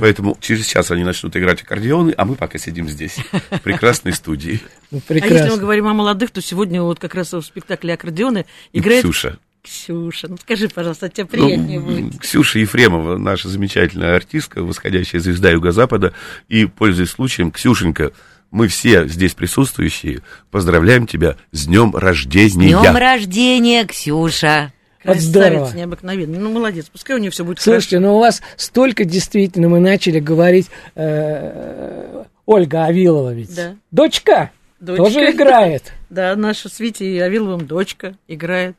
поэтому 0.00 0.36
через 0.40 0.66
час 0.66 0.90
они 0.90 1.04
начнут 1.04 1.36
играть 1.36 1.62
аккордеоны, 1.62 2.14
а 2.16 2.24
мы 2.24 2.34
пока 2.36 2.58
сидим 2.58 2.88
здесь, 2.88 3.16
в 3.50 3.60
прекрасной 3.60 4.12
студии. 4.12 4.60
Ну, 4.90 5.00
А 5.08 5.14
если 5.14 5.50
мы 5.50 5.58
говорим 5.58 5.86
о 5.88 5.94
молодых, 5.94 6.30
то 6.30 6.40
сегодня 6.40 6.82
вот 6.82 6.98
как 7.00 7.14
раз 7.14 7.32
в 7.32 7.42
спектакле 7.42 7.94
аккордеоны 7.94 8.46
играет 8.72 9.02
Ксюша. 9.04 9.38
Ксюша. 9.62 10.28
Ну 10.28 10.36
скажи, 10.36 10.68
пожалуйста, 10.68 11.06
от 11.06 11.14
тебя 11.14 11.26
приятнее 11.26 11.80
Ну, 11.80 11.86
будет. 11.86 12.20
Ксюша 12.20 12.58
Ефремова, 12.60 13.16
наша 13.18 13.48
замечательная 13.48 14.16
артистка, 14.16 14.62
восходящая 14.62 15.20
звезда 15.20 15.50
Юго-Запада. 15.50 16.12
И, 16.48 16.64
пользуясь 16.66 17.10
случаем, 17.10 17.50
Ксюшенька, 17.50 18.12
мы 18.50 18.68
все 18.68 19.06
здесь 19.08 19.34
присутствующие 19.34 20.22
поздравляем 20.50 21.06
тебя 21.06 21.36
с 21.52 21.66
днем 21.66 21.94
рождения. 21.94 22.68
Днем 22.68 22.96
рождения, 22.96 23.84
Ксюша! 23.84 24.72
Красавица 25.02 25.76
необыкновенная. 25.76 26.40
Ну, 26.40 26.50
молодец. 26.50 26.86
Пускай 26.90 27.16
у 27.16 27.18
нее 27.20 27.30
все 27.30 27.44
будет 27.44 27.60
Слушайте, 27.60 27.96
хорошо. 27.96 28.08
ну 28.10 28.16
у 28.16 28.20
вас 28.20 28.42
столько 28.56 29.04
действительно, 29.04 29.68
мы 29.68 29.78
начали 29.80 30.18
говорить, 30.18 30.68
э, 30.96 32.24
Ольга 32.46 32.84
Авилова 32.86 33.32
ведь. 33.32 33.54
Да. 33.54 33.76
Дочка, 33.90 34.50
Дочка. 34.80 35.04
тоже 35.04 35.30
играет. 35.30 35.92
Да, 36.10 36.34
наша 36.36 36.70
с 36.70 36.80
Витей 36.80 37.22
Авиловым 37.22 37.66
дочка 37.66 38.16
играет. 38.28 38.74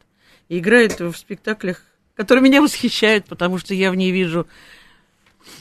И 0.49 0.59
играет 0.59 0.99
в 0.99 1.13
спектаклях, 1.13 1.83
которые 2.15 2.43
меня 2.43 2.61
восхищают, 2.61 3.25
потому 3.25 3.57
что 3.59 3.73
я 3.73 3.91
в 3.91 3.95
ней 3.95 4.11
вижу 4.11 4.47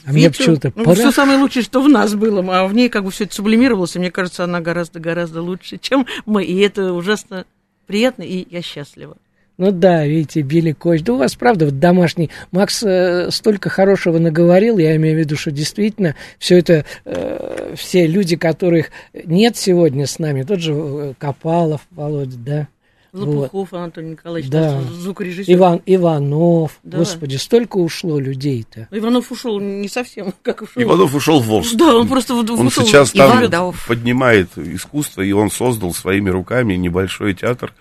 А 0.05 0.11
мне 0.11 0.29
почему-то 0.29 0.73
Ну, 0.75 0.93
все 0.93 1.11
самое 1.11 1.39
лучшее, 1.39 1.63
что 1.63 1.81
в 1.81 1.87
нас 1.87 2.15
было, 2.15 2.43
а 2.59 2.67
в 2.67 2.73
ней 2.73 2.89
как 2.89 3.03
бы 3.03 3.11
все 3.11 3.23
это 3.23 3.35
сублимировалось, 3.35 3.95
и 3.95 3.99
мне 3.99 4.11
кажется, 4.11 4.43
она 4.43 4.59
гораздо-гораздо 4.59 5.41
лучше, 5.41 5.77
чем 5.77 6.05
мы. 6.25 6.43
И 6.43 6.59
это 6.59 6.93
ужасно 6.93 7.45
приятно, 7.87 8.23
и 8.23 8.45
я 8.49 8.61
счастлива. 8.61 9.15
Ну 9.59 9.71
да, 9.71 10.07
видите, 10.07 10.41
Билли 10.41 10.71
Коч. 10.71 11.01
Да 11.01 11.13
у 11.13 11.17
вас, 11.17 11.35
правда, 11.35 11.65
вот 11.65 11.79
домашний. 11.79 12.29
Макс 12.51 12.81
э, 12.81 13.29
столько 13.29 13.67
хорошего 13.67 14.17
наговорил, 14.17 14.77
я 14.77 14.95
имею 14.95 15.17
в 15.17 15.19
виду, 15.19 15.35
что 15.35 15.51
действительно 15.51 16.15
все 16.37 16.59
это, 16.59 16.85
э, 17.03 17.73
все 17.75 18.07
люди, 18.07 18.37
которых 18.37 18.89
нет 19.13 19.57
сегодня 19.57 20.07
с 20.07 20.17
нами, 20.17 20.43
тот 20.43 20.61
же 20.61 20.73
э, 20.73 21.13
Копалов, 21.17 21.81
Володя, 21.91 22.37
да, 22.37 22.67
Лопухов 23.13 23.73
Анатолий 23.73 24.09
Николаевич, 24.11 24.51
Да. 24.51 24.81
звукорежиссер. 24.81 25.53
Иван 25.53 25.81
Иванов, 25.85 26.79
Да. 26.83 26.99
господи, 26.99 27.35
столько 27.37 27.77
ушло 27.77 28.19
людей-то. 28.19 28.87
Иванов 28.91 29.31
ушел 29.31 29.59
не 29.59 29.87
совсем, 29.87 30.33
как 30.41 30.61
ушел. 30.61 30.81
Иванов 30.81 31.13
ушел 31.15 31.39
в 31.39 31.47
Волжск. 31.47 31.75
Да, 31.75 31.95
он 31.95 32.07
просто 32.07 32.33
вот 32.33 32.49
Он 32.49 32.67
ушел. 32.67 32.85
сейчас 32.85 33.11
там 33.11 33.43
Иванов. 33.45 33.85
поднимает 33.87 34.57
искусство, 34.57 35.21
и 35.21 35.31
он 35.31 35.49
создал 35.51 35.93
своими 35.93 36.29
руками 36.29 36.75
небольшой 36.75 37.33
театр, 37.33 37.73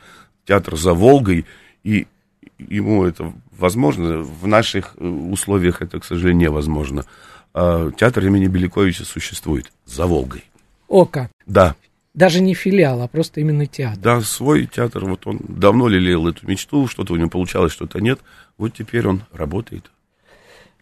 театр 0.47 0.77
за 0.77 0.95
Волгой, 0.95 1.45
и 1.85 2.07
ему 2.59 3.05
это 3.05 3.33
возможно, 3.57 4.19
в 4.23 4.47
наших 4.47 4.95
э, 4.99 5.07
условиях 5.07 5.83
это, 5.83 5.99
к 6.01 6.05
сожалению, 6.05 6.51
невозможно. 6.51 7.05
А 7.55 7.91
театр 7.91 8.25
имени 8.27 8.47
Беляковича 8.47 9.05
существует 9.05 9.71
за 9.85 10.07
Волгой. 10.07 10.45
Ока. 10.87 11.29
Да, 11.47 11.75
Даже 12.19 12.41
не 12.41 12.53
филиал, 12.55 13.01
а 13.03 13.07
просто 13.07 13.41
именно 13.41 13.67
театр. 13.67 13.99
да, 14.03 14.21
свой 14.23 14.67
театр, 14.67 15.05
вот 15.05 15.25
он 15.29 15.39
давно 15.47 15.87
лелеял 15.87 16.27
эту 16.27 16.47
мечту, 16.49 16.89
что-то 16.89 17.13
у 17.13 17.17
него 17.17 17.29
получалось, 17.29 17.73
что-то 17.73 18.01
нет, 18.01 18.19
вот 18.59 18.75
теперь 18.75 19.07
он 19.07 19.23
работает. 19.33 19.91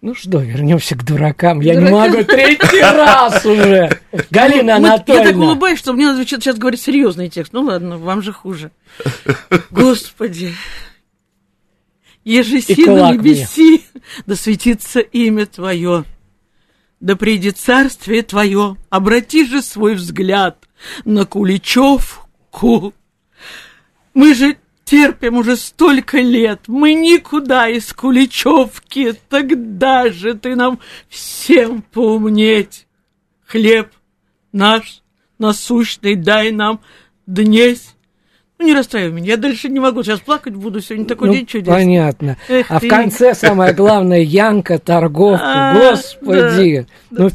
Ну 0.01 0.14
что, 0.14 0.41
вернемся 0.41 0.95
к 0.97 1.05
дуракам. 1.05 1.61
Я 1.61 1.74
не 1.74 1.80
Дуракам. 1.87 2.11
могу 2.12 2.24
третий 2.24 2.80
раз 2.82 3.45
уже. 3.45 3.91
Галина 4.30 4.78
Ну, 4.78 4.87
Я 4.87 4.99
так 4.99 5.09
Анатольевна. 5.09 5.47
улыбаюсь, 5.47 5.78
что 5.78 5.93
мне 5.93 6.07
надо 6.07 6.24
сейчас 6.26 6.57
говорить 6.57 6.80
серьезный 6.80 7.28
текст. 7.28 7.53
Ну 7.53 7.62
ладно, 7.62 7.99
вам 7.99 8.22
же 8.22 8.32
хуже. 8.32 8.70
Господи. 9.70 10.53
Еже 12.24 12.59
И 12.59 12.61
сила 12.62 12.84
кулак 12.87 13.16
мне. 13.18 13.30
небеси, 13.30 13.84
да 14.26 14.37
светится 14.37 15.01
имя 15.01 15.47
Твое. 15.47 16.05
Да 17.01 17.16
придет 17.16 17.59
царствие 17.59 18.22
твое, 18.22 18.76
обрати 18.90 19.44
же 19.44 19.62
свой 19.62 19.94
взгляд 19.94 20.66
на 21.05 21.26
Куличевку. 21.26 22.94
Мы 24.14 24.34
же 24.34 24.57
терпим 24.84 25.36
уже 25.36 25.57
столько 25.57 26.18
лет, 26.18 26.62
мы 26.68 26.94
никуда 26.94 27.68
из 27.68 27.92
Куличевки, 27.92 29.14
тогда 29.28 30.11
же 30.11 30.34
ты 30.34 30.55
нам 30.57 30.78
всем 31.09 31.82
поумнеть. 31.82 32.86
Хлеб 33.47 33.92
наш 34.53 35.03
насущный 35.38 36.14
дай 36.14 36.51
нам 36.51 36.80
днесь. 37.26 37.95
Ну, 38.59 38.66
не 38.66 38.74
расстраивай 38.74 39.12
меня, 39.12 39.32
я 39.32 39.36
дальше 39.36 39.68
не 39.68 39.80
могу, 39.80 40.02
сейчас 40.02 40.20
плакать 40.20 40.54
буду, 40.54 40.80
сегодня 40.80 41.04
такой 41.04 41.28
Ну, 41.28 41.34
день 41.34 41.46
чудесный. 41.46 41.74
понятно. 41.74 42.36
Эх 42.48 42.66
а 42.70 42.80
ты. 42.80 42.86
в 42.86 42.90
конце 42.90 43.34
самое 43.34 43.74
главное 43.74 44.20
Янка, 44.20 44.78
торговка. 44.78 45.44
А, 45.44 45.74
Господи. 45.78 46.86
Ну, 47.11 47.28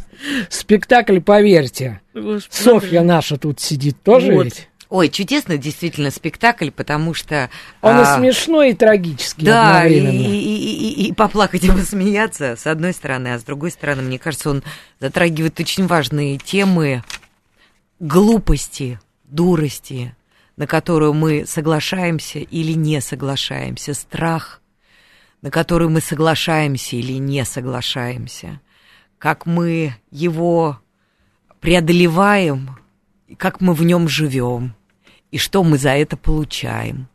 спектакль, 0.49 1.19
поверьте. 1.19 2.01
Господи. 2.15 2.47
Софья 2.49 3.01
наша 3.01 3.37
тут 3.37 3.59
сидит 3.59 4.01
тоже 4.01 4.31
Вот. 4.33 4.45
ведь. 4.45 4.67
Ой, 4.89 5.07
чудесный 5.07 5.57
действительно 5.57 6.11
спектакль, 6.11 6.69
потому 6.69 7.13
что... 7.13 7.49
Он 7.81 7.95
а, 7.95 8.01
и 8.01 8.19
смешной, 8.19 8.71
и 8.71 8.73
трагический 8.73 9.45
Да, 9.45 9.85
и, 9.87 9.95
одновременно. 9.99 10.33
и, 10.33 10.37
и- 10.37 11.03
и- 11.03 11.07
и 11.07 11.13
поплакать, 11.13 11.63
и 11.63 11.69
посмеяться, 11.71 12.57
с 12.57 12.67
одной 12.67 12.91
стороны, 12.93 13.29
а 13.35 13.39
с 13.39 13.43
другой 13.43 13.71
стороны, 13.71 14.01
мне 14.01 14.19
кажется, 14.19 14.49
он 14.49 14.63
затрагивает 14.99 15.57
очень 15.61 15.87
важные 15.87 16.37
темы 16.39 17.03
глупости, 18.01 18.99
дурости, 19.29 20.13
на 20.61 20.67
которую 20.67 21.15
мы 21.15 21.47
соглашаемся 21.47 22.37
или 22.37 22.73
не 22.73 23.01
соглашаемся, 23.01 23.95
страх, 23.95 24.61
на 25.41 25.49
который 25.49 25.89
мы 25.89 26.01
соглашаемся 26.01 26.97
или 26.97 27.13
не 27.13 27.43
соглашаемся, 27.45 28.61
как 29.17 29.47
мы 29.47 29.95
его 30.11 30.79
преодолеваем, 31.61 32.77
как 33.37 33.59
мы 33.59 33.73
в 33.73 33.83
нем 33.83 34.07
живем, 34.07 34.75
и 35.31 35.39
что 35.39 35.63
мы 35.63 35.79
за 35.79 35.95
это 35.95 36.15
получаем. 36.15 37.07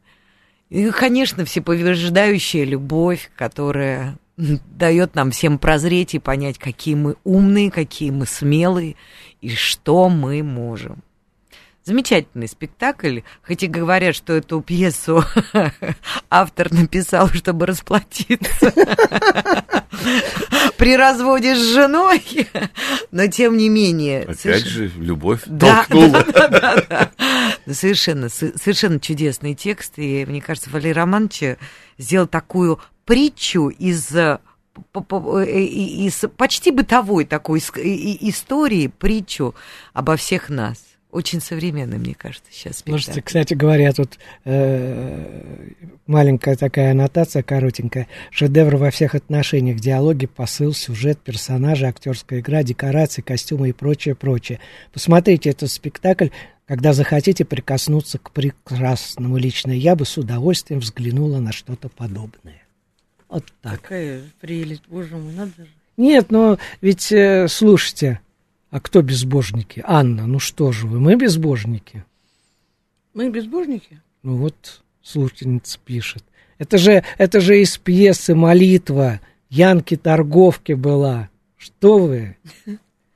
И, 0.68 0.90
конечно, 0.90 1.44
всеповреждающая 1.44 2.64
любовь, 2.64 3.30
которая 3.36 4.18
дает 4.36 5.14
нам 5.14 5.30
всем 5.30 5.61
прозреть 5.61 6.16
и 6.16 6.18
понять, 6.18 6.59
какие 6.59 6.97
мы 6.97 7.14
умные, 7.22 7.70
какие 7.70 8.11
мы 8.11 8.26
смелые 8.26 8.97
и 9.40 9.51
что 9.51 10.09
мы 10.09 10.42
можем. 10.42 11.05
Замечательный 11.87 12.49
спектакль, 12.49 13.20
хоть 13.47 13.62
и 13.62 13.68
говорят, 13.68 14.16
что 14.16 14.32
эту 14.32 14.61
пьесу 14.61 15.22
автор 16.30 16.72
написал, 16.72 17.28
чтобы 17.28 17.66
расплатиться 17.66 18.72
при 20.78 20.97
разводе 20.97 21.55
с 21.55 21.62
женой, 21.74 22.20
но 23.12 23.28
тем 23.28 23.57
не 23.57 23.68
менее... 23.68 24.22
Опять 24.22 24.45
соверш- 24.45 24.66
же, 24.68 24.89
любовь 24.99 25.43
да, 25.47 25.84
толкнула. 25.84 26.24
да, 26.24 26.24
да, 26.49 26.51
да, 26.61 26.76
да. 26.89 27.11
Ну, 27.66 27.72
Совершенно, 27.72 28.28
со- 28.30 28.59
совершенно 28.59 28.99
чудесный 28.99 29.55
текст. 29.55 29.93
И 29.97 30.26
мне 30.26 30.41
кажется, 30.41 30.70
Валерий 30.70 30.93
Романович 30.93 31.57
сделал 31.99 32.26
такую 32.26 32.80
притчу 33.05 33.68
из 33.68 34.12
э, 34.12 34.41
э, 34.74 34.80
из 35.61 36.24
почти 36.37 36.72
бытовой 36.72 37.26
такой 37.26 37.61
истории, 37.61 38.89
притчу 38.89 39.55
обо 39.93 40.16
всех 40.16 40.49
нас. 40.49 40.78
Очень 41.16 41.40
современный, 41.40 41.96
мне 41.96 42.14
кажется, 42.14 42.52
сейчас 42.52 42.82
Слушайте, 42.84 43.12
спектакль. 43.12 43.26
кстати 43.26 43.54
говоря, 43.54 43.90
тут 43.94 44.18
э, 44.44 45.70
маленькая 46.06 46.56
такая 46.56 46.90
аннотация 46.90 47.42
коротенькая. 47.42 48.06
Шедевр 48.30 48.76
во 48.76 48.90
всех 48.90 49.14
отношениях. 49.14 49.80
Диалоги, 49.80 50.26
посыл, 50.26 50.74
сюжет, 50.74 51.18
персонажи, 51.18 51.86
актерская 51.86 52.40
игра, 52.40 52.62
декорации, 52.62 53.22
костюмы 53.22 53.70
и 53.70 53.72
прочее, 53.72 54.14
прочее. 54.14 54.60
Посмотрите 54.92 55.48
этот 55.48 55.70
спектакль, 55.70 56.28
когда 56.66 56.92
захотите 56.92 57.46
прикоснуться 57.46 58.18
к 58.18 58.30
прекрасному. 58.32 59.38
Лично 59.38 59.70
я 59.70 59.96
бы 59.96 60.04
с 60.04 60.18
удовольствием 60.18 60.80
взглянула 60.80 61.38
на 61.38 61.52
что-то 61.52 61.88
подобное. 61.88 62.62
Вот 63.30 63.46
так. 63.62 63.80
Какая 63.80 64.20
прелесть, 64.42 64.82
боже 64.86 65.16
мой, 65.16 65.32
надо 65.32 65.52
же. 65.56 65.70
Нет, 65.96 66.30
но 66.30 66.58
ведь, 66.82 67.10
э, 67.10 67.48
слушайте, 67.48 68.20
а 68.76 68.80
кто 68.80 69.00
безбожники? 69.00 69.82
Анна, 69.86 70.26
ну 70.26 70.38
что 70.38 70.70
же 70.70 70.86
вы, 70.86 71.00
мы 71.00 71.16
безбожники. 71.16 72.04
Мы 73.14 73.30
безбожники? 73.30 74.02
Ну 74.22 74.36
вот 74.36 74.82
слушательница 75.02 75.78
пишет. 75.82 76.22
Это 76.58 76.76
же, 76.76 77.02
это 77.16 77.40
же 77.40 77.62
из 77.62 77.78
пьесы 77.78 78.34
«Молитва» 78.34 79.22
Янки 79.48 79.96
Торговки 79.96 80.74
была. 80.74 81.30
Что 81.56 82.00
вы? 82.00 82.36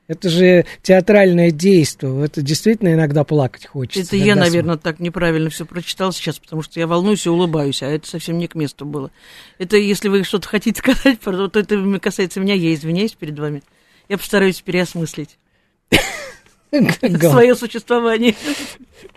Это 0.07 0.31
же 0.31 0.65
театральное 0.81 1.51
действие. 1.51 2.25
Это 2.25 2.41
действительно 2.41 2.95
иногда 2.95 3.23
плакать 3.25 3.67
хочется. 3.67 4.01
Это 4.01 4.17
я, 4.17 4.37
наверное, 4.37 4.79
так 4.79 4.99
неправильно 4.99 5.51
все 5.51 5.67
прочитал 5.67 6.15
сейчас, 6.15 6.39
потому 6.39 6.63
что 6.63 6.81
я 6.81 6.87
волнуюсь 6.87 7.27
и 7.27 7.29
улыбаюсь, 7.29 7.83
а 7.83 7.87
это 7.87 8.09
совсем 8.09 8.39
не 8.39 8.49
к 8.49 8.55
месту 8.55 8.87
было. 8.87 9.11
Это 9.59 9.77
если 9.77 10.09
вы 10.09 10.25
что-то 10.25 10.49
хотите 10.49 10.79
сказать, 10.81 11.19
вот 11.27 11.55
это 11.55 12.01
касается 12.01 12.41
меня, 12.41 12.55
я 12.55 12.73
извиняюсь 12.73 13.13
перед 13.13 13.39
вами. 13.39 13.63
Я 14.09 14.17
постараюсь 14.17 14.63
переосмыслить. 14.63 15.37
Свое 17.31 17.55
существование. 17.55 18.35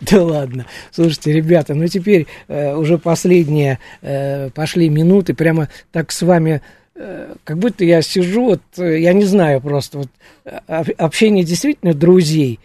Да 0.02 0.24
ладно. 0.24 0.66
Слушайте, 0.92 1.34
ребята, 1.34 1.76
ну 1.76 1.88
теперь 1.88 2.28
э, 2.48 2.76
уже 2.76 2.98
последние 2.98 3.80
э, 4.02 4.50
пошли 4.50 4.90
минуты, 4.90 5.34
прямо 5.34 5.70
так 5.92 6.12
с 6.12 6.22
вами, 6.24 6.62
э, 6.96 7.36
как 7.44 7.58
будто 7.60 7.86
я 7.86 8.02
сижу, 8.02 8.46
вот, 8.46 8.62
э, 8.78 9.00
я 9.00 9.14
не 9.14 9.26
знаю 9.26 9.62
просто, 9.62 10.00
вот, 10.00 10.08
э, 10.46 10.60
об- 10.68 10.90
общение 10.98 11.44
действительно 11.44 11.94
друзей. 11.94 12.60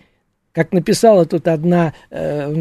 Как 0.53 0.73
написала 0.73 1.27
тут 1.27 1.47
одна, 1.49 1.93
э, 2.11 2.49
у, 2.49 2.57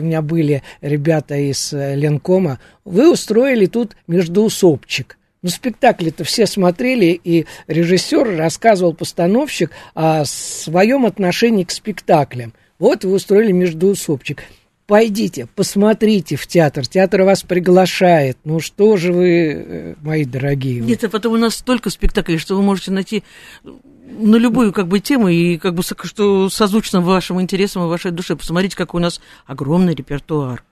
меня, 0.00 0.20
были 0.20 0.62
ребята 0.80 1.36
из 1.36 1.72
Ленкома, 1.72 2.58
вы 2.84 3.12
устроили 3.12 3.66
тут 3.66 3.96
междоусобчик. 4.06 5.16
Ну, 5.42 5.50
спектакли-то 5.50 6.24
все 6.24 6.46
смотрели, 6.46 7.20
и 7.22 7.46
режиссер 7.68 8.36
рассказывал, 8.36 8.92
постановщик, 8.92 9.70
о 9.94 10.24
своем 10.24 11.06
отношении 11.06 11.64
к 11.64 11.70
спектаклям. 11.70 12.52
Вот 12.78 13.04
вы 13.04 13.12
устроили 13.12 13.52
междоусобчик. 13.52 14.42
Пойдите, 14.86 15.46
посмотрите 15.54 16.36
в 16.36 16.46
театр. 16.46 16.86
Театр 16.86 17.22
вас 17.22 17.42
приглашает. 17.42 18.38
Ну 18.44 18.58
что 18.58 18.96
же 18.96 19.12
вы, 19.12 19.28
э, 19.28 19.94
мои 20.00 20.24
дорогие. 20.24 20.80
Нет, 20.80 21.04
а 21.04 21.08
потом 21.10 21.34
у 21.34 21.36
нас 21.36 21.56
столько 21.56 21.90
спектаклей, 21.90 22.38
что 22.38 22.56
вы 22.56 22.62
можете 22.62 22.90
найти 22.90 23.22
на 23.62 24.36
любую 24.36 24.72
как 24.72 24.88
бы 24.88 25.00
тему 25.00 25.28
и 25.28 25.58
как 25.58 25.74
бы 25.74 25.82
что 25.82 26.48
созвучно 26.48 27.02
вашим 27.02 27.40
интересам 27.40 27.84
и 27.84 27.86
вашей 27.86 28.10
душе. 28.10 28.34
Посмотрите, 28.34 28.76
какой 28.76 29.00
у 29.00 29.04
нас 29.04 29.20
огромный 29.46 29.94
репертуар. 29.94 30.64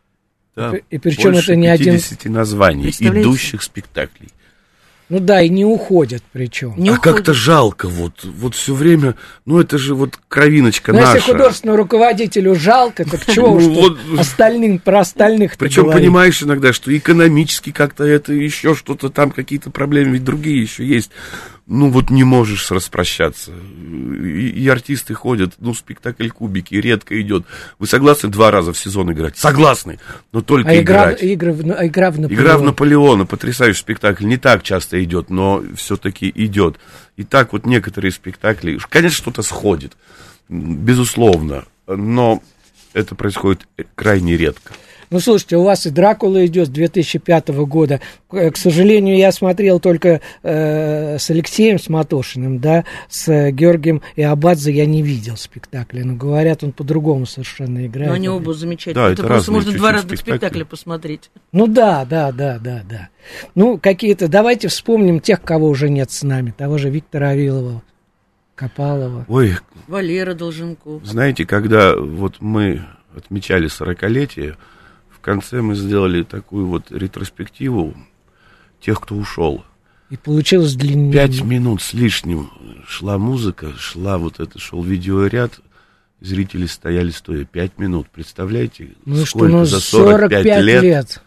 Да, 0.57 0.73
И 0.91 0.97
причем 0.97 1.33
это 1.33 1.55
не 1.55 1.67
один- 1.67 1.95
50 1.97 2.25
названий, 2.31 2.89
идущих 2.89 3.63
спектаклей. 3.63 4.31
Ну 5.09 5.21
да, 5.21 5.41
и 5.41 5.49
не 5.49 5.65
уходят 5.65 6.23
причем. 6.33 6.75
Не 6.77 6.91
а 6.91 6.97
как-то 6.97 7.33
жалко, 7.33 7.87
вот, 7.89 8.25
вот 8.25 8.57
все 8.57 8.75
время, 8.75 9.15
ну 9.45 9.61
это 9.61 9.79
же 9.79 9.95
вот 9.95 10.19
кровиночка 10.29 10.93
Но 10.93 11.01
наша. 11.01 11.19
если 11.19 11.33
художественному 11.33 11.79
руководителю 11.79 12.57
жалко, 12.57 13.05
так 13.09 13.25
чего 13.27 13.53
уж 13.53 13.65
Ну, 13.65 13.75
тут 13.75 13.99
вот. 14.09 14.21
остальным, 14.21 14.81
про 14.81 15.01
остальных 15.01 15.57
Причем 15.59 15.93
понимаешь 15.93 16.43
иногда, 16.43 16.73
что 16.73 16.97
экономически 16.97 17.71
как-то 17.71 18.03
это 18.03 18.33
еще 18.33 18.75
что-то 18.75 19.09
там, 19.09 19.31
какие-то 19.31 19.71
проблемы, 19.71 20.15
ведь 20.15 20.25
другие 20.25 20.61
еще 20.61 20.85
есть. 20.85 21.13
Ну 21.69 21.91
вот 21.91 22.11
не 22.11 22.23
можешь 22.23 22.71
распрощаться. 22.71 23.51
И, 23.51 24.49
и 24.51 24.69
артисты 24.69 25.15
ходят, 25.15 25.55
ну 25.59 25.75
спектакль 25.75 26.29
кубики 26.29 26.77
редко 26.77 27.21
идет. 27.21 27.45
Вы 27.81 27.89
согласны 27.89 28.29
два 28.29 28.53
раза 28.53 28.73
в 28.73 28.79
сезон 28.79 29.13
играть? 29.13 29.37
Согласны, 29.37 29.99
но 30.33 30.43
только 30.43 30.71
А 30.71 30.81
игра, 30.81 31.03
играть. 31.03 31.23
игры 31.25 31.53
в- 31.53 31.73
а 31.73 31.87
игра 31.87 32.13
в 32.13 32.21
Наполеон. 32.21 32.41
Игра 32.45 32.59
в 32.59 32.63
Наполеона, 32.63 33.27
потрясающий 33.27 33.81
спектакль, 33.81 34.27
не 34.27 34.37
так 34.37 34.63
часто 34.63 35.03
идет, 35.03 35.29
но 35.29 35.63
все-таки 35.75 36.31
идет. 36.33 36.79
И 37.17 37.25
так 37.25 37.53
вот 37.53 37.67
некоторые 37.67 38.13
спектакли, 38.13 38.79
конечно, 38.89 39.17
что-то 39.17 39.43
сходит, 39.43 39.97
безусловно, 40.49 41.65
но 41.89 42.43
это 42.93 43.15
происходит 43.15 43.67
э, 43.77 43.85
крайне 43.95 44.37
редко. 44.37 44.73
Ну, 45.11 45.21
слушайте, 45.21 45.57
у 45.57 45.63
вас 45.63 45.87
и 45.87 45.91
Дракула 45.91 46.45
идет 46.47 46.69
с 46.69 46.71
2005 46.71 47.49
года. 47.49 48.01
К 48.29 48.51
к 48.51 48.57
сожалению, 48.57 49.17
я 49.17 49.33
смотрел 49.33 49.81
только 49.81 50.21
э, 50.43 51.19
с 51.19 51.31
Алексеем 51.31 51.79
Сматошиным, 51.79 52.59
да, 52.59 52.85
с 53.09 53.29
э, 53.29 53.51
Георгием 53.51 54.03
и 54.17 54.23
Абадзе 54.23 54.73
я 54.73 54.87
не 54.87 55.03
видел 55.03 55.37
спектакля. 55.37 56.05
Но 56.05 56.15
говорят, 56.15 56.65
он 56.65 56.73
по-другому 56.73 57.27
совершенно 57.27 57.87
играет. 57.87 58.09
Но 58.09 58.15
они 58.15 58.29
оба 58.29 58.55
замечательные. 58.55 59.07
Да, 59.07 59.13
это 59.13 59.23
это 59.23 59.29
просто 59.29 59.53
можно 59.53 59.73
два 59.73 59.93
разных 59.93 60.19
спектакли. 60.19 60.39
спектакля 60.39 60.65
посмотреть. 60.65 61.31
Ну 61.53 61.67
да, 61.67 62.05
да, 62.05 62.33
да, 62.33 62.59
да, 62.59 62.83
да. 62.89 63.09
Ну, 63.55 63.79
какие-то, 63.79 64.29
давайте 64.29 64.69
вспомним 64.69 65.21
тех, 65.21 65.43
кого 65.43 65.69
уже 65.69 65.89
нет 65.89 66.11
с 66.11 66.23
нами. 66.23 66.55
Того 66.57 66.79
же 66.79 66.91
Виктора 66.91 67.31
Авилова, 67.31 67.83
Копалова. 68.55 69.27
Ой, 69.29 69.57
Валера 69.87 70.35
Долженков. 70.35 71.05
знаете, 71.05 71.45
когда 71.45 71.95
вот 71.97 72.37
мы 72.41 72.83
отмечали 73.15 73.69
40-летие, 73.69 74.53
в 74.53 74.59
конце 75.27 75.61
мы 75.61 75.75
сделали 75.75 76.23
такую 76.23 76.67
вот 76.67 76.93
ретроспективу 76.93 77.97
тех, 78.81 79.01
кто 79.01 79.17
ушел. 79.17 79.65
И 80.09 80.17
получилось 80.17 80.77
длиннее. 80.77 81.13
Пять 81.13 81.43
минут 81.43 81.83
с 81.83 81.93
лишним 81.93 82.49
шла 82.87 83.19
музыка, 83.19 83.73
шла 83.77 84.19
вот 84.19 84.39
это, 84.39 84.61
шел 84.61 84.85
видеоряд, 84.85 85.59
зрители 86.21 86.67
стояли 86.67 87.11
стоя. 87.11 87.45
Пять 87.45 87.77
минут, 87.77 88.09
представляете? 88.09 88.95
Ну 89.05 89.17
что, 89.17 89.27
сколько 89.27 89.53
ну 89.53 89.65
за 89.65 89.81
45, 89.81 90.31
45 90.31 90.65
лет. 90.65 90.83
лет. 90.83 91.23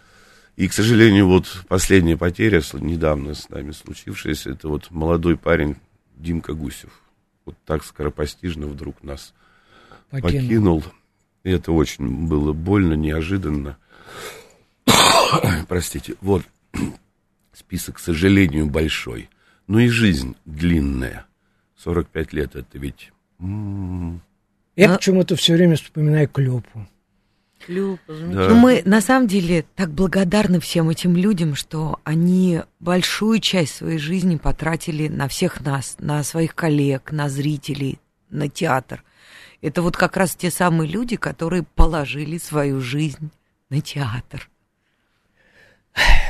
И, 0.56 0.70
к 0.70 0.74
сожалению, 0.74 1.28
вот 1.28 1.46
последняя 1.68 2.16
потеря, 2.16 2.62
недавно 2.74 3.34
с 3.34 3.50
нами 3.50 3.72
случившаяся, 3.72 4.52
это 4.52 4.70
вот 4.70 4.92
молодой 4.92 5.36
парень 5.36 5.76
Димка 6.16 6.54
Гусев. 6.54 6.92
Вот 7.46 7.56
так 7.66 7.84
скоропостижно 7.84 8.68
вдруг 8.68 9.04
нас 9.04 9.34
Покинул. 10.10 10.32
покинул. 10.32 10.84
И 11.44 11.52
это 11.52 11.74
очень 11.74 12.28
было 12.28 12.54
больно, 12.54 12.94
неожиданно. 12.94 13.78
Простите. 15.68 16.16
Вот 16.22 16.44
список, 17.54 17.96
к 17.98 18.00
сожалению, 18.00 18.66
большой. 18.68 19.30
Но 19.68 19.80
и 19.80 19.88
жизнь 19.88 20.36
длинная. 20.46 21.26
45 21.78 22.34
лет 22.34 22.56
это 22.56 22.78
ведь... 22.78 23.12
м, 23.40 24.22
Я 24.76 24.92
А- 24.94 24.96
почему-то 24.96 25.36
все 25.36 25.54
время 25.54 25.76
вспоминаю 25.76 26.28
Клёпу. 26.28 26.88
Люпа, 27.68 28.02
да. 28.08 28.50
Ну, 28.50 28.56
мы 28.56 28.82
на 28.86 29.02
самом 29.02 29.28
деле 29.28 29.66
так 29.76 29.92
благодарны 29.92 30.60
всем 30.62 30.90
этим 30.90 31.16
людям, 31.18 31.56
что 31.56 32.00
они 32.06 32.62
большую 32.80 33.40
часть 33.42 33.76
своей 33.76 34.00
жизни 34.00 34.38
потратили 34.38 35.10
на 35.10 35.28
всех 35.28 35.60
нас, 35.62 35.98
на 36.00 36.24
своих 36.24 36.56
коллег, 36.56 37.12
на 37.12 37.28
зрителей, 37.28 38.00
на 38.30 38.48
театр. 38.48 39.04
Это 39.62 39.82
вот 39.82 39.98
как 39.98 40.16
раз 40.16 40.36
те 40.38 40.50
самые 40.52 40.90
люди, 40.90 41.18
которые 41.18 41.64
положили 41.76 42.38
свою 42.38 42.80
жизнь 42.80 43.30
на 43.70 43.82
театр. 43.82 44.50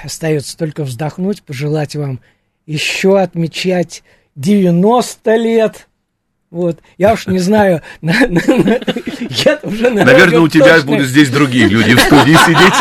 Остается 0.03 0.57
только 0.57 0.83
вздохнуть, 0.83 1.43
пожелать 1.43 1.95
вам 1.95 2.21
еще 2.65 3.19
отмечать 3.19 4.03
90 4.35 5.35
лет. 5.35 5.88
Вот. 6.51 6.79
Я 6.97 7.13
уж 7.13 7.27
не 7.27 7.37
знаю, 7.39 7.81
на- 8.01 8.27
на- 8.27 8.41
на- 8.55 8.79
я 9.29 9.59
уже 9.61 9.89
на 9.91 10.03
Наверное, 10.03 10.39
у 10.39 10.47
тебя 10.47 10.81
будут 10.81 11.05
здесь 11.07 11.29
другие 11.29 11.67
люди 11.67 11.93
в 11.95 11.99
студии 11.99 12.35
сидеть. 12.45 12.73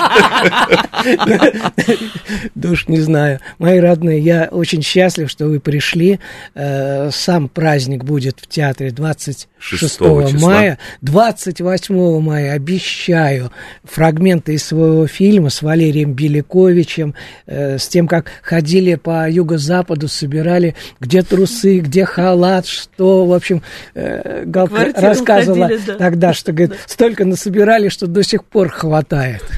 Да 2.55 2.71
уж 2.71 2.89
не 2.89 2.99
знаю. 3.01 3.41
Мои 3.59 3.79
родные, 3.79 4.21
я 4.21 4.49
очень 4.51 4.83
счастлив, 4.83 5.31
что 5.31 5.47
вы 5.47 5.61
пришли. 5.61 6.19
Э, 6.55 7.11
Сам 7.13 7.49
праздник 7.49 8.05
будет 8.05 8.39
в 8.41 8.47
театре 8.47 8.91
26 8.91 9.49
Шестого 9.59 10.31
числа. 10.31 10.49
мая. 10.51 10.79
28 11.03 12.21
мая 12.21 12.53
обещаю 12.53 13.51
фрагменты 13.85 14.55
из 14.55 14.65
своего 14.65 15.07
фильма 15.07 15.51
с 15.51 15.63
Валерием 15.63 16.13
Беляковичем, 16.15 17.15
э, 17.47 17.79
с 17.79 17.89
тем, 17.89 18.07
как 18.09 18.31
ходили 18.43 18.95
по 18.95 19.29
юго-западу, 19.29 20.09
собирали 20.09 20.75
где 21.01 21.23
трусы, 21.23 21.81
где 21.81 22.05
халат, 22.05 22.67
что, 22.67 23.27
в 23.27 23.33
общем, 23.33 23.58
э, 23.95 24.45
Галка 24.45 24.75
Квартиру 24.75 25.07
рассказывала 25.07 25.69
ходили, 25.69 25.83
да. 25.87 25.95
тогда, 25.97 26.33
что, 26.33 26.53
говорит, 26.53 26.79
столько 26.87 27.25
насобирали, 27.25 27.89
что 27.89 28.07
до 28.07 28.23
сих 28.23 28.45
пор 28.45 28.69
хватает. 28.69 29.43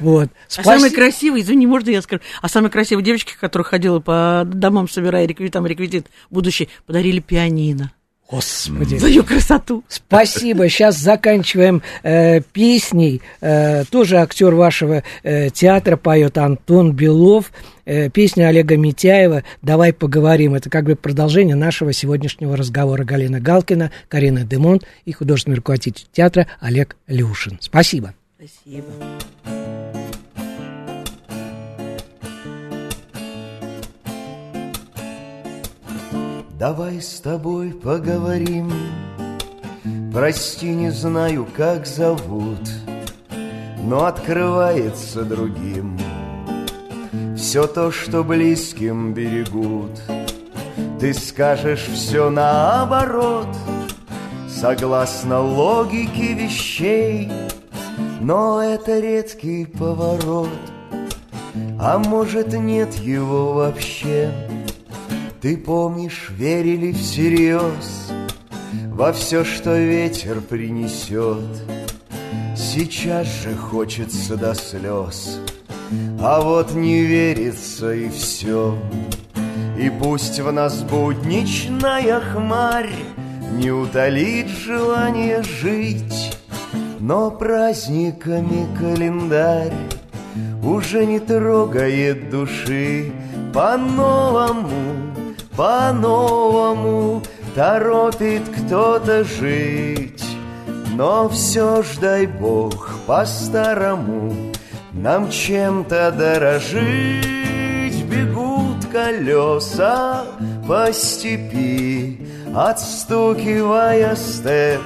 Вот. 0.00 0.28
А 0.56 0.62
самые 0.62 0.90
красивые, 0.90 1.42
извини, 1.42 1.66
можно 1.66 1.90
я 1.90 2.02
скажу? 2.02 2.22
А 2.40 2.48
самые 2.48 2.70
красивые 2.70 3.04
девочки, 3.04 3.34
которая 3.38 3.64
ходила 3.64 4.00
по 4.00 4.42
домам, 4.46 4.88
собирая 4.88 5.26
реквизит, 5.26 5.52
там 5.52 5.66
реквизит 5.66 6.06
будущий, 6.30 6.68
подарили 6.86 7.20
пианино. 7.20 7.92
Господи. 8.30 8.96
За 8.96 9.08
ее 9.08 9.22
красоту. 9.22 9.84
Спасибо. 9.88 10.68
Сейчас 10.68 10.98
заканчиваем 10.98 11.82
э, 12.02 12.40
песней. 12.40 13.22
Э, 13.40 13.84
тоже 13.84 14.18
актер 14.18 14.54
вашего 14.54 15.02
э, 15.22 15.48
театра 15.48 15.96
поет 15.96 16.36
Антон 16.36 16.92
Белов. 16.92 17.52
Э, 17.86 18.10
песня 18.10 18.48
Олега 18.48 18.76
Митяева 18.76 19.44
«Давай 19.62 19.94
поговорим». 19.94 20.54
Это 20.54 20.68
как 20.68 20.84
бы 20.84 20.94
продолжение 20.94 21.56
нашего 21.56 21.94
сегодняшнего 21.94 22.54
разговора. 22.54 23.02
Галина 23.02 23.40
Галкина, 23.40 23.92
Карина 24.08 24.44
Демонт 24.44 24.84
и 25.06 25.12
художественный 25.12 25.56
руководитель 25.56 26.04
театра 26.12 26.46
Олег 26.60 26.96
Люшин. 27.06 27.56
Спасибо. 27.62 28.12
Спасибо. 28.36 28.84
Давай 36.58 37.00
с 37.00 37.20
тобой 37.20 37.70
поговорим. 37.70 38.72
Прости, 40.12 40.66
не 40.74 40.90
знаю, 40.90 41.46
как 41.56 41.86
зовут, 41.86 42.58
но 43.84 44.06
открывается 44.06 45.22
другим. 45.22 45.96
Все 47.36 47.68
то, 47.68 47.92
что 47.92 48.24
близким 48.24 49.14
берегут. 49.14 50.00
Ты 50.98 51.14
скажешь 51.14 51.86
все 51.94 52.28
наоборот, 52.28 53.56
согласно 54.48 55.40
логике 55.40 56.34
вещей, 56.34 57.30
но 58.20 58.60
это 58.60 58.98
редкий 58.98 59.64
поворот, 59.64 60.48
а 61.78 61.98
может 61.98 62.52
нет 62.52 62.94
его 62.94 63.52
вообще. 63.52 64.32
Ты 65.40 65.56
помнишь, 65.56 66.30
верили 66.30 66.90
всерьез 66.90 68.10
Во 68.88 69.12
все, 69.12 69.44
что 69.44 69.78
ветер 69.78 70.40
принесет 70.40 71.62
Сейчас 72.56 73.28
же 73.44 73.54
хочется 73.54 74.36
до 74.36 74.54
слез 74.54 75.38
А 76.20 76.40
вот 76.40 76.72
не 76.74 77.02
верится 77.02 77.92
и 77.92 78.08
все 78.08 78.76
И 79.78 79.88
пусть 79.90 80.40
в 80.40 80.50
нас 80.50 80.82
будничная 80.82 82.18
хмарь 82.18 82.90
Не 83.52 83.70
утолит 83.70 84.48
желание 84.48 85.44
жить. 85.44 86.36
Но 86.98 87.30
праздниками 87.30 88.66
календарь 88.76 89.72
Уже 90.64 91.06
не 91.06 91.20
трогает 91.20 92.28
души 92.28 93.12
По-новому 93.54 95.07
по-новому 95.58 97.20
торопит 97.56 98.42
кто-то 98.48 99.24
жить. 99.24 100.24
Но 100.94 101.28
все 101.28 101.82
ж 101.82 101.98
дай 102.00 102.26
Бог 102.28 102.94
по-старому 103.08 104.52
нам 104.92 105.28
чем-то 105.30 106.12
дорожить. 106.12 108.04
Бегут 108.04 108.86
колеса 108.92 110.26
по 110.68 110.92
степи, 110.92 112.20
отстукивая 112.54 114.14
степ. 114.14 114.80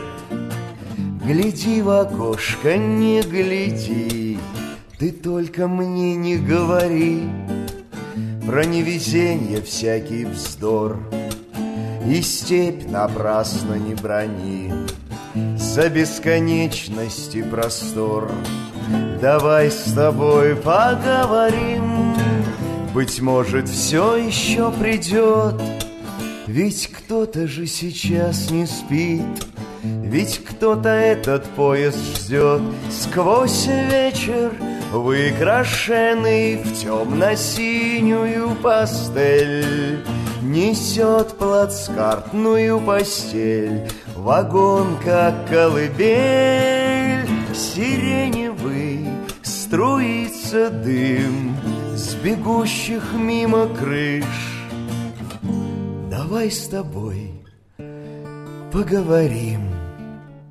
Гляди 1.23 1.83
в 1.83 1.91
окошко, 1.91 2.79
не 2.79 3.21
гляди, 3.21 4.39
ты 4.99 5.13
только 5.13 5.69
мне 5.69 6.17
не 6.17 6.39
говори. 6.39 7.29
Про 8.53 8.67
невезенье 8.67 9.63
всякий 9.63 10.27
вздор. 10.27 10.99
И 12.07 12.21
степь 12.21 12.87
напрасно 12.87 13.77
не 13.77 13.95
брони 13.95 14.71
За 15.57 15.89
бесконечность 15.89 17.35
и 17.35 17.43
простор. 17.43 18.31
Давай 19.23 19.71
с 19.71 19.95
тобой 19.95 20.55
поговорим 20.55 22.15
Быть 22.93 23.23
может, 23.23 23.71
все 23.71 24.17
еще 24.17 24.71
придет 24.71 25.59
Ведь 26.47 26.89
кто-то 26.89 27.49
же 27.49 27.67
сейчас 27.67 28.51
не 28.51 28.67
спит 28.67 29.47
Ведь 29.83 30.45
кто-то 30.45 30.91
этот 30.91 31.47
поезд 31.47 32.19
ждет 32.19 32.61
Сквозь 32.91 33.67
вечер 33.67 34.53
Выкрашенный 34.93 36.57
в 36.57 36.75
темно-синюю 36.75 38.55
пастель 38.57 40.05
Несет 40.43 41.29
плацкартную 41.39 42.79
постель. 42.79 43.89
Вагон, 44.15 44.99
как 45.03 45.49
колыбель 45.49 47.27
Сиреневый 47.55 49.07
струится 49.43 50.69
дым 50.69 51.57
С 51.95 52.15
бегущих 52.17 53.15
мимо 53.15 53.69
крыш. 53.69 54.27
Давай 56.11 56.51
с 56.51 56.69
тобой 56.69 57.31
поговорим. 58.71 59.71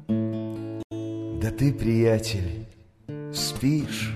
Да 0.07 1.51
ты, 1.51 1.71
приятель, 1.71 2.60
спишь 3.33 4.11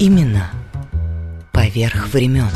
Именно 0.00 0.50
поверх 1.52 2.08
времен. 2.08 2.48